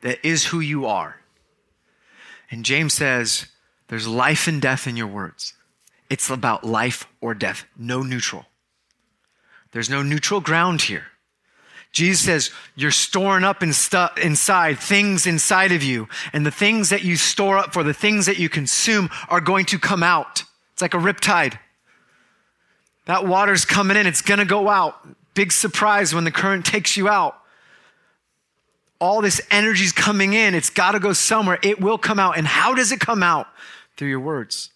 that 0.00 0.18
is 0.24 0.46
who 0.46 0.58
you 0.58 0.84
are. 0.86 1.20
And 2.50 2.64
James 2.64 2.94
says, 2.94 3.46
there's 3.88 4.06
life 4.06 4.46
and 4.46 4.60
death 4.60 4.86
in 4.86 4.96
your 4.96 5.06
words. 5.06 5.54
It's 6.08 6.30
about 6.30 6.64
life 6.64 7.06
or 7.20 7.34
death, 7.34 7.64
no 7.76 8.02
neutral. 8.02 8.46
There's 9.72 9.90
no 9.90 10.02
neutral 10.02 10.40
ground 10.40 10.82
here. 10.82 11.04
Jesus 11.92 12.24
says, 12.24 12.50
You're 12.76 12.90
storing 12.90 13.44
up 13.44 13.62
in 13.62 13.72
stu- 13.72 14.06
inside 14.22 14.78
things 14.78 15.26
inside 15.26 15.72
of 15.72 15.82
you. 15.82 16.08
And 16.32 16.44
the 16.44 16.50
things 16.50 16.90
that 16.90 17.02
you 17.02 17.16
store 17.16 17.58
up 17.58 17.72
for, 17.72 17.82
the 17.82 17.94
things 17.94 18.26
that 18.26 18.38
you 18.38 18.48
consume, 18.48 19.08
are 19.28 19.40
going 19.40 19.64
to 19.66 19.78
come 19.78 20.02
out. 20.02 20.44
It's 20.72 20.82
like 20.82 20.94
a 20.94 20.98
riptide. 20.98 21.58
That 23.06 23.26
water's 23.26 23.64
coming 23.64 23.96
in, 23.96 24.06
it's 24.06 24.22
going 24.22 24.38
to 24.38 24.44
go 24.44 24.68
out. 24.68 24.96
Big 25.34 25.50
surprise 25.50 26.14
when 26.14 26.24
the 26.24 26.30
current 26.30 26.66
takes 26.66 26.96
you 26.96 27.08
out. 27.08 27.40
All 29.00 29.20
this 29.20 29.40
energy 29.50 29.84
is 29.84 29.92
coming 29.92 30.32
in, 30.32 30.54
it's 30.54 30.70
got 30.70 30.92
to 30.92 31.00
go 31.00 31.12
somewhere. 31.12 31.58
It 31.62 31.80
will 31.80 31.98
come 31.98 32.18
out. 32.18 32.36
And 32.36 32.46
how 32.46 32.74
does 32.74 32.90
it 32.90 33.00
come 33.00 33.22
out? 33.22 33.46
Through 33.96 34.08
your 34.08 34.20
words. 34.20 34.70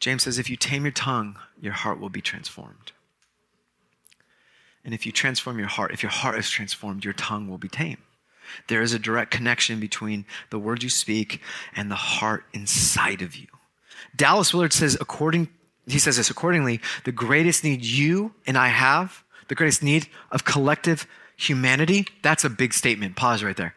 James 0.00 0.22
says, 0.22 0.38
If 0.38 0.48
you 0.50 0.56
tame 0.56 0.84
your 0.84 0.92
tongue, 0.92 1.38
your 1.60 1.72
heart 1.72 2.00
will 2.00 2.10
be 2.10 2.20
transformed. 2.20 2.92
And 4.84 4.94
if 4.94 5.04
you 5.04 5.12
transform 5.12 5.58
your 5.58 5.68
heart, 5.68 5.92
if 5.92 6.02
your 6.02 6.12
heart 6.12 6.38
is 6.38 6.48
transformed, 6.48 7.04
your 7.04 7.14
tongue 7.14 7.48
will 7.48 7.58
be 7.58 7.68
tame. 7.68 7.98
There 8.68 8.82
is 8.82 8.92
a 8.92 8.98
direct 8.98 9.32
connection 9.32 9.80
between 9.80 10.24
the 10.50 10.58
words 10.58 10.84
you 10.84 10.90
speak 10.90 11.40
and 11.74 11.90
the 11.90 11.96
heart 11.96 12.44
inside 12.52 13.20
of 13.20 13.34
you. 13.34 13.48
Dallas 14.14 14.54
Willard 14.54 14.72
says, 14.72 14.96
according, 15.00 15.48
he 15.86 15.98
says 15.98 16.16
this, 16.16 16.30
accordingly, 16.30 16.80
the 17.04 17.12
greatest 17.12 17.64
need 17.64 17.84
you 17.84 18.34
and 18.46 18.56
I 18.56 18.68
have, 18.68 19.24
the 19.48 19.54
greatest 19.56 19.82
need 19.82 20.08
of 20.30 20.44
collective 20.44 21.06
humanity, 21.36 22.06
that's 22.22 22.44
a 22.44 22.50
big 22.50 22.72
statement. 22.72 23.16
Pause 23.16 23.44
right 23.44 23.56
there. 23.56 23.74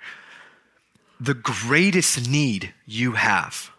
The 1.19 1.33
greatest 1.33 2.29
need 2.29 2.73
you 2.85 3.11
have, 3.13 3.71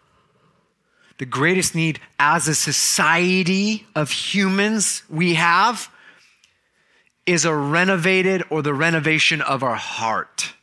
the 1.18 1.26
greatest 1.26 1.74
need 1.74 2.00
as 2.18 2.48
a 2.48 2.54
society 2.54 3.86
of 3.94 4.10
humans 4.10 5.02
we 5.08 5.34
have 5.34 5.90
is 7.26 7.44
a 7.44 7.54
renovated 7.54 8.42
or 8.50 8.62
the 8.62 8.74
renovation 8.74 9.40
of 9.40 9.62
our 9.62 9.74
heart. 9.74 10.54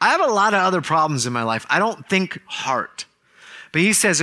I 0.00 0.10
have 0.10 0.20
a 0.20 0.26
lot 0.32 0.52
of 0.52 0.60
other 0.60 0.82
problems 0.82 1.26
in 1.26 1.32
my 1.32 1.42
life. 1.42 1.64
I 1.70 1.78
don't 1.78 2.08
think 2.08 2.40
heart. 2.46 3.06
But 3.72 3.80
he 3.80 3.92
says, 3.92 4.22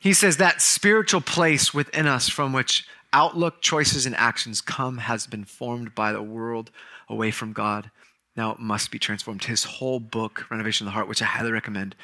he 0.00 0.12
says 0.12 0.36
that 0.36 0.62
spiritual 0.62 1.20
place 1.20 1.74
within 1.74 2.06
us 2.06 2.28
from 2.28 2.52
which 2.52 2.86
outlook, 3.12 3.60
choices, 3.60 4.06
and 4.06 4.14
actions 4.16 4.60
come 4.60 4.98
has 4.98 5.26
been 5.26 5.44
formed 5.44 5.94
by 5.94 6.12
the 6.12 6.22
world 6.22 6.70
away 7.08 7.30
from 7.30 7.52
God. 7.52 7.90
Now 8.36 8.52
it 8.52 8.58
must 8.58 8.90
be 8.90 8.98
transformed. 8.98 9.44
His 9.44 9.64
whole 9.64 10.00
book, 10.00 10.46
Renovation 10.50 10.86
of 10.86 10.92
the 10.92 10.94
Heart, 10.94 11.08
which 11.08 11.22
I 11.22 11.26
highly 11.26 11.50
recommend, 11.50 11.96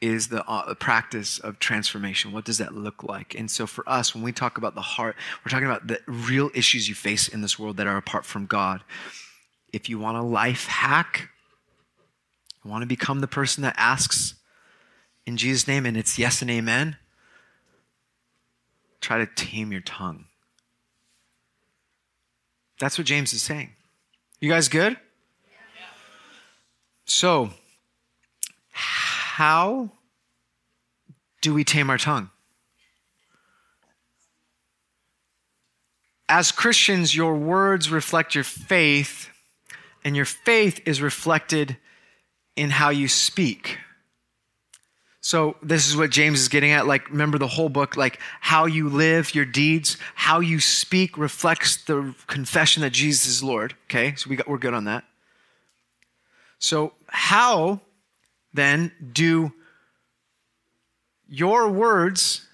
is 0.00 0.28
the, 0.28 0.44
uh, 0.46 0.66
the 0.66 0.74
practice 0.74 1.38
of 1.38 1.58
transformation. 1.58 2.32
What 2.32 2.44
does 2.44 2.58
that 2.58 2.74
look 2.74 3.02
like? 3.02 3.34
And 3.34 3.50
so 3.50 3.66
for 3.66 3.88
us, 3.88 4.14
when 4.14 4.22
we 4.22 4.32
talk 4.32 4.56
about 4.56 4.74
the 4.74 4.80
heart, 4.80 5.16
we're 5.44 5.50
talking 5.50 5.66
about 5.66 5.88
the 5.88 6.00
real 6.06 6.50
issues 6.54 6.88
you 6.88 6.94
face 6.94 7.28
in 7.28 7.40
this 7.40 7.58
world 7.58 7.76
that 7.78 7.86
are 7.86 7.96
apart 7.96 8.24
from 8.24 8.46
God. 8.46 8.82
if 9.70 9.88
you 9.88 9.98
want 9.98 10.16
a 10.16 10.22
life 10.22 10.66
hack, 10.66 11.28
you 12.64 12.70
want 12.70 12.80
to 12.80 12.86
become 12.86 13.20
the 13.20 13.26
person 13.26 13.62
that 13.62 13.74
asks 13.76 14.34
in 15.26 15.36
Jesus' 15.36 15.68
name 15.68 15.84
and 15.84 15.94
it's 15.94 16.18
yes 16.18 16.40
and 16.40 16.50
amen, 16.50 16.96
try 19.02 19.18
to 19.18 19.26
tame 19.26 19.72
your 19.72 19.82
tongue. 19.82 20.24
That's 22.80 22.96
what 22.96 23.06
James 23.06 23.34
is 23.34 23.42
saying. 23.42 23.72
You 24.40 24.48
guys 24.48 24.68
good? 24.68 24.96
So, 27.04 27.50
how 28.70 29.90
do 31.40 31.54
we 31.54 31.64
tame 31.64 31.90
our 31.90 31.98
tongue? 31.98 32.30
As 36.28 36.52
Christians, 36.52 37.16
your 37.16 37.34
words 37.34 37.90
reflect 37.90 38.34
your 38.34 38.44
faith, 38.44 39.30
and 40.04 40.14
your 40.14 40.26
faith 40.26 40.80
is 40.86 41.00
reflected 41.00 41.78
in 42.54 42.70
how 42.70 42.90
you 42.90 43.08
speak. 43.08 43.78
So, 45.28 45.56
this 45.62 45.86
is 45.86 45.94
what 45.94 46.08
James 46.08 46.40
is 46.40 46.48
getting 46.48 46.70
at. 46.70 46.86
Like, 46.86 47.10
remember 47.10 47.36
the 47.36 47.46
whole 47.46 47.68
book, 47.68 47.98
like 47.98 48.18
how 48.40 48.64
you 48.64 48.88
live, 48.88 49.34
your 49.34 49.44
deeds, 49.44 49.98
how 50.14 50.40
you 50.40 50.58
speak 50.58 51.18
reflects 51.18 51.84
the 51.84 52.14
confession 52.28 52.80
that 52.80 52.94
Jesus 52.94 53.26
is 53.26 53.42
Lord. 53.42 53.74
Okay, 53.84 54.14
so 54.14 54.30
we 54.30 54.36
got, 54.36 54.48
we're 54.48 54.56
good 54.56 54.72
on 54.72 54.84
that. 54.84 55.04
So, 56.58 56.94
how 57.08 57.82
then 58.54 58.90
do 59.12 59.52
your 61.28 61.68
words, 61.68 62.46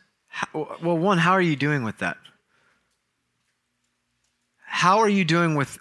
well, 0.52 0.98
one, 0.98 1.18
how 1.18 1.30
are 1.30 1.40
you 1.40 1.54
doing 1.54 1.84
with 1.84 1.98
that? 1.98 2.16
How 4.66 4.98
are 4.98 5.08
you 5.08 5.24
doing 5.24 5.54
with 5.54 5.78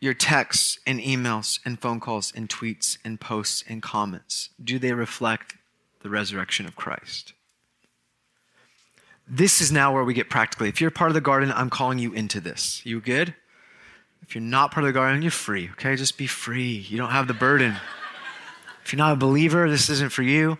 your 0.00 0.14
texts 0.14 0.78
and 0.86 1.00
emails 1.00 1.58
and 1.64 1.80
phone 1.80 2.00
calls 2.00 2.32
and 2.34 2.48
tweets 2.48 2.98
and 3.04 3.20
posts 3.20 3.64
and 3.68 3.82
comments? 3.82 4.50
Do 4.62 4.78
they 4.78 4.92
reflect 4.92 5.54
the 6.00 6.10
resurrection 6.10 6.66
of 6.66 6.76
Christ? 6.76 7.32
This 9.28 9.60
is 9.60 9.72
now 9.72 9.92
where 9.92 10.04
we 10.04 10.14
get 10.14 10.30
practically. 10.30 10.68
If 10.68 10.80
you're 10.80 10.90
part 10.90 11.10
of 11.10 11.14
the 11.14 11.20
garden, 11.20 11.52
I'm 11.52 11.70
calling 11.70 11.98
you 11.98 12.12
into 12.12 12.40
this. 12.40 12.84
You 12.84 13.00
good? 13.00 13.34
If 14.22 14.34
you're 14.34 14.42
not 14.42 14.72
part 14.72 14.84
of 14.84 14.88
the 14.88 14.92
garden, 14.92 15.22
you're 15.22 15.30
free, 15.30 15.70
okay? 15.72 15.96
Just 15.96 16.18
be 16.18 16.26
free. 16.26 16.86
You 16.88 16.96
don't 16.98 17.10
have 17.10 17.26
the 17.26 17.34
burden. 17.34 17.76
If 18.84 18.92
you're 18.92 18.98
not 18.98 19.14
a 19.14 19.16
believer, 19.16 19.68
this 19.68 19.90
isn't 19.90 20.12
for 20.12 20.22
you. 20.22 20.58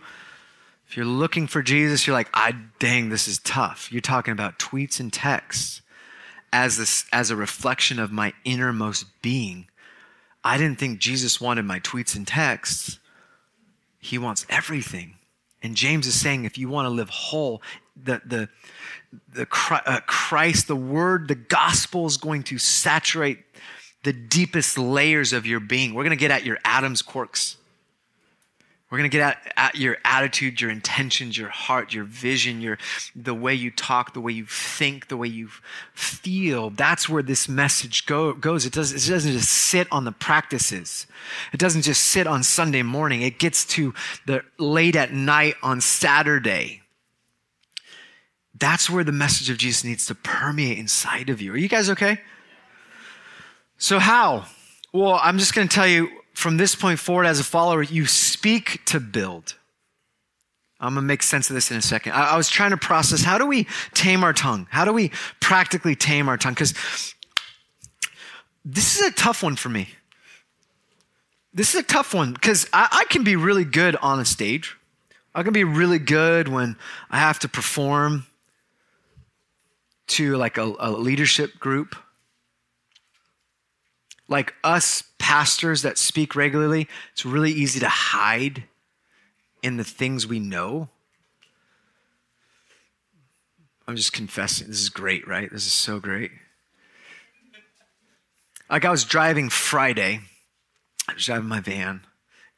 If 0.89 0.97
you're 0.97 1.05
looking 1.05 1.47
for 1.47 1.61
Jesus, 1.61 2.07
you're 2.07 2.13
like, 2.13 2.29
I 2.33 2.55
dang, 2.79 3.09
this 3.09 3.27
is 3.27 3.39
tough. 3.39 3.91
You're 3.91 4.01
talking 4.01 4.31
about 4.31 4.59
tweets 4.59 4.99
and 4.99 5.11
texts 5.11 5.81
as 6.51 6.77
this 6.77 7.05
as 7.11 7.29
a 7.29 7.35
reflection 7.35 7.99
of 7.99 8.11
my 8.11 8.33
innermost 8.43 9.05
being. 9.21 9.67
I 10.43 10.57
didn't 10.57 10.79
think 10.79 10.99
Jesus 10.99 11.41
wanted 11.41 11.65
my 11.65 11.79
tweets 11.79 12.15
and 12.15 12.27
texts. 12.27 12.99
He 13.99 14.17
wants 14.17 14.45
everything. 14.49 15.15
And 15.61 15.75
James 15.75 16.07
is 16.07 16.19
saying 16.19 16.45
if 16.45 16.57
you 16.57 16.69
want 16.69 16.85
to 16.85 16.89
live 16.89 17.09
whole, 17.09 17.61
the 18.01 18.21
the 18.25 18.49
the 19.33 19.47
uh, 19.85 19.99
Christ, 20.05 20.67
the 20.67 20.75
word, 20.75 21.27
the 21.27 21.35
gospel 21.35 22.05
is 22.05 22.17
going 22.17 22.43
to 22.43 22.57
saturate 22.57 23.39
the 24.03 24.13
deepest 24.13 24.77
layers 24.77 25.33
of 25.33 25.45
your 25.45 25.59
being. 25.59 25.93
We're 25.93 26.03
going 26.03 26.11
to 26.11 26.15
get 26.15 26.31
at 26.31 26.45
your 26.45 26.57
Adam's 26.63 27.01
quarks. 27.01 27.55
We're 28.89 28.99
going 28.99 29.09
to 29.11 29.17
get 29.17 29.37
at, 29.45 29.53
at, 29.57 29.75
your 29.75 29.97
attitude, 30.05 30.61
your 30.61 30.71
intentions, 30.71 31.37
your 31.37 31.49
heart, 31.49 31.93
your 31.93 32.05
vision, 32.05 32.61
your 32.61 32.77
the 33.13 33.33
way 33.33 33.53
you 33.53 33.69
talk, 33.69 34.13
the 34.13 34.21
way 34.21 34.31
you 34.31 34.45
think, 34.45 35.09
the 35.09 35.17
way 35.17 35.27
you 35.27 35.49
feel. 35.93 36.69
That's 36.69 37.09
where 37.09 37.21
this 37.21 37.49
message 37.49 38.05
go, 38.05 38.31
goes. 38.31 38.65
It, 38.65 38.71
does, 38.71 38.93
it 38.93 39.11
doesn't 39.11 39.33
just 39.33 39.49
sit 39.49 39.87
on 39.91 40.05
the 40.05 40.13
practices. 40.13 41.05
It 41.51 41.59
doesn't 41.59 41.81
just 41.81 42.01
sit 42.01 42.27
on 42.27 42.43
Sunday 42.43 42.81
morning. 42.81 43.23
It 43.23 43.39
gets 43.39 43.65
to 43.65 43.93
the 44.25 44.43
late 44.57 44.95
at 44.95 45.11
night 45.11 45.55
on 45.61 45.81
Saturday. 45.81 46.81
That's 48.57 48.89
where 48.89 49.03
the 49.03 49.11
message 49.11 49.49
of 49.49 49.57
Jesus 49.57 49.83
needs 49.83 50.05
to 50.05 50.15
permeate 50.15 50.77
inside 50.77 51.29
of 51.29 51.41
you. 51.41 51.51
Are 51.51 51.57
you 51.57 51.67
guys 51.67 51.89
okay? 51.89 52.21
So 53.77 53.99
how? 53.99 54.45
Well, 54.93 55.19
I'm 55.21 55.37
just 55.37 55.53
going 55.53 55.67
to 55.67 55.75
tell 55.75 55.87
you 55.87 56.09
from 56.37 56.57
this 56.57 56.75
point 56.75 56.99
forward 56.99 57.25
as 57.25 57.39
a 57.39 57.43
follower, 57.43 57.81
you 57.81 58.05
speak 58.05 58.85
to 58.85 58.99
build. 58.99 59.55
I'm 60.79 60.93
to 60.93 61.01
make 61.01 61.23
sense 61.23 61.49
of 61.49 61.55
this 61.55 61.71
in 61.71 61.77
a 61.77 61.81
second. 61.81 62.11
I, 62.11 62.33
I 62.33 62.37
was 62.37 62.47
trying 62.47 62.69
to 62.69 62.77
process 62.77 63.23
how 63.23 63.39
do 63.39 63.47
we 63.47 63.65
tame 63.95 64.23
our 64.23 64.33
tongue? 64.33 64.67
How 64.69 64.85
do 64.85 64.93
we 64.93 65.11
practically 65.39 65.95
tame 65.95 66.29
our 66.29 66.37
tongue? 66.37 66.53
Because 66.53 66.75
this 68.63 68.99
is 68.99 69.07
a 69.07 69.11
tough 69.11 69.41
one 69.41 69.55
for 69.55 69.69
me. 69.69 69.89
This 71.55 71.73
is 71.73 71.81
a 71.81 71.83
tough 71.83 72.13
one 72.13 72.33
because 72.33 72.69
I, 72.71 72.87
I 72.91 73.05
can 73.09 73.23
be 73.23 73.35
really 73.35 73.65
good 73.65 73.95
on 73.95 74.19
a 74.19 74.25
stage. 74.25 74.77
I 75.33 75.41
can 75.41 75.53
be 75.53 75.63
really 75.63 75.97
good 75.97 76.49
when 76.49 76.75
I 77.09 77.17
have 77.17 77.39
to 77.39 77.49
perform 77.49 78.27
to 80.09 80.37
like 80.37 80.59
a, 80.59 80.71
a 80.79 80.91
leadership 80.91 81.57
group 81.59 81.95
like 84.27 84.53
us 84.63 85.03
pastors 85.27 85.81
that 85.81 85.97
speak 85.97 86.37
regularly, 86.37 86.87
it's 87.11 87.25
really 87.25 87.51
easy 87.51 87.81
to 87.81 87.89
hide 87.89 88.63
in 89.61 89.75
the 89.75 89.83
things 89.83 90.25
we 90.25 90.39
know. 90.39 90.87
I'm 93.85 93.97
just 93.97 94.13
confessing. 94.13 94.69
This 94.69 94.79
is 94.79 94.87
great, 94.87 95.27
right? 95.27 95.51
This 95.51 95.65
is 95.65 95.73
so 95.73 95.99
great. 95.99 96.31
Like 98.69 98.85
I 98.85 98.89
was 98.89 99.03
driving 99.03 99.49
Friday, 99.49 100.21
I 101.09 101.13
was 101.15 101.25
driving 101.25 101.49
my 101.49 101.59
van, 101.59 102.05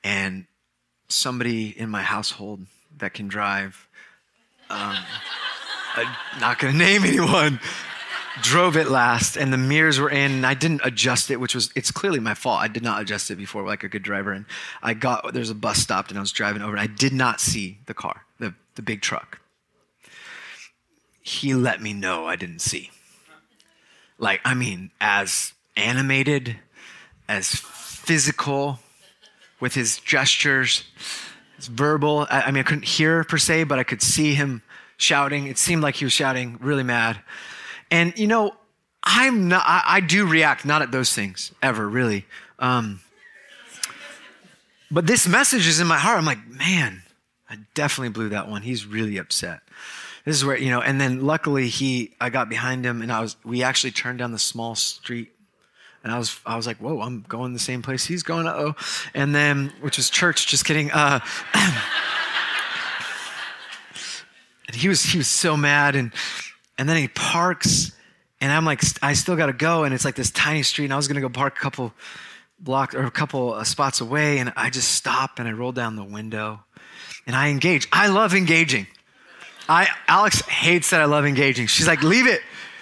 and 0.03 0.45
somebody 1.07 1.69
in 1.69 1.89
my 1.89 2.03
household 2.03 2.67
that 2.99 3.15
can 3.15 3.27
drive, 3.27 3.87
um, 4.69 4.95
I'm 5.95 6.39
not 6.39 6.59
going 6.59 6.73
to 6.73 6.77
name 6.77 7.03
anyone, 7.03 7.59
drove 8.41 8.77
it 8.77 8.89
last 8.89 9.35
and 9.35 9.51
the 9.51 9.57
mirrors 9.57 9.99
were 9.99 10.09
in 10.09 10.31
and 10.31 10.45
I 10.45 10.53
didn't 10.53 10.81
adjust 10.83 11.31
it, 11.31 11.39
which 11.39 11.55
was, 11.55 11.71
it's 11.75 11.91
clearly 11.91 12.19
my 12.19 12.33
fault. 12.33 12.59
I 12.59 12.67
did 12.67 12.83
not 12.83 13.01
adjust 13.01 13.31
it 13.31 13.35
before 13.35 13.63
like 13.63 13.83
a 13.83 13.89
good 13.89 14.03
driver. 14.03 14.31
And 14.31 14.45
I 14.81 14.93
got, 14.93 15.33
there's 15.33 15.49
a 15.49 15.55
bus 15.55 15.77
stopped 15.77 16.11
and 16.11 16.17
I 16.17 16.21
was 16.21 16.31
driving 16.31 16.61
over 16.61 16.71
and 16.71 16.81
I 16.81 16.87
did 16.87 17.13
not 17.13 17.39
see 17.39 17.79
the 17.85 17.93
car, 17.93 18.25
the, 18.39 18.53
the 18.75 18.81
big 18.81 19.01
truck. 19.01 19.39
He 21.21 21.53
let 21.53 21.81
me 21.81 21.93
know 21.93 22.25
I 22.25 22.35
didn't 22.35 22.59
see. 22.59 22.91
Like, 24.17 24.41
I 24.43 24.53
mean, 24.53 24.91
as 24.99 25.53
animated, 25.77 26.57
as 27.27 27.55
physical 27.55 28.79
with 29.59 29.75
his 29.75 29.99
gestures, 29.99 30.83
his 31.55 31.67
verbal. 31.67 32.27
I, 32.29 32.43
I 32.43 32.51
mean, 32.51 32.61
I 32.61 32.63
couldn't 32.63 32.85
hear 32.85 33.23
per 33.23 33.37
se, 33.37 33.65
but 33.65 33.79
I 33.79 33.83
could 33.83 34.01
see 34.01 34.33
him 34.33 34.61
shouting. 34.97 35.47
It 35.47 35.57
seemed 35.57 35.83
like 35.83 35.95
he 35.95 36.05
was 36.05 36.13
shouting 36.13 36.57
really 36.59 36.83
mad. 36.83 37.19
And 37.91 38.17
you 38.17 38.27
know, 38.27 38.53
I'm 39.03 39.47
not, 39.47 39.63
I, 39.65 39.83
I 39.85 39.99
do 40.01 40.27
react 40.27 40.65
not 40.65 40.81
at 40.81 40.91
those 40.91 41.13
things 41.13 41.51
ever, 41.61 41.87
really. 41.87 42.25
Um, 42.59 42.99
but 44.91 45.07
this 45.07 45.27
message 45.27 45.67
is 45.67 45.79
in 45.79 45.87
my 45.87 45.97
heart. 45.97 46.17
I'm 46.17 46.25
like, 46.25 46.47
man, 46.47 47.03
I 47.49 47.57
definitely 47.73 48.09
blew 48.09 48.29
that 48.29 48.49
one. 48.49 48.61
He's 48.63 48.85
really 48.85 49.17
upset. 49.17 49.61
This 50.25 50.35
is 50.35 50.45
where, 50.45 50.57
you 50.57 50.69
know, 50.69 50.81
and 50.81 50.99
then 50.99 51.25
luckily 51.25 51.69
he, 51.69 52.15
I 52.19 52.29
got 52.29 52.49
behind 52.49 52.85
him 52.85 53.01
and 53.01 53.11
I 53.11 53.21
was, 53.21 53.37
we 53.43 53.63
actually 53.63 53.91
turned 53.91 54.19
down 54.19 54.31
the 54.31 54.39
small 54.39 54.75
street 54.75 55.31
and 56.03 56.11
I 56.11 56.17
was, 56.17 56.39
I 56.45 56.55
was 56.55 56.67
like, 56.67 56.77
whoa, 56.77 57.01
I'm 57.01 57.25
going 57.27 57.53
the 57.53 57.59
same 57.59 57.81
place 57.81 58.05
he's 58.05 58.23
going. 58.23 58.47
oh. 58.47 58.75
And 59.13 59.33
then, 59.33 59.73
which 59.81 59.97
was 59.97 60.09
church, 60.09 60.47
just 60.47 60.65
kidding. 60.65 60.91
Uh, 60.91 61.19
and 64.67 64.75
he 64.75 64.87
was, 64.87 65.03
he 65.03 65.17
was 65.17 65.27
so 65.27 65.57
mad. 65.57 65.95
And, 65.95 66.11
and 66.79 66.89
then 66.89 66.97
he 66.97 67.07
parks, 67.09 67.91
and 68.41 68.51
I'm 68.51 68.65
like, 68.65 68.81
I 69.03 69.13
still 69.13 69.35
got 69.35 69.47
to 69.47 69.53
go. 69.53 69.83
And 69.83 69.93
it's 69.93 70.05
like 70.05 70.15
this 70.15 70.31
tiny 70.31 70.63
street, 70.63 70.85
and 70.85 70.93
I 70.93 70.97
was 70.97 71.07
going 71.07 71.15
to 71.15 71.21
go 71.21 71.29
park 71.29 71.57
a 71.57 71.59
couple 71.59 71.93
blocks 72.59 72.95
or 72.95 73.03
a 73.03 73.11
couple 73.11 73.53
uh, 73.53 73.63
spots 73.63 74.01
away. 74.01 74.39
And 74.39 74.53
I 74.55 74.69
just 74.69 74.93
stop 74.93 75.39
and 75.39 75.47
I 75.47 75.51
roll 75.51 75.71
down 75.71 75.95
the 75.95 76.03
window 76.03 76.61
and 77.25 77.35
I 77.35 77.49
engage. 77.49 77.87
I 77.91 78.07
love 78.07 78.33
engaging. 78.33 78.87
I, 79.67 79.87
Alex 80.07 80.41
hates 80.41 80.89
that 80.89 81.01
I 81.01 81.05
love 81.05 81.25
engaging. 81.25 81.67
She's 81.67 81.87
like, 81.87 82.01
leave 82.01 82.27
it. 82.27 82.41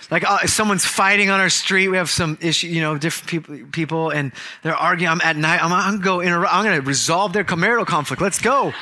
Like 0.09 0.23
uh, 0.23 0.47
someone's 0.47 0.85
fighting 0.85 1.29
on 1.29 1.41
our 1.41 1.49
street. 1.49 1.89
We 1.89 1.97
have 1.97 2.09
some 2.09 2.37
issue, 2.39 2.67
you 2.67 2.79
know, 2.79 2.97
different 2.97 3.29
people, 3.29 3.67
people, 3.73 4.09
and 4.09 4.31
they're 4.63 4.73
arguing. 4.73 5.11
I'm 5.11 5.21
at 5.21 5.35
night. 5.35 5.61
I'm, 5.61 5.73
I'm 5.73 5.99
gonna 5.99 6.03
go. 6.03 6.19
Inter- 6.21 6.45
I'm 6.45 6.63
gonna 6.63 6.79
resolve 6.79 7.33
their 7.33 7.43
marital 7.57 7.83
conflict. 7.83 8.21
Let's 8.21 8.39
go. 8.39 8.73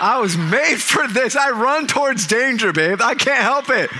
I 0.00 0.20
was 0.20 0.38
made 0.38 0.80
for 0.80 1.06
this. 1.06 1.36
I 1.36 1.50
run 1.50 1.86
towards 1.86 2.26
danger, 2.26 2.72
babe. 2.72 3.02
I 3.02 3.14
can't 3.14 3.42
help 3.42 3.68
it 3.68 3.90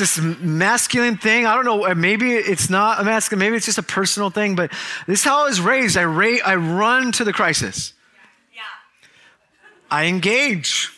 it's 0.00 0.16
this 0.16 0.40
masculine 0.40 1.16
thing. 1.16 1.46
I 1.46 1.54
don't 1.54 1.64
know. 1.64 1.86
Uh, 1.86 1.94
maybe 1.94 2.32
it's 2.32 2.70
not 2.70 3.00
a 3.00 3.04
masculine. 3.04 3.40
Maybe 3.40 3.56
it's 3.56 3.66
just 3.66 3.78
a 3.78 3.82
personal 3.82 4.30
thing. 4.30 4.54
But 4.54 4.70
this 5.06 5.20
is 5.20 5.24
how 5.24 5.44
I 5.44 5.48
was 5.48 5.60
raised. 5.60 5.96
I 5.96 6.04
ra- 6.04 6.42
I 6.44 6.56
run 6.56 7.12
to 7.12 7.24
the 7.24 7.32
crisis. 7.32 7.92
Yeah. 8.54 8.60
I 9.90 10.06
engage 10.06 10.90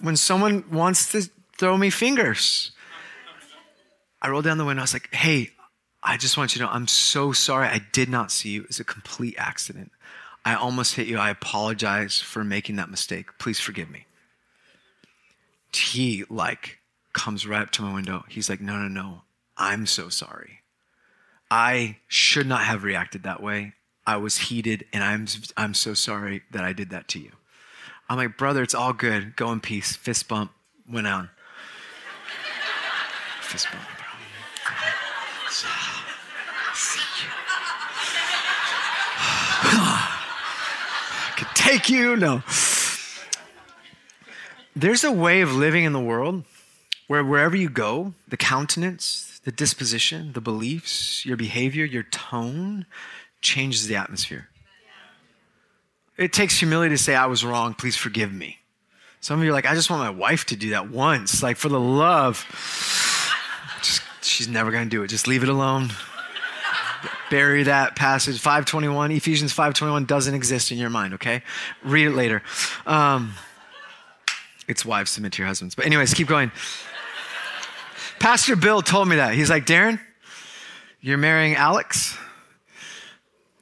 when 0.00 0.16
someone 0.16 0.64
wants 0.70 1.12
to 1.12 1.30
throw 1.58 1.76
me 1.76 1.90
fingers. 1.90 2.72
I 4.22 4.28
rolled 4.28 4.44
down 4.44 4.58
the 4.58 4.64
window. 4.64 4.80
I 4.80 4.84
was 4.84 4.92
like, 4.92 5.14
"Hey, 5.14 5.50
I 6.02 6.16
just 6.16 6.36
want 6.36 6.54
you 6.54 6.58
to 6.60 6.66
know 6.66 6.72
I'm 6.72 6.88
so 6.88 7.32
sorry. 7.32 7.68
I 7.68 7.82
did 7.92 8.08
not 8.08 8.32
see 8.32 8.50
you. 8.50 8.62
It 8.62 8.68
was 8.68 8.80
a 8.80 8.84
complete 8.84 9.34
accident. 9.38 9.92
I 10.44 10.54
almost 10.54 10.96
hit 10.96 11.06
you. 11.06 11.18
I 11.18 11.30
apologize 11.30 12.20
for 12.20 12.42
making 12.42 12.76
that 12.76 12.90
mistake. 12.90 13.38
Please 13.38 13.60
forgive 13.60 13.90
me. 13.90 14.06
He 15.72 16.24
like 16.28 16.79
comes 17.12 17.46
right 17.46 17.62
up 17.62 17.70
to 17.72 17.82
my 17.82 17.92
window. 17.92 18.24
He's 18.28 18.48
like, 18.48 18.60
no, 18.60 18.76
no, 18.76 18.88
no. 18.88 19.22
I'm 19.56 19.86
so 19.86 20.08
sorry. 20.08 20.60
I 21.50 21.96
should 22.06 22.46
not 22.46 22.62
have 22.62 22.84
reacted 22.84 23.24
that 23.24 23.42
way. 23.42 23.74
I 24.06 24.16
was 24.16 24.38
heated 24.38 24.86
and 24.92 25.02
I'm, 25.04 25.26
I'm 25.56 25.74
so 25.74 25.94
sorry 25.94 26.42
that 26.50 26.64
I 26.64 26.72
did 26.72 26.90
that 26.90 27.08
to 27.08 27.18
you. 27.18 27.32
I'm 28.08 28.16
like, 28.16 28.36
brother, 28.36 28.62
it's 28.62 28.74
all 28.74 28.92
good. 28.92 29.36
Go 29.36 29.52
in 29.52 29.60
peace. 29.60 29.94
Fist 29.96 30.28
bump 30.28 30.52
went 30.88 31.06
on. 31.06 31.30
Fist 33.40 33.68
bump, 33.70 33.84
bro. 33.84 34.06
I 39.62 41.34
could 41.36 41.54
take 41.54 41.88
you. 41.88 42.16
No. 42.16 42.42
There's 44.74 45.04
a 45.04 45.12
way 45.12 45.40
of 45.40 45.54
living 45.54 45.84
in 45.84 45.92
the 45.92 46.00
world 46.00 46.44
where 47.10 47.24
wherever 47.24 47.56
you 47.56 47.68
go, 47.68 48.14
the 48.28 48.36
countenance, 48.36 49.40
the 49.42 49.50
disposition, 49.50 50.32
the 50.32 50.40
beliefs, 50.40 51.26
your 51.26 51.36
behavior, 51.36 51.84
your 51.84 52.04
tone 52.04 52.86
changes 53.40 53.88
the 53.88 53.96
atmosphere. 53.96 54.46
It 56.16 56.32
takes 56.32 56.56
humility 56.60 56.94
to 56.94 57.02
say, 57.02 57.16
I 57.16 57.26
was 57.26 57.44
wrong, 57.44 57.74
please 57.74 57.96
forgive 57.96 58.32
me. 58.32 58.60
Some 59.20 59.40
of 59.40 59.44
you 59.44 59.50
are 59.50 59.52
like, 59.52 59.66
I 59.66 59.74
just 59.74 59.90
want 59.90 60.04
my 60.04 60.10
wife 60.10 60.44
to 60.46 60.56
do 60.56 60.70
that 60.70 60.90
once. 60.90 61.42
Like, 61.42 61.56
for 61.56 61.68
the 61.68 61.80
love, 61.80 62.46
just, 63.82 64.02
she's 64.22 64.46
never 64.46 64.70
going 64.70 64.84
to 64.84 64.88
do 64.88 65.02
it. 65.02 65.08
Just 65.08 65.26
leave 65.26 65.42
it 65.42 65.48
alone. 65.48 65.90
Bury 67.28 67.64
that 67.64 67.96
passage. 67.96 68.38
521, 68.38 69.10
Ephesians 69.10 69.52
521 69.52 70.04
doesn't 70.04 70.34
exist 70.34 70.70
in 70.70 70.78
your 70.78 70.90
mind, 70.90 71.14
okay? 71.14 71.42
Read 71.82 72.06
it 72.06 72.12
later. 72.12 72.40
Um, 72.86 73.32
it's 74.68 74.84
wives, 74.86 75.10
submit 75.10 75.32
to 75.32 75.42
your 75.42 75.48
husbands. 75.48 75.74
But, 75.74 75.86
anyways, 75.86 76.14
keep 76.14 76.28
going. 76.28 76.52
Pastor 78.20 78.54
Bill 78.54 78.82
told 78.82 79.08
me 79.08 79.16
that. 79.16 79.32
He's 79.32 79.48
like, 79.48 79.64
Darren, 79.64 79.98
you're 81.00 81.16
marrying 81.16 81.54
Alex. 81.54 82.18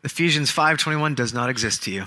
Ephesians 0.03 0.51
5:21 0.53 1.15
does 1.15 1.33
not 1.33 1.49
exist 1.49 1.85
to 1.85 1.93
you. 1.93 2.05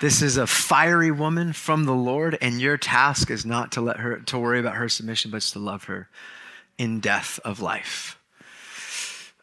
This 0.00 0.22
is 0.22 0.38
a 0.38 0.46
fiery 0.46 1.10
woman 1.10 1.52
from 1.52 1.84
the 1.84 1.92
Lord, 1.92 2.38
and 2.40 2.60
your 2.60 2.78
task 2.78 3.30
is 3.30 3.44
not 3.44 3.72
to 3.72 3.82
let 3.82 3.98
her 3.98 4.20
to 4.20 4.38
worry 4.38 4.58
about 4.58 4.76
her 4.76 4.88
submission, 4.88 5.30
but 5.30 5.42
to 5.42 5.58
love 5.58 5.84
her 5.84 6.08
in 6.78 6.98
death 6.98 7.38
of 7.44 7.60
life. 7.60 8.18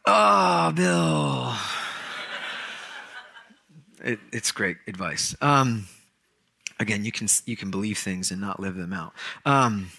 Oh, 0.06 0.72
Bill. 0.72 1.54
It, 4.04 4.20
it's 4.34 4.52
great 4.52 4.78
advice. 4.88 5.36
Um, 5.40 5.86
again, 6.80 7.06
you 7.06 7.12
can 7.12 7.28
you 7.46 7.56
can 7.56 7.70
believe 7.70 8.00
things 8.00 8.32
and 8.32 8.42
not 8.42 8.60
live 8.60 8.76
them 8.76 8.92
out. 8.92 9.14
Um, 9.46 9.92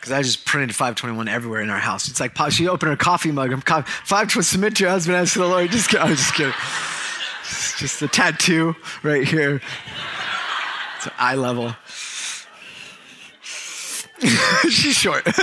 because 0.00 0.12
I 0.12 0.22
just 0.22 0.46
printed 0.46 0.74
521 0.74 1.28
everywhere 1.28 1.60
in 1.60 1.68
our 1.68 1.78
house. 1.78 2.08
It's 2.08 2.20
like 2.20 2.34
she 2.50 2.66
opened 2.66 2.88
her 2.88 2.96
coffee 2.96 3.32
mug. 3.32 3.52
I'm 3.52 3.60
521 3.60 4.42
submit 4.42 4.76
to 4.76 4.84
your 4.84 4.90
husband 4.90 5.18
as 5.18 5.34
to 5.34 5.40
the 5.40 5.46
Lord. 5.46 5.70
Just 5.70 5.90
kidding. 5.90 6.06
I'm 6.06 6.16
just 6.16 6.32
kidding. 6.32 6.54
It's 7.42 7.78
just 7.78 8.00
a 8.00 8.08
tattoo 8.08 8.74
right 9.02 9.28
here. 9.28 9.60
It's 10.96 11.08
eye 11.18 11.34
level. 11.34 11.74
She's 14.70 14.94
short. 14.96 15.26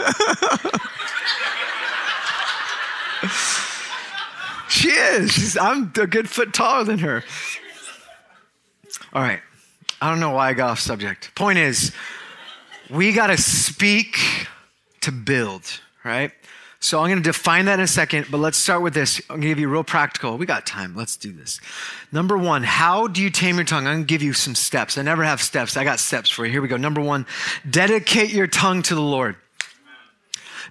she 4.70 4.90
is. 4.90 5.32
She's, 5.34 5.56
I'm 5.56 5.92
a 6.00 6.08
good 6.08 6.28
foot 6.28 6.56
taller 6.56 6.84
than 6.84 6.98
her. 7.00 7.24
All 9.14 9.22
right. 9.22 9.42
I 10.02 10.10
don't 10.10 10.20
know 10.20 10.32
why 10.32 10.50
I 10.50 10.54
got 10.54 10.72
off 10.72 10.80
subject. 10.80 11.36
Point 11.36 11.60
is, 11.60 11.92
we 12.90 13.14
got 13.14 13.28
to 13.28 13.38
speak 13.38 14.18
to 15.08 15.12
build, 15.14 15.64
right? 16.04 16.34
So 16.80 17.00
I'm 17.00 17.08
going 17.08 17.24
to 17.24 17.24
define 17.24 17.66
that 17.66 17.80
in 17.80 17.86
a 17.86 17.88
second, 17.88 18.28
but 18.30 18.40
let's 18.40 18.58
start 18.58 18.82
with 18.82 18.94
this. 18.94 19.22
I'm 19.30 19.38
going 19.38 19.42
to 19.44 19.48
give 19.48 19.60
you 19.60 19.70
real 19.70 19.86
practical. 19.86 20.38
We 20.38 20.46
got 20.46 20.66
time. 20.66 20.96
Let's 20.96 21.16
do 21.16 21.32
this. 21.32 21.62
Number 22.12 22.38
one, 22.38 22.62
how 22.62 23.08
do 23.08 23.22
you 23.24 23.30
tame 23.30 23.56
your 23.56 23.64
tongue? 23.64 23.88
I'm 23.88 23.96
going 23.96 24.06
to 24.06 24.08
give 24.08 24.22
you 24.22 24.34
some 24.34 24.54
steps. 24.54 24.98
I 24.98 25.02
never 25.02 25.24
have 25.24 25.42
steps. 25.42 25.78
I 25.78 25.86
got 25.86 26.00
steps 26.00 26.30
for 26.30 26.46
you. 26.46 26.52
Here 26.52 26.62
we 26.62 26.68
go. 26.68 26.76
Number 26.76 27.00
one, 27.00 27.26
dedicate 27.68 28.32
your 28.32 28.48
tongue 28.48 28.84
to 28.84 28.96
the 28.96 29.02
Lord. 29.02 29.38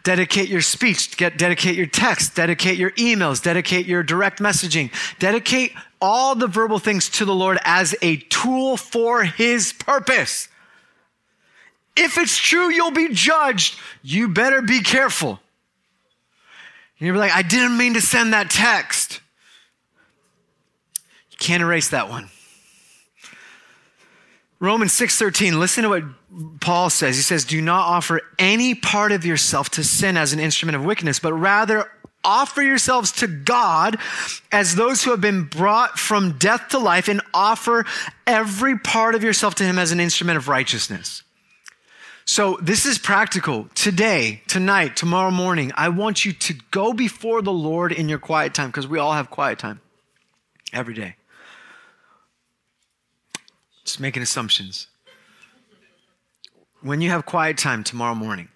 Dedicate 0.04 0.48
your 0.50 0.60
speech, 0.60 1.16
get, 1.16 1.38
dedicate 1.38 1.74
your 1.74 1.86
text, 1.86 2.36
dedicate 2.36 2.76
your 2.76 2.90
emails, 2.92 3.42
dedicate 3.42 3.86
your 3.86 4.02
direct 4.04 4.38
messaging, 4.38 4.92
dedicate 5.18 5.72
all 6.00 6.36
the 6.36 6.46
verbal 6.46 6.78
things 6.78 7.08
to 7.08 7.24
the 7.24 7.34
Lord 7.34 7.58
as 7.64 7.96
a 8.02 8.18
tool 8.18 8.76
for 8.76 9.24
His 9.24 9.72
purpose. 9.72 10.48
If 11.96 12.18
it's 12.18 12.36
true 12.36 12.70
you'll 12.70 12.90
be 12.90 13.08
judged, 13.12 13.78
you 14.02 14.28
better 14.28 14.62
be 14.62 14.82
careful. 14.82 15.40
You're 16.98 17.16
like, 17.16 17.32
I 17.32 17.42
didn't 17.42 17.76
mean 17.76 17.94
to 17.94 18.00
send 18.00 18.32
that 18.32 18.50
text. 18.50 19.20
You 21.30 21.36
can't 21.38 21.62
erase 21.62 21.88
that 21.88 22.08
one. 22.08 22.30
Romans 24.58 24.92
6:13, 24.92 25.58
listen 25.58 25.82
to 25.82 25.90
what 25.90 26.04
Paul 26.60 26.88
says. 26.88 27.16
He 27.16 27.22
says, 27.22 27.44
"Do 27.44 27.60
not 27.60 27.86
offer 27.86 28.22
any 28.38 28.74
part 28.74 29.12
of 29.12 29.26
yourself 29.26 29.68
to 29.70 29.84
sin 29.84 30.16
as 30.16 30.32
an 30.32 30.40
instrument 30.40 30.76
of 30.76 30.84
wickedness, 30.84 31.18
but 31.18 31.34
rather 31.34 31.90
offer 32.24 32.62
yourselves 32.62 33.12
to 33.12 33.26
God 33.26 33.98
as 34.50 34.74
those 34.74 35.04
who 35.04 35.10
have 35.10 35.20
been 35.20 35.44
brought 35.44 35.98
from 35.98 36.38
death 36.38 36.68
to 36.68 36.78
life 36.78 37.08
and 37.08 37.20
offer 37.34 37.84
every 38.26 38.78
part 38.78 39.14
of 39.14 39.22
yourself 39.22 39.54
to 39.56 39.64
him 39.64 39.78
as 39.78 39.92
an 39.92 40.00
instrument 40.00 40.38
of 40.38 40.48
righteousness." 40.48 41.22
So 42.28 42.58
this 42.60 42.86
is 42.86 42.98
practical. 42.98 43.68
Today, 43.76 44.42
tonight, 44.48 44.96
tomorrow 44.96 45.30
morning, 45.30 45.70
I 45.76 45.90
want 45.90 46.24
you 46.24 46.32
to 46.32 46.54
go 46.72 46.92
before 46.92 47.40
the 47.40 47.52
Lord 47.52 47.92
in 47.92 48.08
your 48.08 48.18
quiet 48.18 48.52
time 48.52 48.68
because 48.68 48.88
we 48.88 48.98
all 48.98 49.12
have 49.12 49.30
quiet 49.30 49.60
time 49.60 49.80
every 50.72 50.92
day. 50.92 51.14
Just 53.84 54.00
making 54.00 54.24
assumptions. 54.24 54.88
When 56.82 57.00
you 57.00 57.10
have 57.10 57.24
quiet 57.26 57.58
time 57.58 57.84
tomorrow 57.84 58.16
morning, 58.16 58.48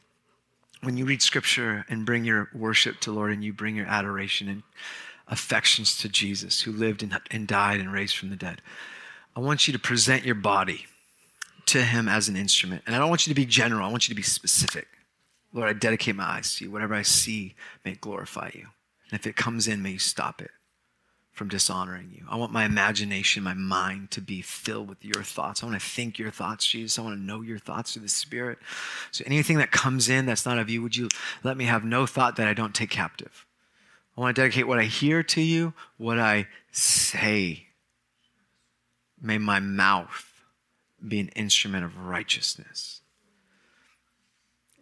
when 0.83 0.97
you 0.97 1.05
read 1.05 1.23
scripture 1.23 1.87
and 1.89 2.05
bring 2.05 2.25
your 2.25 2.49
worship 2.53 2.99
to 3.01 3.13
Lord 3.13 3.31
and 3.31 3.45
you 3.45 3.53
bring 3.53 3.77
your 3.77 3.87
adoration 3.87 4.49
and 4.49 4.65
affections 5.29 5.97
to 5.99 6.09
Jesus 6.09 6.63
who 6.63 6.73
lived 6.73 7.05
and, 7.05 7.47
died 7.47 7.79
and 7.79 7.93
raised 7.93 8.17
from 8.17 8.31
the 8.31 8.37
dead, 8.37 8.63
I 9.37 9.41
want 9.41 9.69
you 9.69 9.73
to 9.73 9.79
present 9.79 10.25
your 10.25 10.35
body 10.35 10.87
to 11.71 11.83
him 11.83 12.09
as 12.09 12.29
an 12.29 12.37
instrument. 12.37 12.83
And 12.87 12.95
I 12.95 12.99
don't 12.99 13.09
want 13.09 13.27
you 13.27 13.31
to 13.33 13.41
be 13.41 13.47
general, 13.47 13.87
I 13.87 13.91
want 13.91 14.09
you 14.09 14.13
to 14.13 14.17
be 14.17 14.23
specific. 14.23 14.89
Lord, 15.53 15.69
I 15.69 15.73
dedicate 15.73 16.15
my 16.15 16.25
eyes 16.25 16.55
to 16.57 16.65
you. 16.65 16.71
Whatever 16.71 16.95
I 16.95 17.03
see, 17.03 17.55
may 17.85 17.93
it 17.93 18.01
glorify 18.01 18.51
you. 18.55 18.67
And 19.11 19.19
if 19.19 19.27
it 19.27 19.35
comes 19.35 19.67
in, 19.67 19.83
may 19.83 19.93
you 19.93 19.99
stop 19.99 20.41
it 20.41 20.51
from 21.33 21.49
dishonoring 21.49 22.13
you. 22.15 22.25
I 22.29 22.37
want 22.37 22.53
my 22.53 22.65
imagination, 22.65 23.43
my 23.43 23.55
mind 23.55 24.11
to 24.13 24.21
be 24.21 24.43
filled 24.43 24.89
with 24.89 25.05
your 25.05 25.23
thoughts. 25.23 25.63
I 25.63 25.67
want 25.67 25.81
to 25.81 25.87
think 25.87 26.19
your 26.19 26.31
thoughts, 26.31 26.67
Jesus. 26.67 26.99
I 26.99 27.03
want 27.03 27.17
to 27.17 27.23
know 27.23 27.41
your 27.41 27.59
thoughts 27.59 27.95
through 27.95 28.03
the 28.03 28.09
Spirit. 28.09 28.59
So 29.11 29.25
anything 29.27 29.59
that 29.59 29.73
comes 29.73 30.09
in 30.09 30.27
that's 30.27 30.47
not 30.47 30.59
of 30.59 30.69
you, 30.69 30.83
would 30.83 30.97
you 30.97 31.09
let 31.43 31.57
me 31.57 31.65
have 31.65 31.85
no 31.85 32.07
thought 32.07 32.37
that 32.37 32.47
I 32.47 32.55
don't 32.55 32.75
take 32.75 32.91
captive? 32.91 33.47
I 34.17 34.21
want 34.21 34.37
to 34.37 34.43
dedicate 34.43 34.69
what 34.69 34.79
I 34.79 34.85
hear 34.85 35.23
to 35.23 35.41
you, 35.41 35.73
what 35.97 36.19
I 36.19 36.47
say. 36.73 37.69
May 39.21 39.39
my 39.39 39.61
mouth 39.61 40.30
be 41.07 41.21
an 41.21 41.29
instrument 41.29 41.85
of 41.85 41.99
righteousness. 41.99 43.01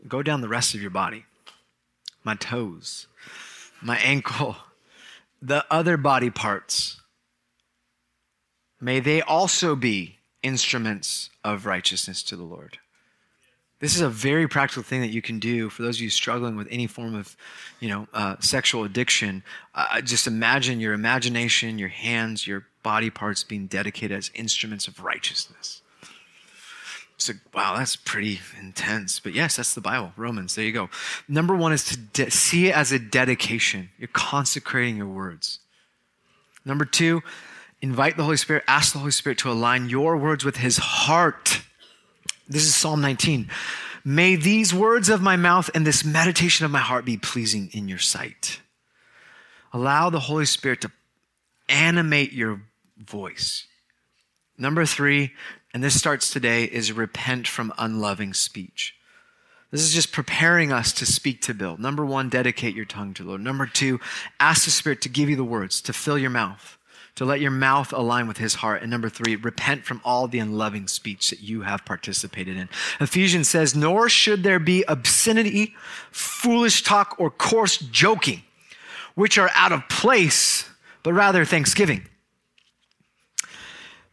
Go 0.06 0.22
down 0.22 0.40
the 0.40 0.48
rest 0.48 0.74
of 0.74 0.80
your 0.80 0.90
body 0.90 1.24
my 2.24 2.34
toes, 2.34 3.06
my 3.80 3.96
ankle, 3.98 4.56
the 5.40 5.64
other 5.70 5.96
body 5.96 6.28
parts. 6.28 7.00
May 8.80 9.00
they 9.00 9.22
also 9.22 9.74
be 9.74 10.18
instruments 10.42 11.30
of 11.42 11.64
righteousness 11.64 12.22
to 12.24 12.36
the 12.36 12.42
Lord. 12.42 12.78
This 13.80 13.94
is 13.94 14.00
a 14.00 14.08
very 14.08 14.48
practical 14.48 14.82
thing 14.82 15.00
that 15.02 15.10
you 15.10 15.22
can 15.22 15.38
do 15.38 15.70
for 15.70 15.82
those 15.82 15.96
of 15.96 16.02
you 16.02 16.10
struggling 16.10 16.56
with 16.56 16.66
any 16.70 16.88
form 16.88 17.14
of, 17.14 17.36
you 17.78 17.88
know, 17.88 18.08
uh, 18.12 18.36
sexual 18.40 18.82
addiction. 18.84 19.44
Uh, 19.74 20.00
just 20.00 20.26
imagine 20.26 20.80
your 20.80 20.94
imagination, 20.94 21.78
your 21.78 21.88
hands, 21.88 22.46
your 22.46 22.66
body 22.82 23.08
parts 23.08 23.44
being 23.44 23.68
dedicated 23.68 24.16
as 24.16 24.32
instruments 24.34 24.88
of 24.88 25.02
righteousness. 25.02 25.82
So, 27.18 27.32
wow, 27.52 27.76
that's 27.76 27.96
pretty 27.96 28.40
intense. 28.60 29.18
But 29.18 29.34
yes, 29.34 29.56
that's 29.56 29.74
the 29.74 29.80
Bible, 29.80 30.12
Romans. 30.16 30.54
There 30.54 30.64
you 30.64 30.72
go. 30.72 30.88
Number 31.26 31.54
one 31.54 31.72
is 31.72 31.84
to 31.86 31.96
de- 31.96 32.30
see 32.30 32.68
it 32.68 32.76
as 32.76 32.92
a 32.92 32.98
dedication. 32.98 33.90
You're 33.98 34.08
consecrating 34.12 34.96
your 34.96 35.08
words. 35.08 35.58
Number 36.64 36.84
two, 36.84 37.22
invite 37.82 38.16
the 38.16 38.22
Holy 38.22 38.36
Spirit, 38.36 38.62
ask 38.68 38.92
the 38.92 39.00
Holy 39.00 39.10
Spirit 39.10 39.38
to 39.38 39.50
align 39.50 39.88
your 39.88 40.16
words 40.16 40.44
with 40.44 40.58
his 40.58 40.76
heart. 40.76 41.62
This 42.48 42.62
is 42.62 42.74
Psalm 42.74 43.00
19. 43.00 43.50
May 44.04 44.36
these 44.36 44.72
words 44.72 45.08
of 45.08 45.20
my 45.20 45.34
mouth 45.34 45.70
and 45.74 45.84
this 45.84 46.04
meditation 46.04 46.64
of 46.64 46.70
my 46.70 46.78
heart 46.78 47.04
be 47.04 47.16
pleasing 47.16 47.68
in 47.72 47.88
your 47.88 47.98
sight. 47.98 48.60
Allow 49.72 50.08
the 50.10 50.20
Holy 50.20 50.46
Spirit 50.46 50.80
to 50.82 50.92
animate 51.68 52.32
your 52.32 52.62
voice. 52.96 53.66
Number 54.56 54.84
three, 54.86 55.32
and 55.74 55.84
this 55.84 55.98
starts 55.98 56.30
today, 56.30 56.64
is 56.64 56.92
repent 56.92 57.46
from 57.46 57.72
unloving 57.78 58.32
speech. 58.32 58.94
This 59.70 59.82
is 59.82 59.92
just 59.92 60.12
preparing 60.12 60.72
us 60.72 60.92
to 60.94 61.04
speak 61.04 61.42
to 61.42 61.52
build. 61.52 61.78
Number 61.78 62.04
one, 62.04 62.30
dedicate 62.30 62.74
your 62.74 62.86
tongue 62.86 63.12
to 63.14 63.22
the 63.22 63.28
Lord. 63.28 63.42
Number 63.42 63.66
two, 63.66 64.00
ask 64.40 64.64
the 64.64 64.70
Spirit 64.70 65.02
to 65.02 65.10
give 65.10 65.28
you 65.28 65.36
the 65.36 65.44
words, 65.44 65.82
to 65.82 65.92
fill 65.92 66.16
your 66.16 66.30
mouth, 66.30 66.78
to 67.16 67.26
let 67.26 67.40
your 67.40 67.50
mouth 67.50 67.92
align 67.92 68.26
with 68.26 68.38
His 68.38 68.54
heart. 68.54 68.80
And 68.80 68.90
number 68.90 69.10
three, 69.10 69.36
repent 69.36 69.84
from 69.84 70.00
all 70.04 70.26
the 70.26 70.38
unloving 70.38 70.88
speech 70.88 71.28
that 71.28 71.40
you 71.40 71.62
have 71.62 71.84
participated 71.84 72.56
in. 72.56 72.70
Ephesians 72.98 73.48
says, 73.48 73.74
Nor 73.74 74.08
should 74.08 74.42
there 74.42 74.58
be 74.58 74.84
obscenity, 74.88 75.74
foolish 76.10 76.82
talk, 76.82 77.16
or 77.18 77.30
coarse 77.30 77.76
joking, 77.76 78.42
which 79.16 79.36
are 79.36 79.50
out 79.54 79.72
of 79.72 79.86
place, 79.90 80.70
but 81.02 81.12
rather 81.12 81.44
thanksgiving. 81.44 82.06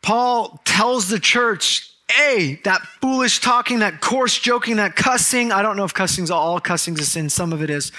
Paul 0.06 0.62
tells 0.66 1.10
the 1.10 1.20
church 1.20 1.92
a, 2.22 2.60
that 2.64 2.82
foolish 3.02 3.40
talking, 3.40 3.80
that 3.80 4.02
coarse 4.02 4.38
joking, 4.38 4.76
that 4.76 4.96
cussing. 4.96 5.52
I 5.52 5.64
don't 5.64 5.76
know 5.78 5.84
if 5.84 5.96
cussing's 5.96 6.30
all 6.30 6.60
cussing's 6.60 7.00
a 7.00 7.06
sin, 7.06 7.28
some 7.28 7.52
of 7.52 7.64
it 7.64 7.72
is. 7.72 7.92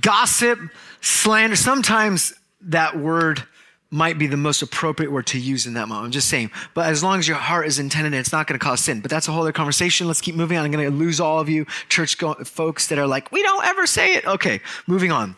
Gossip, 0.00 0.58
slander. 1.00 1.54
Sometimes 1.54 2.34
that 2.62 2.98
word 2.98 3.44
might 3.92 4.18
be 4.18 4.26
the 4.26 4.36
most 4.36 4.60
appropriate 4.60 5.12
word 5.12 5.28
to 5.28 5.38
use 5.38 5.66
in 5.66 5.74
that 5.74 5.86
moment. 5.86 6.06
I'm 6.06 6.10
just 6.10 6.28
saying. 6.28 6.50
But 6.74 6.86
as 6.86 7.00
long 7.00 7.20
as 7.20 7.28
your 7.28 7.36
heart 7.36 7.68
is 7.68 7.78
intended, 7.78 8.12
it's 8.14 8.32
not 8.32 8.48
going 8.48 8.58
to 8.58 8.64
cause 8.64 8.80
sin. 8.80 9.00
But 9.00 9.12
that's 9.12 9.28
a 9.28 9.32
whole 9.32 9.42
other 9.42 9.52
conversation. 9.52 10.08
Let's 10.08 10.20
keep 10.20 10.34
moving 10.34 10.58
on. 10.58 10.64
I'm 10.64 10.72
going 10.72 10.84
to 10.84 10.90
lose 10.90 11.20
all 11.20 11.38
of 11.38 11.48
you 11.48 11.64
church 11.88 12.16
folks 12.16 12.88
that 12.88 12.98
are 12.98 13.06
like, 13.06 13.30
we 13.30 13.40
don't 13.40 13.64
ever 13.64 13.86
say 13.86 14.16
it. 14.16 14.26
Okay, 14.26 14.60
moving 14.88 15.12
on. 15.12 15.36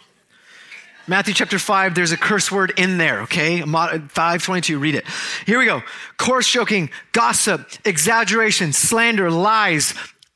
Matthew 1.08 1.32
chapter 1.32 1.58
5, 1.58 1.94
there's 1.94 2.12
a 2.12 2.18
curse 2.18 2.52
word 2.52 2.74
in 2.76 2.98
there, 2.98 3.22
okay? 3.22 3.62
522, 3.62 4.78
read 4.78 4.94
it. 4.94 5.06
Here 5.46 5.58
we 5.58 5.64
go. 5.64 5.82
Coarse 6.18 6.46
joking, 6.46 6.90
gossip, 7.12 7.66
exaggeration, 7.86 8.74
slander, 8.74 9.30
lies, 9.30 9.94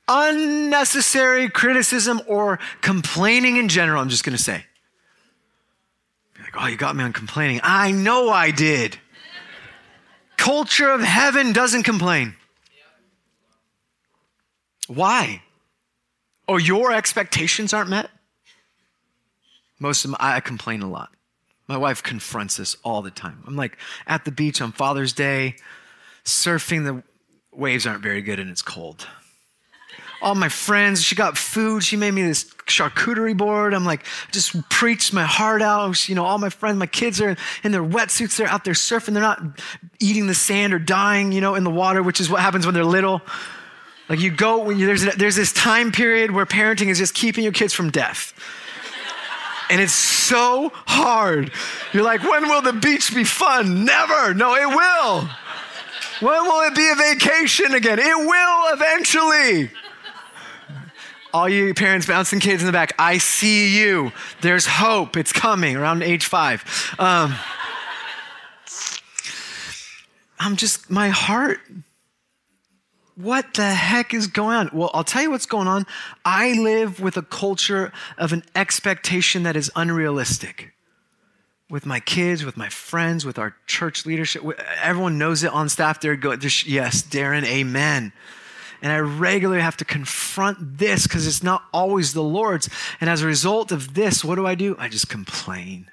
unnecessary 0.09 1.51
criticism, 1.51 2.23
or 2.27 2.59
complaining 2.81 3.59
in 3.59 3.69
general, 3.69 4.01
I'm 4.01 4.09
just 4.09 4.25
gonna 4.25 4.39
say. 4.39 4.65
You're 6.37 6.45
like, 6.47 6.55
oh, 6.59 6.67
you 6.67 6.77
got 6.79 6.97
me 6.97 7.05
on 7.05 7.13
complaining. 7.13 7.61
I 7.63 7.93
know 7.93 8.31
I 8.31 8.51
did. 8.51 8.99
Culture 10.39 10.91
of 10.91 11.03
heaven 11.03 11.53
doesn't 11.53 11.83
complain. 11.83 12.35
Why? 14.89 15.43
Oh, 16.49 16.57
your 16.57 16.93
expectations 16.93 17.75
aren't 17.75 17.91
met? 17.91 18.11
Most 19.83 20.05
of 20.05 20.13
my, 20.13 20.17
I 20.21 20.39
complain 20.39 20.81
a 20.81 20.89
lot. 20.89 21.11
My 21.67 21.77
wife 21.77 22.05
confronts 22.05 22.57
this 22.57 22.77
all 22.85 23.03
the 23.03 23.11
time. 23.11 23.43
I'm 23.49 23.57
like 23.57 23.77
at 24.07 24.25
the 24.25 24.31
beach 24.31 24.63
on 24.63 24.71
Father's 24.71 25.13
Day, 25.13 25.57
surfing, 26.25 26.85
the 26.85 27.03
waves 27.53 27.85
aren't 27.85 28.01
very 28.01 28.23
good 28.23 28.39
and 28.39 28.49
it's 28.49 28.63
cold. 28.63 29.09
All 30.23 30.37
my 30.37 30.49
friends, 30.49 31.03
she 31.03 31.17
got 31.17 31.37
food. 31.37 31.83
She 31.83 31.97
made 31.97 32.13
me 32.13 32.23
this 32.23 32.45
charcuterie 32.67 33.37
board. 33.37 33.75
I'm 33.75 33.85
like, 33.85 34.07
just 34.31 34.69
preached 34.71 35.13
my 35.13 35.25
heart 35.25 35.63
out. 35.63 36.09
You 36.09 36.15
know, 36.15 36.25
all 36.25 36.39
my 36.39 36.49
friends, 36.49 36.79
my 36.79 36.87
kids 36.87 37.21
are 37.21 37.37
in 37.65 37.73
their 37.73 37.83
wetsuits. 37.83 38.37
They're 38.37 38.47
out 38.47 38.63
there 38.63 38.75
surfing. 38.75 39.15
They're 39.15 39.21
not 39.23 39.43
eating 39.99 40.29
the 40.29 40.35
sand 40.35 40.73
or 40.73 40.79
dying, 40.79 41.33
you 41.33 41.41
know, 41.41 41.57
in 41.57 41.65
the 41.65 41.71
water, 41.71 42.05
which 42.05 42.21
is 42.21 42.31
what 42.31 42.41
happens 42.41 42.67
when 42.67 42.75
they're 42.75 42.85
little. 42.85 43.21
Like 44.09 44.21
you 44.21 44.31
go 44.31 44.63
when 44.63 44.79
you, 44.79 44.87
there's, 44.87 45.17
there's 45.17 45.35
this 45.35 45.53
time 45.53 45.91
period 45.91 46.31
where 46.31 46.47
parenting 46.47 46.87
is 46.87 46.99
just 46.99 47.15
keeping 47.15 47.43
your 47.43 47.53
kids 47.53 47.73
from 47.75 47.91
death 47.91 48.33
and 49.73 49.81
it's 49.81 49.95
so 49.95 50.71
hard. 50.87 51.51
You're 51.95 52.03
like, 52.03 52.23
when 52.23 52.47
will 52.47 52.61
the 52.61 52.75
beach 52.75 53.15
be 53.15 53.25
fun? 53.25 53.87
Never. 53.87 54.35
No, 54.35 54.55
it 54.55 54.69
will. 54.69 55.21
When 56.21 56.45
will 56.45 56.61
it 56.69 56.75
be 56.77 56.91
a 56.91 56.95
vacation 56.95 57.73
again? 57.73 57.99
It 57.99 58.17
will 58.17 58.75
eventually. 58.75 59.71
All 61.33 61.49
you 61.49 61.73
parents 61.73 62.07
bouncing 62.07 62.39
kids 62.39 62.61
in 62.61 62.67
the 62.67 62.73
back, 62.73 62.93
I 62.99 63.17
see 63.17 63.75
you. 63.81 64.13
There's 64.43 64.67
hope. 64.67 65.17
It's 65.17 65.33
coming 65.33 65.75
around 65.75 66.03
age 66.03 66.27
five. 66.27 66.63
Um, 66.99 67.35
I'm 70.39 70.57
just, 70.57 70.91
my 70.91 71.09
heart 71.09 71.61
what 73.15 73.55
the 73.55 73.75
heck 73.75 74.15
is 74.15 74.27
going 74.27 74.57
on? 74.57 74.71
Well, 74.73 74.91
I'll 74.95 75.05
tell 75.05 75.23
you 75.23 75.31
what's 75.31 75.47
going 75.47 75.69
on. 75.69 75.87
I 76.25 76.55
live 76.55 77.01
with 77.01 77.17
a 77.17 77.23
culture 77.23 77.93
of 78.17 78.33
an 78.33 78.43
expectation 78.55 79.43
that 79.43 79.57
is 79.57 79.71
unrealistic. 79.77 80.73
With 81.69 81.87
my 81.87 82.01
kids, 82.01 82.45
with 82.45 82.57
my 82.57 82.69
friends, 82.69 83.25
with 83.25 83.39
our 83.39 83.57
church 83.67 84.05
leadership, 84.05 84.43
everyone 84.83 85.19
knows 85.19 85.43
it 85.43 85.53
on 85.53 85.69
staff. 85.69 86.01
They're 86.01 86.17
going, 86.17 86.41
yes, 86.43 87.03
Darren, 87.03 87.45
amen. 87.45 88.13
And 88.83 88.93
I 88.93 88.99
regularly 88.99 89.63
have 89.63 89.77
to 89.79 89.85
confront 89.85 90.79
this 90.79 91.07
because 91.07 91.27
it's 91.27 91.43
not 91.43 91.63
always 91.73 92.13
the 92.13 92.23
Lord's. 92.23 92.69
And 93.01 93.09
as 93.09 93.23
a 93.23 93.27
result 93.27 93.73
of 93.73 93.95
this, 93.95 94.25
what 94.25 94.35
do 94.35 94.47
I 94.47 94.55
do? 94.55 94.75
I 94.79 94.89
just 94.89 95.09
complain, 95.09 95.91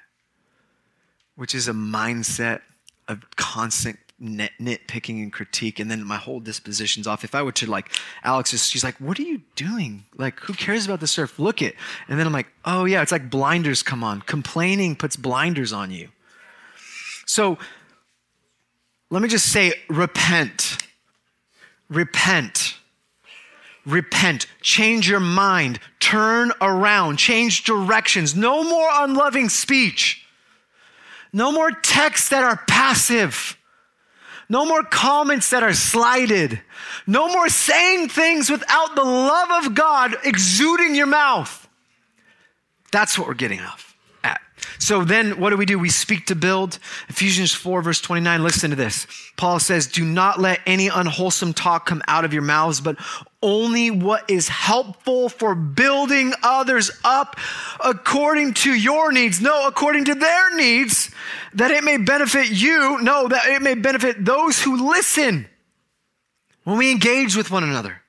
which 1.36 1.54
is 1.54 1.68
a 1.68 1.72
mindset 1.72 2.62
of 3.08 3.24
constant 3.36 3.98
nit- 4.20 4.52
nitpicking 4.60 5.22
and 5.22 5.32
critique, 5.32 5.80
and 5.80 5.90
then 5.90 6.04
my 6.04 6.16
whole 6.16 6.40
disposition's 6.40 7.06
off. 7.06 7.24
If 7.24 7.34
I 7.34 7.42
were 7.42 7.52
to 7.52 7.66
like, 7.66 7.90
Alex 8.22 8.52
is, 8.52 8.66
she's 8.66 8.84
like, 8.84 8.96
"What 9.00 9.18
are 9.18 9.22
you 9.22 9.40
doing? 9.56 10.04
Like, 10.16 10.38
who 10.40 10.52
cares 10.52 10.86
about 10.86 11.00
the 11.00 11.06
surf? 11.06 11.38
Look 11.38 11.62
it." 11.62 11.74
And 12.08 12.18
then 12.18 12.26
I'm 12.26 12.32
like, 12.32 12.48
"Oh 12.64 12.84
yeah, 12.84 13.02
it's 13.02 13.12
like 13.12 13.30
blinders 13.30 13.82
come 13.82 14.04
on. 14.04 14.20
Complaining 14.22 14.94
puts 14.96 15.16
blinders 15.16 15.72
on 15.72 15.90
you." 15.90 16.08
So 17.26 17.58
let 19.10 19.22
me 19.22 19.28
just 19.28 19.52
say, 19.52 19.72
repent, 19.88 20.78
repent. 21.88 22.76
Repent, 23.86 24.46
change 24.60 25.08
your 25.08 25.20
mind, 25.20 25.80
turn 26.00 26.52
around, 26.60 27.16
change 27.16 27.64
directions. 27.64 28.36
No 28.36 28.62
more 28.62 28.88
unloving 28.92 29.48
speech. 29.48 30.22
No 31.32 31.50
more 31.50 31.70
texts 31.70 32.28
that 32.28 32.44
are 32.44 32.62
passive. 32.68 33.56
No 34.50 34.66
more 34.66 34.82
comments 34.82 35.50
that 35.50 35.62
are 35.62 35.72
slighted. 35.72 36.60
No 37.06 37.28
more 37.28 37.48
saying 37.48 38.08
things 38.08 38.50
without 38.50 38.96
the 38.96 39.04
love 39.04 39.64
of 39.64 39.76
God 39.76 40.16
exuding 40.24 40.96
your 40.96 41.06
mouth. 41.06 41.68
That's 42.90 43.16
what 43.16 43.28
we're 43.28 43.34
getting 43.34 43.60
off. 43.60 43.96
At. 44.24 44.40
So 44.80 45.04
then 45.04 45.38
what 45.38 45.50
do 45.50 45.56
we 45.56 45.66
do? 45.66 45.78
We 45.78 45.88
speak 45.88 46.26
to 46.26 46.34
build. 46.34 46.80
Ephesians 47.08 47.54
4, 47.54 47.80
verse 47.80 48.00
29. 48.00 48.42
Listen 48.42 48.70
to 48.70 48.76
this. 48.76 49.06
Paul 49.36 49.60
says, 49.60 49.86
Do 49.86 50.04
not 50.04 50.40
let 50.40 50.58
any 50.66 50.88
unwholesome 50.88 51.54
talk 51.54 51.86
come 51.86 52.02
out 52.08 52.24
of 52.24 52.32
your 52.32 52.42
mouths, 52.42 52.80
but 52.80 52.96
only 53.42 53.90
what 53.90 54.28
is 54.30 54.48
helpful 54.48 55.28
for 55.28 55.54
building 55.54 56.32
others 56.42 56.90
up 57.04 57.36
according 57.84 58.54
to 58.54 58.70
your 58.72 59.12
needs. 59.12 59.40
No, 59.40 59.66
according 59.66 60.04
to 60.06 60.14
their 60.14 60.54
needs, 60.56 61.10
that 61.54 61.70
it 61.70 61.84
may 61.84 61.96
benefit 61.96 62.50
you. 62.50 63.00
No, 63.00 63.28
that 63.28 63.46
it 63.46 63.62
may 63.62 63.74
benefit 63.74 64.24
those 64.24 64.62
who 64.62 64.90
listen. 64.90 65.48
When 66.64 66.76
we 66.76 66.90
engage 66.90 67.36
with 67.36 67.50
one 67.50 67.64
another, 67.64 68.02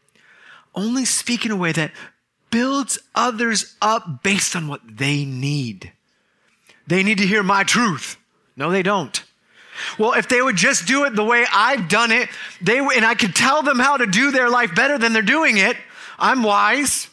only 0.76 1.06
speak 1.06 1.46
in 1.46 1.52
a 1.52 1.56
way 1.56 1.72
that 1.72 1.92
builds 2.50 3.00
others 3.16 3.76
up 3.82 4.24
based 4.24 4.56
on 4.56 4.68
what 4.68 4.82
they 4.86 5.24
need. 5.24 5.94
They 6.88 7.04
need 7.04 7.20
to 7.20 7.28
hear 7.28 7.44
my 7.44 7.64
truth. 7.64 8.18
No, 8.58 8.70
they 8.70 8.84
don't. 8.84 9.24
Well, 9.98 10.14
if 10.14 10.28
they 10.28 10.42
would 10.42 10.56
just 10.56 10.88
do 10.88 11.06
it 11.06 11.16
the 11.16 11.24
way 11.24 11.46
I've 11.52 11.90
done 11.90 12.12
it, 12.12 12.30
they 12.62 12.80
and 12.80 13.06
I 13.06 13.16
could 13.16 13.36
tell 13.36 13.64
them 13.64 13.80
how 13.80 13.98
to 13.98 14.06
do 14.06 14.32
their 14.32 14.50
life 14.50 14.74
better 14.76 14.98
than 14.98 15.14
they're 15.14 15.22
doing 15.22 15.58
it. 15.58 15.78
I'm 16.20 16.44
wise. 16.44 17.10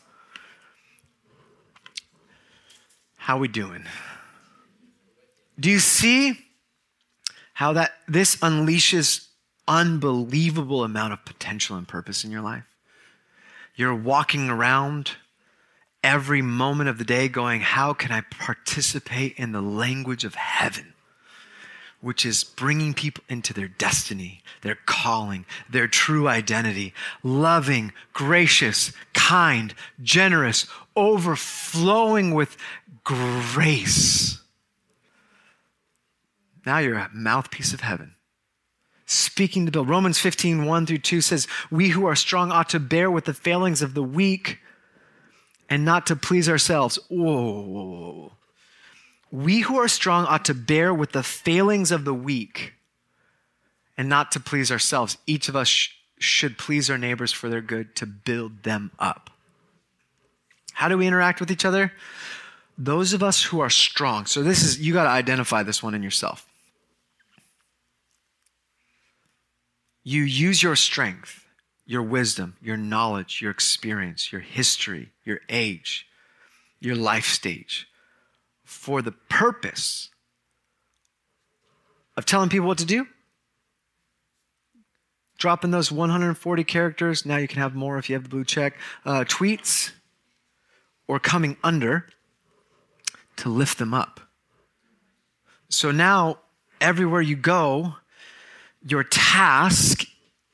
How 3.16 3.38
we 3.38 3.48
doing? 3.48 3.84
Do 5.60 5.70
you 5.70 5.80
see 5.80 6.38
how 7.54 7.72
that 7.72 7.92
this 8.06 8.36
unleashes 8.36 9.26
unbelievable 9.66 10.84
amount 10.84 11.12
of 11.12 11.24
potential 11.24 11.76
and 11.76 11.86
purpose 11.86 12.24
in 12.24 12.30
your 12.30 12.40
life? 12.40 12.64
You're 13.74 13.94
walking 13.94 14.48
around 14.48 15.12
every 16.02 16.42
moment 16.42 16.88
of 16.88 16.98
the 16.98 17.04
day 17.04 17.28
going, 17.28 17.60
How 17.60 17.92
can 17.92 18.12
I 18.12 18.22
participate 18.22 19.34
in 19.36 19.52
the 19.52 19.60
language 19.60 20.24
of 20.24 20.34
heaven? 20.34 20.94
Which 22.00 22.24
is 22.24 22.44
bringing 22.44 22.94
people 22.94 23.24
into 23.28 23.52
their 23.52 23.66
destiny, 23.66 24.42
their 24.62 24.78
calling, 24.86 25.44
their 25.68 25.88
true 25.88 26.28
identity, 26.28 26.94
loving, 27.24 27.92
gracious, 28.12 28.92
kind, 29.14 29.74
generous, 30.00 30.66
overflowing 30.94 32.34
with 32.34 32.56
grace. 33.02 34.40
Now 36.64 36.78
you're 36.78 36.98
a 36.98 37.10
mouthpiece 37.12 37.72
of 37.72 37.80
heaven, 37.80 38.14
speaking 39.06 39.66
to 39.66 39.72
build. 39.72 39.88
Romans 39.88 40.18
15, 40.18 40.66
1 40.66 40.86
through 40.86 40.98
2 40.98 41.20
says, 41.20 41.48
We 41.70 41.88
who 41.88 42.06
are 42.06 42.14
strong 42.14 42.52
ought 42.52 42.68
to 42.68 42.78
bear 42.78 43.10
with 43.10 43.24
the 43.24 43.34
failings 43.34 43.82
of 43.82 43.94
the 43.94 44.02
weak 44.02 44.58
and 45.68 45.84
not 45.84 46.06
to 46.06 46.16
please 46.16 46.48
ourselves. 46.48 46.98
Whoa. 47.08 48.32
We 49.30 49.60
who 49.60 49.78
are 49.78 49.88
strong 49.88 50.24
ought 50.26 50.44
to 50.46 50.54
bear 50.54 50.92
with 50.92 51.12
the 51.12 51.22
failings 51.22 51.90
of 51.90 52.04
the 52.04 52.14
weak 52.14 52.74
and 53.96 54.08
not 54.08 54.32
to 54.32 54.40
please 54.40 54.70
ourselves. 54.72 55.18
Each 55.26 55.48
of 55.48 55.56
us 55.56 55.68
sh- 55.68 55.90
should 56.18 56.56
please 56.56 56.88
our 56.88 56.96
neighbors 56.96 57.32
for 57.32 57.48
their 57.48 57.60
good 57.60 57.94
to 57.96 58.06
build 58.06 58.62
them 58.62 58.90
up. 58.98 59.30
How 60.72 60.88
do 60.88 60.96
we 60.96 61.06
interact 61.06 61.40
with 61.40 61.50
each 61.50 61.64
other? 61.64 61.92
Those 62.78 63.12
of 63.12 63.22
us 63.22 63.42
who 63.42 63.60
are 63.60 63.70
strong. 63.70 64.26
So, 64.26 64.42
this 64.42 64.62
is, 64.62 64.78
you 64.78 64.92
got 64.92 65.04
to 65.04 65.10
identify 65.10 65.64
this 65.64 65.82
one 65.82 65.94
in 65.94 66.02
yourself. 66.02 66.46
You 70.04 70.22
use 70.22 70.62
your 70.62 70.76
strength, 70.76 71.44
your 71.84 72.02
wisdom, 72.02 72.56
your 72.62 72.76
knowledge, 72.76 73.42
your 73.42 73.50
experience, 73.50 74.30
your 74.30 74.40
history, 74.40 75.10
your 75.24 75.40
age, 75.48 76.06
your 76.80 76.94
life 76.94 77.26
stage 77.26 77.88
for 78.68 79.00
the 79.00 79.12
purpose 79.12 80.10
of 82.18 82.26
telling 82.26 82.50
people 82.50 82.66
what 82.66 82.76
to 82.78 82.84
do 82.84 83.06
dropping 85.38 85.70
those 85.70 85.90
140 85.90 86.64
characters. 86.64 87.24
Now 87.24 87.36
you 87.38 87.48
can 87.48 87.62
have 87.62 87.74
more 87.74 87.96
if 87.96 88.10
you 88.10 88.14
have 88.16 88.24
the 88.24 88.28
blue 88.28 88.44
check. 88.44 88.74
Uh, 89.06 89.24
tweets 89.24 89.92
or 91.06 91.18
coming 91.18 91.56
under 91.62 92.06
to 93.36 93.48
lift 93.48 93.78
them 93.78 93.94
up. 93.94 94.20
So 95.70 95.90
now, 95.90 96.38
everywhere 96.80 97.22
you 97.22 97.36
go, 97.36 97.94
your 98.84 99.04
task 99.04 100.04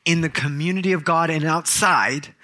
in 0.04 0.20
the 0.20 0.28
community 0.28 0.92
of 0.92 1.04
God 1.04 1.30
and 1.30 1.44
outside 1.44 2.34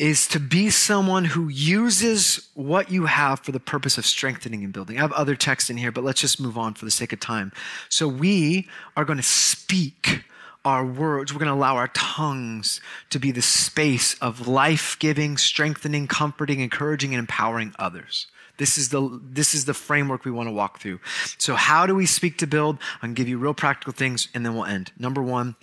is 0.00 0.26
to 0.26 0.40
be 0.40 0.70
someone 0.70 1.26
who 1.26 1.48
uses 1.48 2.48
what 2.54 2.90
you 2.90 3.04
have 3.04 3.38
for 3.40 3.52
the 3.52 3.60
purpose 3.60 3.98
of 3.98 4.06
strengthening 4.06 4.64
and 4.64 4.72
building. 4.72 4.96
I 4.96 5.02
have 5.02 5.12
other 5.12 5.36
texts 5.36 5.68
in 5.68 5.76
here, 5.76 5.92
but 5.92 6.02
let's 6.02 6.22
just 6.22 6.40
move 6.40 6.56
on 6.56 6.72
for 6.72 6.86
the 6.86 6.90
sake 6.90 7.12
of 7.12 7.20
time. 7.20 7.52
So 7.90 8.08
we 8.08 8.66
are 8.96 9.04
going 9.04 9.18
to 9.18 9.22
speak 9.22 10.24
our 10.64 10.86
words, 10.86 11.32
we're 11.32 11.38
going 11.38 11.48
to 11.48 11.54
allow 11.54 11.76
our 11.76 11.88
tongues 11.88 12.80
to 13.10 13.18
be 13.18 13.30
the 13.30 13.42
space 13.42 14.14
of 14.20 14.48
life 14.48 14.98
giving, 14.98 15.36
strengthening, 15.36 16.06
comforting, 16.06 16.60
encouraging, 16.60 17.14
and 17.14 17.20
empowering 17.20 17.74
others. 17.78 18.26
This 18.56 18.76
is, 18.76 18.90
the, 18.90 19.20
this 19.22 19.54
is 19.54 19.66
the 19.66 19.74
framework 19.74 20.24
we 20.24 20.30
want 20.30 20.48
to 20.48 20.52
walk 20.52 20.80
through. 20.80 21.00
So, 21.38 21.54
how 21.54 21.86
do 21.86 21.94
we 21.94 22.04
speak 22.04 22.36
to 22.38 22.46
build? 22.46 22.78
I'm 23.00 23.14
to 23.14 23.18
give 23.18 23.28
you 23.28 23.38
real 23.38 23.54
practical 23.54 23.94
things 23.94 24.28
and 24.34 24.44
then 24.44 24.54
we'll 24.54 24.66
end. 24.66 24.92
Number 24.98 25.22
one, 25.22 25.56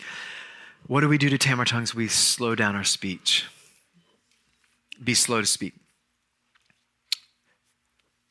what 0.87 1.01
do 1.01 1.07
we 1.07 1.19
do 1.19 1.29
to 1.29 1.37
tame 1.37 1.59
our 1.59 1.65
tongues? 1.65 1.93
We 1.93 2.07
slow 2.07 2.55
down 2.55 2.75
our 2.75 2.83
speech. 2.83 3.45
Be 5.03 5.13
slow 5.13 5.41
to 5.41 5.47
speak. 5.47 5.73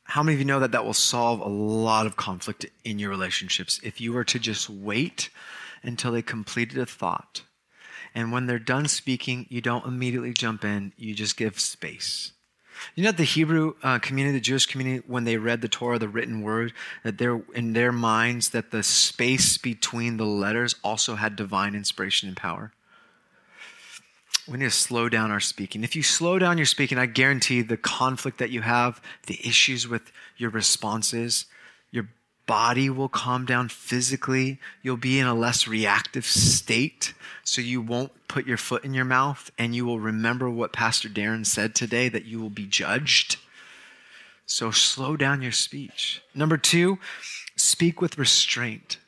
How 0.04 0.22
many 0.22 0.34
of 0.34 0.38
you 0.38 0.44
know 0.44 0.60
that 0.60 0.72
that 0.72 0.84
will 0.84 0.94
solve 0.94 1.40
a 1.40 1.48
lot 1.48 2.06
of 2.06 2.16
conflict 2.16 2.64
in 2.84 2.98
your 2.98 3.10
relationships? 3.10 3.80
If 3.82 4.00
you 4.00 4.12
were 4.12 4.24
to 4.24 4.38
just 4.38 4.70
wait 4.70 5.30
until 5.82 6.12
they 6.12 6.22
completed 6.22 6.78
a 6.78 6.86
thought. 6.86 7.42
And 8.14 8.32
when 8.32 8.46
they're 8.46 8.58
done 8.58 8.88
speaking, 8.88 9.46
you 9.48 9.60
don't 9.60 9.84
immediately 9.84 10.32
jump 10.32 10.64
in, 10.64 10.92
you 10.96 11.14
just 11.14 11.36
give 11.36 11.60
space. 11.60 12.32
You 12.94 13.04
know, 13.04 13.12
the 13.12 13.24
Hebrew 13.24 13.74
uh, 13.82 13.98
community, 13.98 14.38
the 14.38 14.42
Jewish 14.42 14.66
community, 14.66 15.04
when 15.06 15.24
they 15.24 15.36
read 15.36 15.60
the 15.60 15.68
Torah, 15.68 15.98
the 15.98 16.08
written 16.08 16.42
word, 16.42 16.72
that 17.04 17.18
they're 17.18 17.42
in 17.54 17.72
their 17.72 17.92
minds 17.92 18.50
that 18.50 18.70
the 18.70 18.82
space 18.82 19.58
between 19.58 20.16
the 20.16 20.26
letters 20.26 20.76
also 20.84 21.14
had 21.16 21.36
divine 21.36 21.74
inspiration 21.74 22.28
and 22.28 22.36
power. 22.36 22.72
We 24.48 24.58
need 24.58 24.66
to 24.66 24.70
slow 24.70 25.08
down 25.08 25.32
our 25.32 25.40
speaking. 25.40 25.82
If 25.82 25.96
you 25.96 26.04
slow 26.04 26.38
down 26.38 26.56
your 26.56 26.66
speaking, 26.66 26.98
I 26.98 27.06
guarantee 27.06 27.62
the 27.62 27.76
conflict 27.76 28.38
that 28.38 28.50
you 28.50 28.62
have, 28.62 29.02
the 29.26 29.40
issues 29.44 29.88
with 29.88 30.12
your 30.36 30.50
responses, 30.50 31.46
your 31.90 32.08
body 32.46 32.88
will 32.88 33.08
calm 33.08 33.44
down 33.44 33.68
physically. 33.68 34.60
You'll 34.82 34.98
be 34.98 35.18
in 35.18 35.26
a 35.26 35.34
less 35.34 35.66
reactive 35.66 36.24
state, 36.24 37.12
so 37.42 37.60
you 37.60 37.80
won't 37.80 38.12
put 38.28 38.46
your 38.46 38.56
foot 38.56 38.84
in 38.84 38.94
your 38.94 39.04
mouth, 39.04 39.50
and 39.58 39.74
you 39.74 39.84
will 39.84 39.98
remember 39.98 40.48
what 40.48 40.72
Pastor 40.72 41.08
Darren 41.08 41.44
said 41.44 41.74
today 41.74 42.08
that 42.08 42.24
you 42.24 42.40
will 42.40 42.50
be 42.50 42.66
judged. 42.66 43.38
So 44.46 44.70
slow 44.70 45.16
down 45.16 45.42
your 45.42 45.50
speech. 45.50 46.22
Number 46.36 46.56
two, 46.56 46.98
speak 47.56 48.00
with 48.00 48.16
restraint. 48.16 48.98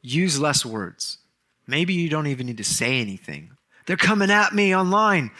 Use 0.00 0.40
less 0.40 0.64
words. 0.64 1.18
Maybe 1.66 1.92
you 1.92 2.08
don't 2.08 2.26
even 2.26 2.46
need 2.46 2.56
to 2.56 2.64
say 2.64 2.98
anything. 3.02 3.50
They're 3.88 3.96
coming 3.96 4.30
at 4.30 4.54
me 4.54 4.76
online. 4.76 5.30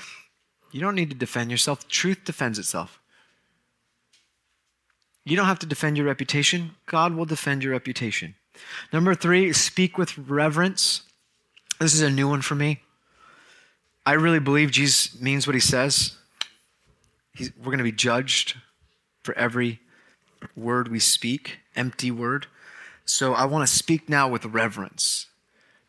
You 0.72 0.80
don't 0.80 0.94
need 0.94 1.10
to 1.10 1.16
defend 1.16 1.50
yourself. 1.50 1.86
Truth 1.86 2.24
defends 2.24 2.58
itself. 2.58 2.98
You 5.26 5.36
don't 5.36 5.44
have 5.44 5.58
to 5.58 5.66
defend 5.66 5.98
your 5.98 6.06
reputation. 6.06 6.70
God 6.86 7.12
will 7.14 7.26
defend 7.26 7.62
your 7.62 7.72
reputation. 7.72 8.36
Number 8.90 9.14
three, 9.14 9.52
speak 9.52 9.98
with 9.98 10.16
reverence. 10.16 11.02
This 11.78 11.92
is 11.92 12.00
a 12.00 12.08
new 12.08 12.26
one 12.26 12.40
for 12.40 12.54
me. 12.54 12.80
I 14.06 14.14
really 14.14 14.40
believe 14.40 14.70
Jesus 14.70 15.20
means 15.20 15.46
what 15.46 15.52
he 15.52 15.60
says. 15.60 16.16
He's, 17.34 17.54
we're 17.58 17.64
going 17.66 17.78
to 17.78 17.84
be 17.84 17.92
judged 17.92 18.56
for 19.24 19.36
every 19.36 19.78
word 20.56 20.88
we 20.88 21.00
speak, 21.00 21.58
empty 21.76 22.10
word. 22.10 22.46
So 23.04 23.34
I 23.34 23.44
want 23.44 23.68
to 23.68 23.72
speak 23.72 24.08
now 24.08 24.26
with 24.26 24.46
reverence. 24.46 25.26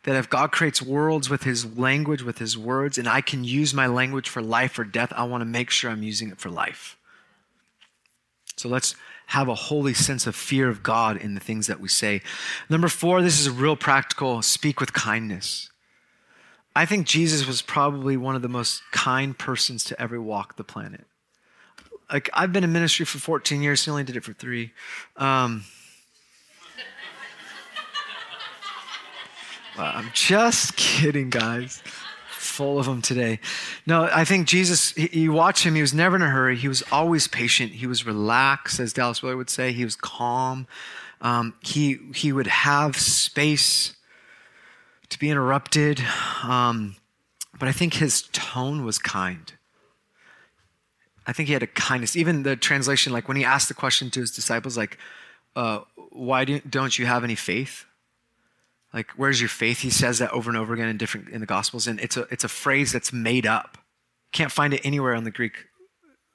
That 0.03 0.15
if 0.15 0.29
God 0.29 0.51
creates 0.51 0.81
worlds 0.81 1.29
with 1.29 1.43
his 1.43 1.77
language, 1.77 2.23
with 2.23 2.37
his 2.37 2.57
words, 2.57 2.97
and 2.97 3.07
I 3.07 3.21
can 3.21 3.43
use 3.43 3.73
my 3.73 3.87
language 3.87 4.29
for 4.29 4.41
life 4.41 4.79
or 4.79 4.85
death, 4.85 5.11
I 5.15 5.23
want 5.23 5.41
to 5.41 5.45
make 5.45 5.69
sure 5.69 5.91
I'm 5.91 6.03
using 6.03 6.29
it 6.29 6.39
for 6.39 6.49
life. 6.49 6.97
So 8.55 8.69
let's 8.69 8.95
have 9.27 9.47
a 9.47 9.55
holy 9.55 9.93
sense 9.93 10.25
of 10.25 10.35
fear 10.35 10.69
of 10.69 10.81
God 10.81 11.17
in 11.17 11.33
the 11.33 11.39
things 11.39 11.67
that 11.67 11.79
we 11.79 11.87
say. 11.87 12.21
Number 12.69 12.87
four, 12.87 13.21
this 13.21 13.39
is 13.39 13.47
a 13.47 13.51
real 13.51 13.75
practical 13.75 14.41
speak 14.41 14.79
with 14.79 14.91
kindness. 14.91 15.69
I 16.75 16.85
think 16.85 17.05
Jesus 17.05 17.45
was 17.45 17.61
probably 17.61 18.17
one 18.17 18.35
of 18.35 18.41
the 18.41 18.49
most 18.49 18.81
kind 18.91 19.37
persons 19.37 19.83
to 19.85 20.01
ever 20.01 20.21
walk 20.21 20.55
the 20.55 20.63
planet. 20.63 21.05
Like, 22.11 22.29
I've 22.33 22.51
been 22.51 22.63
in 22.63 22.71
ministry 22.71 23.05
for 23.05 23.19
14 23.19 23.61
years, 23.61 23.85
he 23.85 23.91
only 23.91 24.03
did 24.03 24.15
it 24.15 24.23
for 24.23 24.33
three. 24.33 24.71
Um, 25.15 25.63
I'm 29.83 30.09
just 30.13 30.75
kidding, 30.77 31.29
guys 31.29 31.81
full 32.39 32.79
of 32.79 32.85
them 32.85 33.01
today. 33.01 33.39
No, 33.85 34.09
I 34.11 34.25
think 34.25 34.47
Jesus, 34.47 34.97
you 34.97 35.31
watch 35.31 35.65
him, 35.65 35.75
he 35.75 35.81
was 35.81 35.93
never 35.93 36.15
in 36.15 36.21
a 36.21 36.29
hurry. 36.29 36.55
He 36.55 36.67
was 36.67 36.83
always 36.91 37.27
patient. 37.27 37.71
He 37.71 37.87
was 37.87 38.05
relaxed, 38.05 38.79
as 38.79 38.93
Dallas 38.93 39.21
Willard 39.21 39.37
would 39.37 39.49
say. 39.49 39.71
He 39.71 39.83
was 39.83 39.95
calm. 39.95 40.67
Um, 41.21 41.53
he, 41.61 41.99
he 42.15 42.31
would 42.31 42.47
have 42.47 42.95
space 42.95 43.95
to 45.09 45.19
be 45.19 45.29
interrupted. 45.29 46.01
Um, 46.43 46.95
but 47.57 47.67
I 47.67 47.71
think 47.71 47.95
his 47.95 48.23
tone 48.31 48.85
was 48.85 48.97
kind. 48.97 49.53
I 51.27 51.33
think 51.33 51.47
he 51.47 51.53
had 51.53 51.63
a 51.63 51.67
kindness. 51.67 52.15
Even 52.15 52.43
the 52.43 52.55
translation, 52.55 53.13
like 53.13 53.27
when 53.27 53.37
he 53.37 53.45
asked 53.45 53.67
the 53.67 53.73
question 53.73 54.09
to 54.11 54.19
his 54.21 54.31
disciples, 54.31 54.77
like, 54.77 54.97
uh, 55.55 55.79
why 56.09 56.45
don't 56.45 56.97
you 56.97 57.05
have 57.05 57.23
any 57.23 57.35
faith? 57.35 57.85
Like, 58.93 59.11
where's 59.11 59.39
your 59.39 59.49
faith? 59.49 59.79
He 59.79 59.89
says 59.89 60.19
that 60.19 60.31
over 60.31 60.49
and 60.49 60.57
over 60.57 60.73
again 60.73 60.87
in 60.87 60.97
different 60.97 61.29
in 61.29 61.41
the 61.41 61.45
Gospels, 61.45 61.87
and 61.87 61.99
it's 61.99 62.17
a 62.17 62.21
it's 62.31 62.43
a 62.43 62.49
phrase 62.49 62.91
that's 62.91 63.13
made 63.13 63.45
up. 63.45 63.77
Can't 64.31 64.51
find 64.51 64.73
it 64.73 64.81
anywhere 64.83 65.13
on 65.13 65.23
the 65.23 65.31
Greek, 65.31 65.65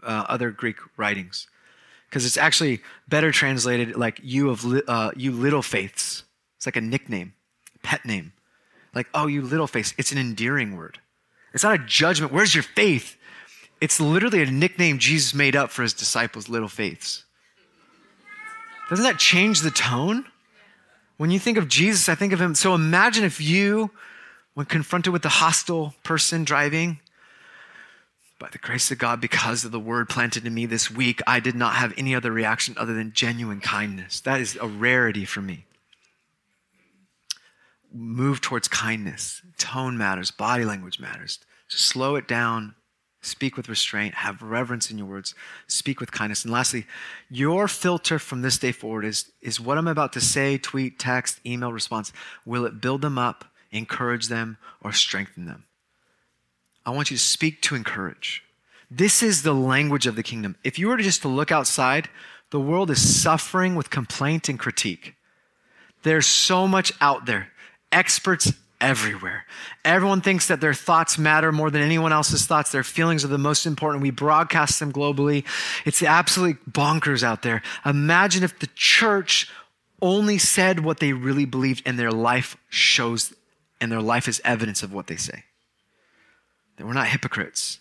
uh, 0.03 0.25
other 0.29 0.51
Greek 0.51 0.77
writings, 0.97 1.49
because 2.09 2.25
it's 2.25 2.37
actually 2.37 2.81
better 3.09 3.33
translated 3.33 3.97
like 3.97 4.21
"you 4.23 4.51
of 4.51 4.65
li- 4.65 4.83
uh, 4.87 5.11
you 5.17 5.33
little 5.33 5.63
faiths." 5.63 6.23
It's 6.57 6.67
like 6.67 6.77
a 6.77 6.81
nickname, 6.81 7.35
pet 7.83 8.05
name, 8.05 8.33
like 8.95 9.09
"oh 9.15 9.27
you 9.27 9.43
little 9.43 9.67
faiths." 9.67 9.93
It's 9.99 10.13
an 10.13 10.19
endearing 10.19 10.77
word. 10.77 11.01
It's 11.53 11.65
not 11.65 11.75
a 11.75 11.85
judgment. 11.85 12.33
Where's 12.33 12.55
your 12.55 12.65
faith? 12.65 13.17
It's 13.81 14.01
literally 14.01 14.43
a 14.43 14.47
nickname 14.47 14.99
Jesus 14.99 15.35
made 15.35 15.57
up 15.57 15.71
for 15.71 15.83
his 15.83 15.93
disciples, 15.93 16.49
little 16.49 16.69
faiths. 16.69 17.25
Doesn't 18.89 19.05
that 19.05 19.19
change 19.19 19.61
the 19.61 19.71
tone? 19.71 20.25
When 21.17 21.31
you 21.31 21.39
think 21.39 21.59
of 21.59 21.69
Jesus, 21.69 22.09
I 22.09 22.15
think 22.15 22.33
of 22.33 22.41
him. 22.41 22.55
So 22.55 22.75
imagine 22.75 23.25
if 23.25 23.41
you, 23.41 23.91
when 24.55 24.67
confronted 24.67 25.13
with 25.13 25.25
a 25.25 25.31
hostile 25.31 25.95
person 26.03 26.45
driving, 26.45 27.01
by 28.39 28.49
the 28.51 28.59
grace 28.59 28.91
of 28.91 28.99
God, 28.99 29.21
because 29.21 29.65
of 29.65 29.71
the 29.71 29.81
word 29.81 30.09
planted 30.09 30.45
in 30.47 30.53
me 30.53 30.67
this 30.67 30.91
week, 30.91 31.21
I 31.27 31.41
did 31.41 31.55
not 31.55 31.77
have 31.77 31.95
any 31.97 32.15
other 32.15 32.33
reaction 32.33 32.75
other 32.77 32.93
than 32.93 33.13
genuine 33.13 33.61
kindness. 33.61 34.21
That 34.21 34.41
is 34.41 34.59
a 34.61 34.67
rarity 34.67 35.25
for 35.25 35.41
me. 35.41 35.67
Move 37.93 38.41
towards 38.41 38.67
kindness. 38.67 39.41
Tone 39.57 39.97
matters, 39.97 40.33
body 40.33 40.65
language 40.65 40.99
matters. 40.99 41.39
Just 41.69 41.87
slow 41.87 42.17
it 42.17 42.27
down, 42.27 42.75
Speak 43.25 43.57
with 43.57 43.69
restraint. 43.69 44.15
Have 44.17 44.43
reverence 44.43 44.91
in 44.91 44.99
your 44.99 45.07
words. 45.07 45.35
Speak 45.67 45.99
with 45.99 46.13
kindness. 46.13 46.45
And 46.45 46.53
lastly, 46.53 46.87
your 47.31 47.69
filter 47.69 48.19
from 48.19 48.43
this 48.43 48.59
day 48.59 48.73
forward 48.73 49.05
is, 49.05 49.31
is 49.41 49.59
what 49.59 49.79
I'm 49.79 49.89
about 49.89 50.13
to 50.13 50.21
say, 50.21 50.59
tweet, 50.59 50.99
text, 50.99 51.41
email, 51.47 51.73
response. 51.73 52.13
Will 52.45 52.67
it 52.67 52.81
build 52.81 53.01
them 53.01 53.19
up, 53.19 53.47
encourage 53.73 54.29
them, 54.29 54.59
or 54.81 54.93
strengthen 54.93 55.47
them. 55.47 55.65
I 56.87 56.91
want 56.91 57.11
you 57.11 57.17
to 57.17 57.23
speak 57.23 57.63
to 57.63 57.75
encourage. 57.75 58.43
This 58.91 59.23
is 59.23 59.43
the 59.43 59.55
language 59.55 60.07
of 60.07 60.17
the 60.17 60.23
kingdom. 60.23 60.57
If 60.63 60.79
you 60.79 60.89
were 60.89 60.99
just 60.99 61.23
to 61.23 61.29
look 61.29 61.51
outside, 61.51 62.09
the 62.51 62.61
world 62.61 62.91
is 62.91 63.21
suffering 63.23 63.75
with 63.75 63.91
complaint 63.91 64.49
and 64.49 64.59
critique. 64.59 65.15
There's 66.03 66.27
so 66.27 66.69
much 66.69 66.93
out 67.01 67.27
there. 67.27 67.49
Experts 67.91 68.53
everywhere. 68.81 69.45
Everyone 69.85 70.21
thinks 70.21 70.49
that 70.49 70.61
their 70.61 70.75
thoughts 70.75 71.19
matter 71.19 71.53
more 71.53 71.71
than 71.71 71.83
anyone 71.83 72.13
else's 72.13 72.47
thoughts. 72.47 72.73
Their 72.73 72.85
feelings 72.85 73.25
are 73.25 73.29
the 73.29 73.39
most 73.39 73.67
important. 73.67 74.03
We 74.03 74.11
broadcast 74.11 74.81
them 74.81 74.93
globally. 74.93 75.45
It's 75.85 76.03
absolutely 76.03 76.61
bonkers 76.71 77.23
out 77.23 77.43
there. 77.43 77.63
Imagine 77.85 78.43
if 78.43 78.59
the 78.59 78.69
church 78.75 79.51
only 80.03 80.39
said 80.39 80.81
what 80.81 81.01
they 81.01 81.13
really 81.13 81.47
believed 81.47 81.83
and 81.87 81.99
their 81.99 82.13
life 82.13 82.57
shows 82.69 83.33
and 83.81 83.91
their 83.91 84.03
life 84.03 84.29
is 84.29 84.41
evidence 84.45 84.83
of 84.83 84.93
what 84.93 85.07
they 85.07 85.17
say. 85.17 85.45
That 86.77 86.87
we're 86.87 86.93
not 86.93 87.09
hypocrites. 87.09 87.81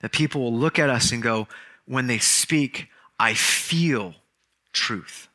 That 0.00 0.12
people 0.12 0.42
will 0.42 0.54
look 0.54 0.78
at 0.78 0.90
us 0.90 1.12
and 1.12 1.22
go, 1.22 1.48
when 1.84 2.06
they 2.06 2.18
speak, 2.18 2.88
I 3.18 3.34
feel 3.34 4.14
truth. 4.72 5.28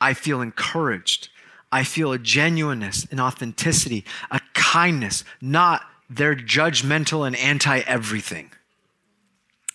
I 0.00 0.14
feel 0.14 0.40
encouraged. 0.40 1.30
I 1.72 1.84
feel 1.84 2.12
a 2.12 2.18
genuineness, 2.18 3.06
an 3.10 3.20
authenticity, 3.20 4.04
a 4.30 4.40
kindness, 4.54 5.24
not 5.40 5.82
their 6.08 6.34
judgmental 6.34 7.26
and 7.26 7.36
anti 7.36 7.80
everything. 7.80 8.50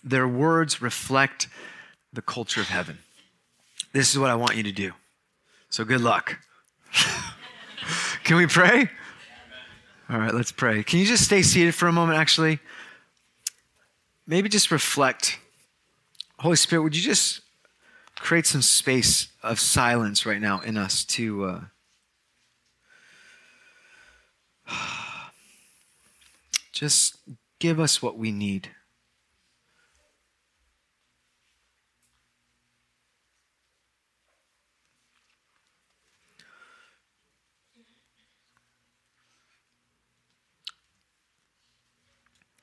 Their 0.03 0.27
words 0.27 0.81
reflect 0.81 1.47
the 2.13 2.21
culture 2.21 2.61
of 2.61 2.67
heaven. 2.67 2.99
This 3.93 4.11
is 4.11 4.19
what 4.19 4.29
I 4.29 4.35
want 4.35 4.55
you 4.55 4.63
to 4.63 4.71
do. 4.71 4.93
So 5.69 5.83
good 5.83 6.01
luck. 6.01 6.39
Can 8.23 8.37
we 8.37 8.47
pray? 8.47 8.89
All 10.09 10.17
right, 10.17 10.33
let's 10.33 10.51
pray. 10.51 10.83
Can 10.83 10.99
you 10.99 11.05
just 11.05 11.23
stay 11.23 11.41
seated 11.41 11.75
for 11.75 11.87
a 11.87 11.91
moment, 11.91 12.17
actually? 12.17 12.59
Maybe 14.27 14.49
just 14.49 14.71
reflect. 14.71 15.39
Holy 16.39 16.55
Spirit, 16.55 16.83
would 16.83 16.95
you 16.95 17.01
just 17.01 17.41
create 18.15 18.45
some 18.45 18.61
space 18.61 19.27
of 19.43 19.59
silence 19.59 20.25
right 20.25 20.41
now 20.41 20.61
in 20.61 20.77
us 20.77 21.03
to. 21.05 21.45
Uh, 21.45 21.61
just 26.71 27.17
give 27.59 27.79
us 27.79 28.01
what 28.01 28.17
we 28.17 28.31
need. 28.31 28.69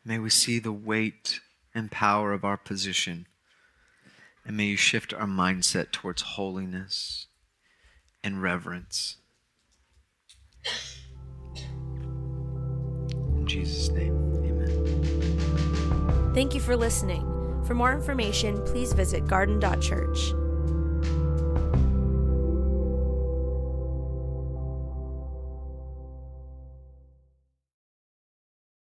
May 0.09 0.19
we 0.19 0.31
see 0.31 0.59
the 0.59 0.73
weight 0.73 1.41
and 1.75 1.91
power 1.91 2.33
of 2.33 2.43
our 2.43 2.57
position. 2.57 3.27
And 4.43 4.57
may 4.57 4.65
you 4.65 4.77
shift 4.79 5.13
our 5.13 5.27
mindset 5.27 5.93
towards 5.93 6.23
holiness 6.23 7.27
and 8.25 8.43
reverence. 8.43 9.19
Jesus' 13.49 13.89
name, 13.89 14.15
amen. 14.45 14.69
Thank 16.35 16.55
you 16.55 16.61
for 16.61 16.77
listening. 16.77 17.25
For 17.67 17.75
more 17.75 17.93
information, 17.93 18.63
please 18.65 18.93
visit 18.93 19.27
garden.church. 19.27 20.35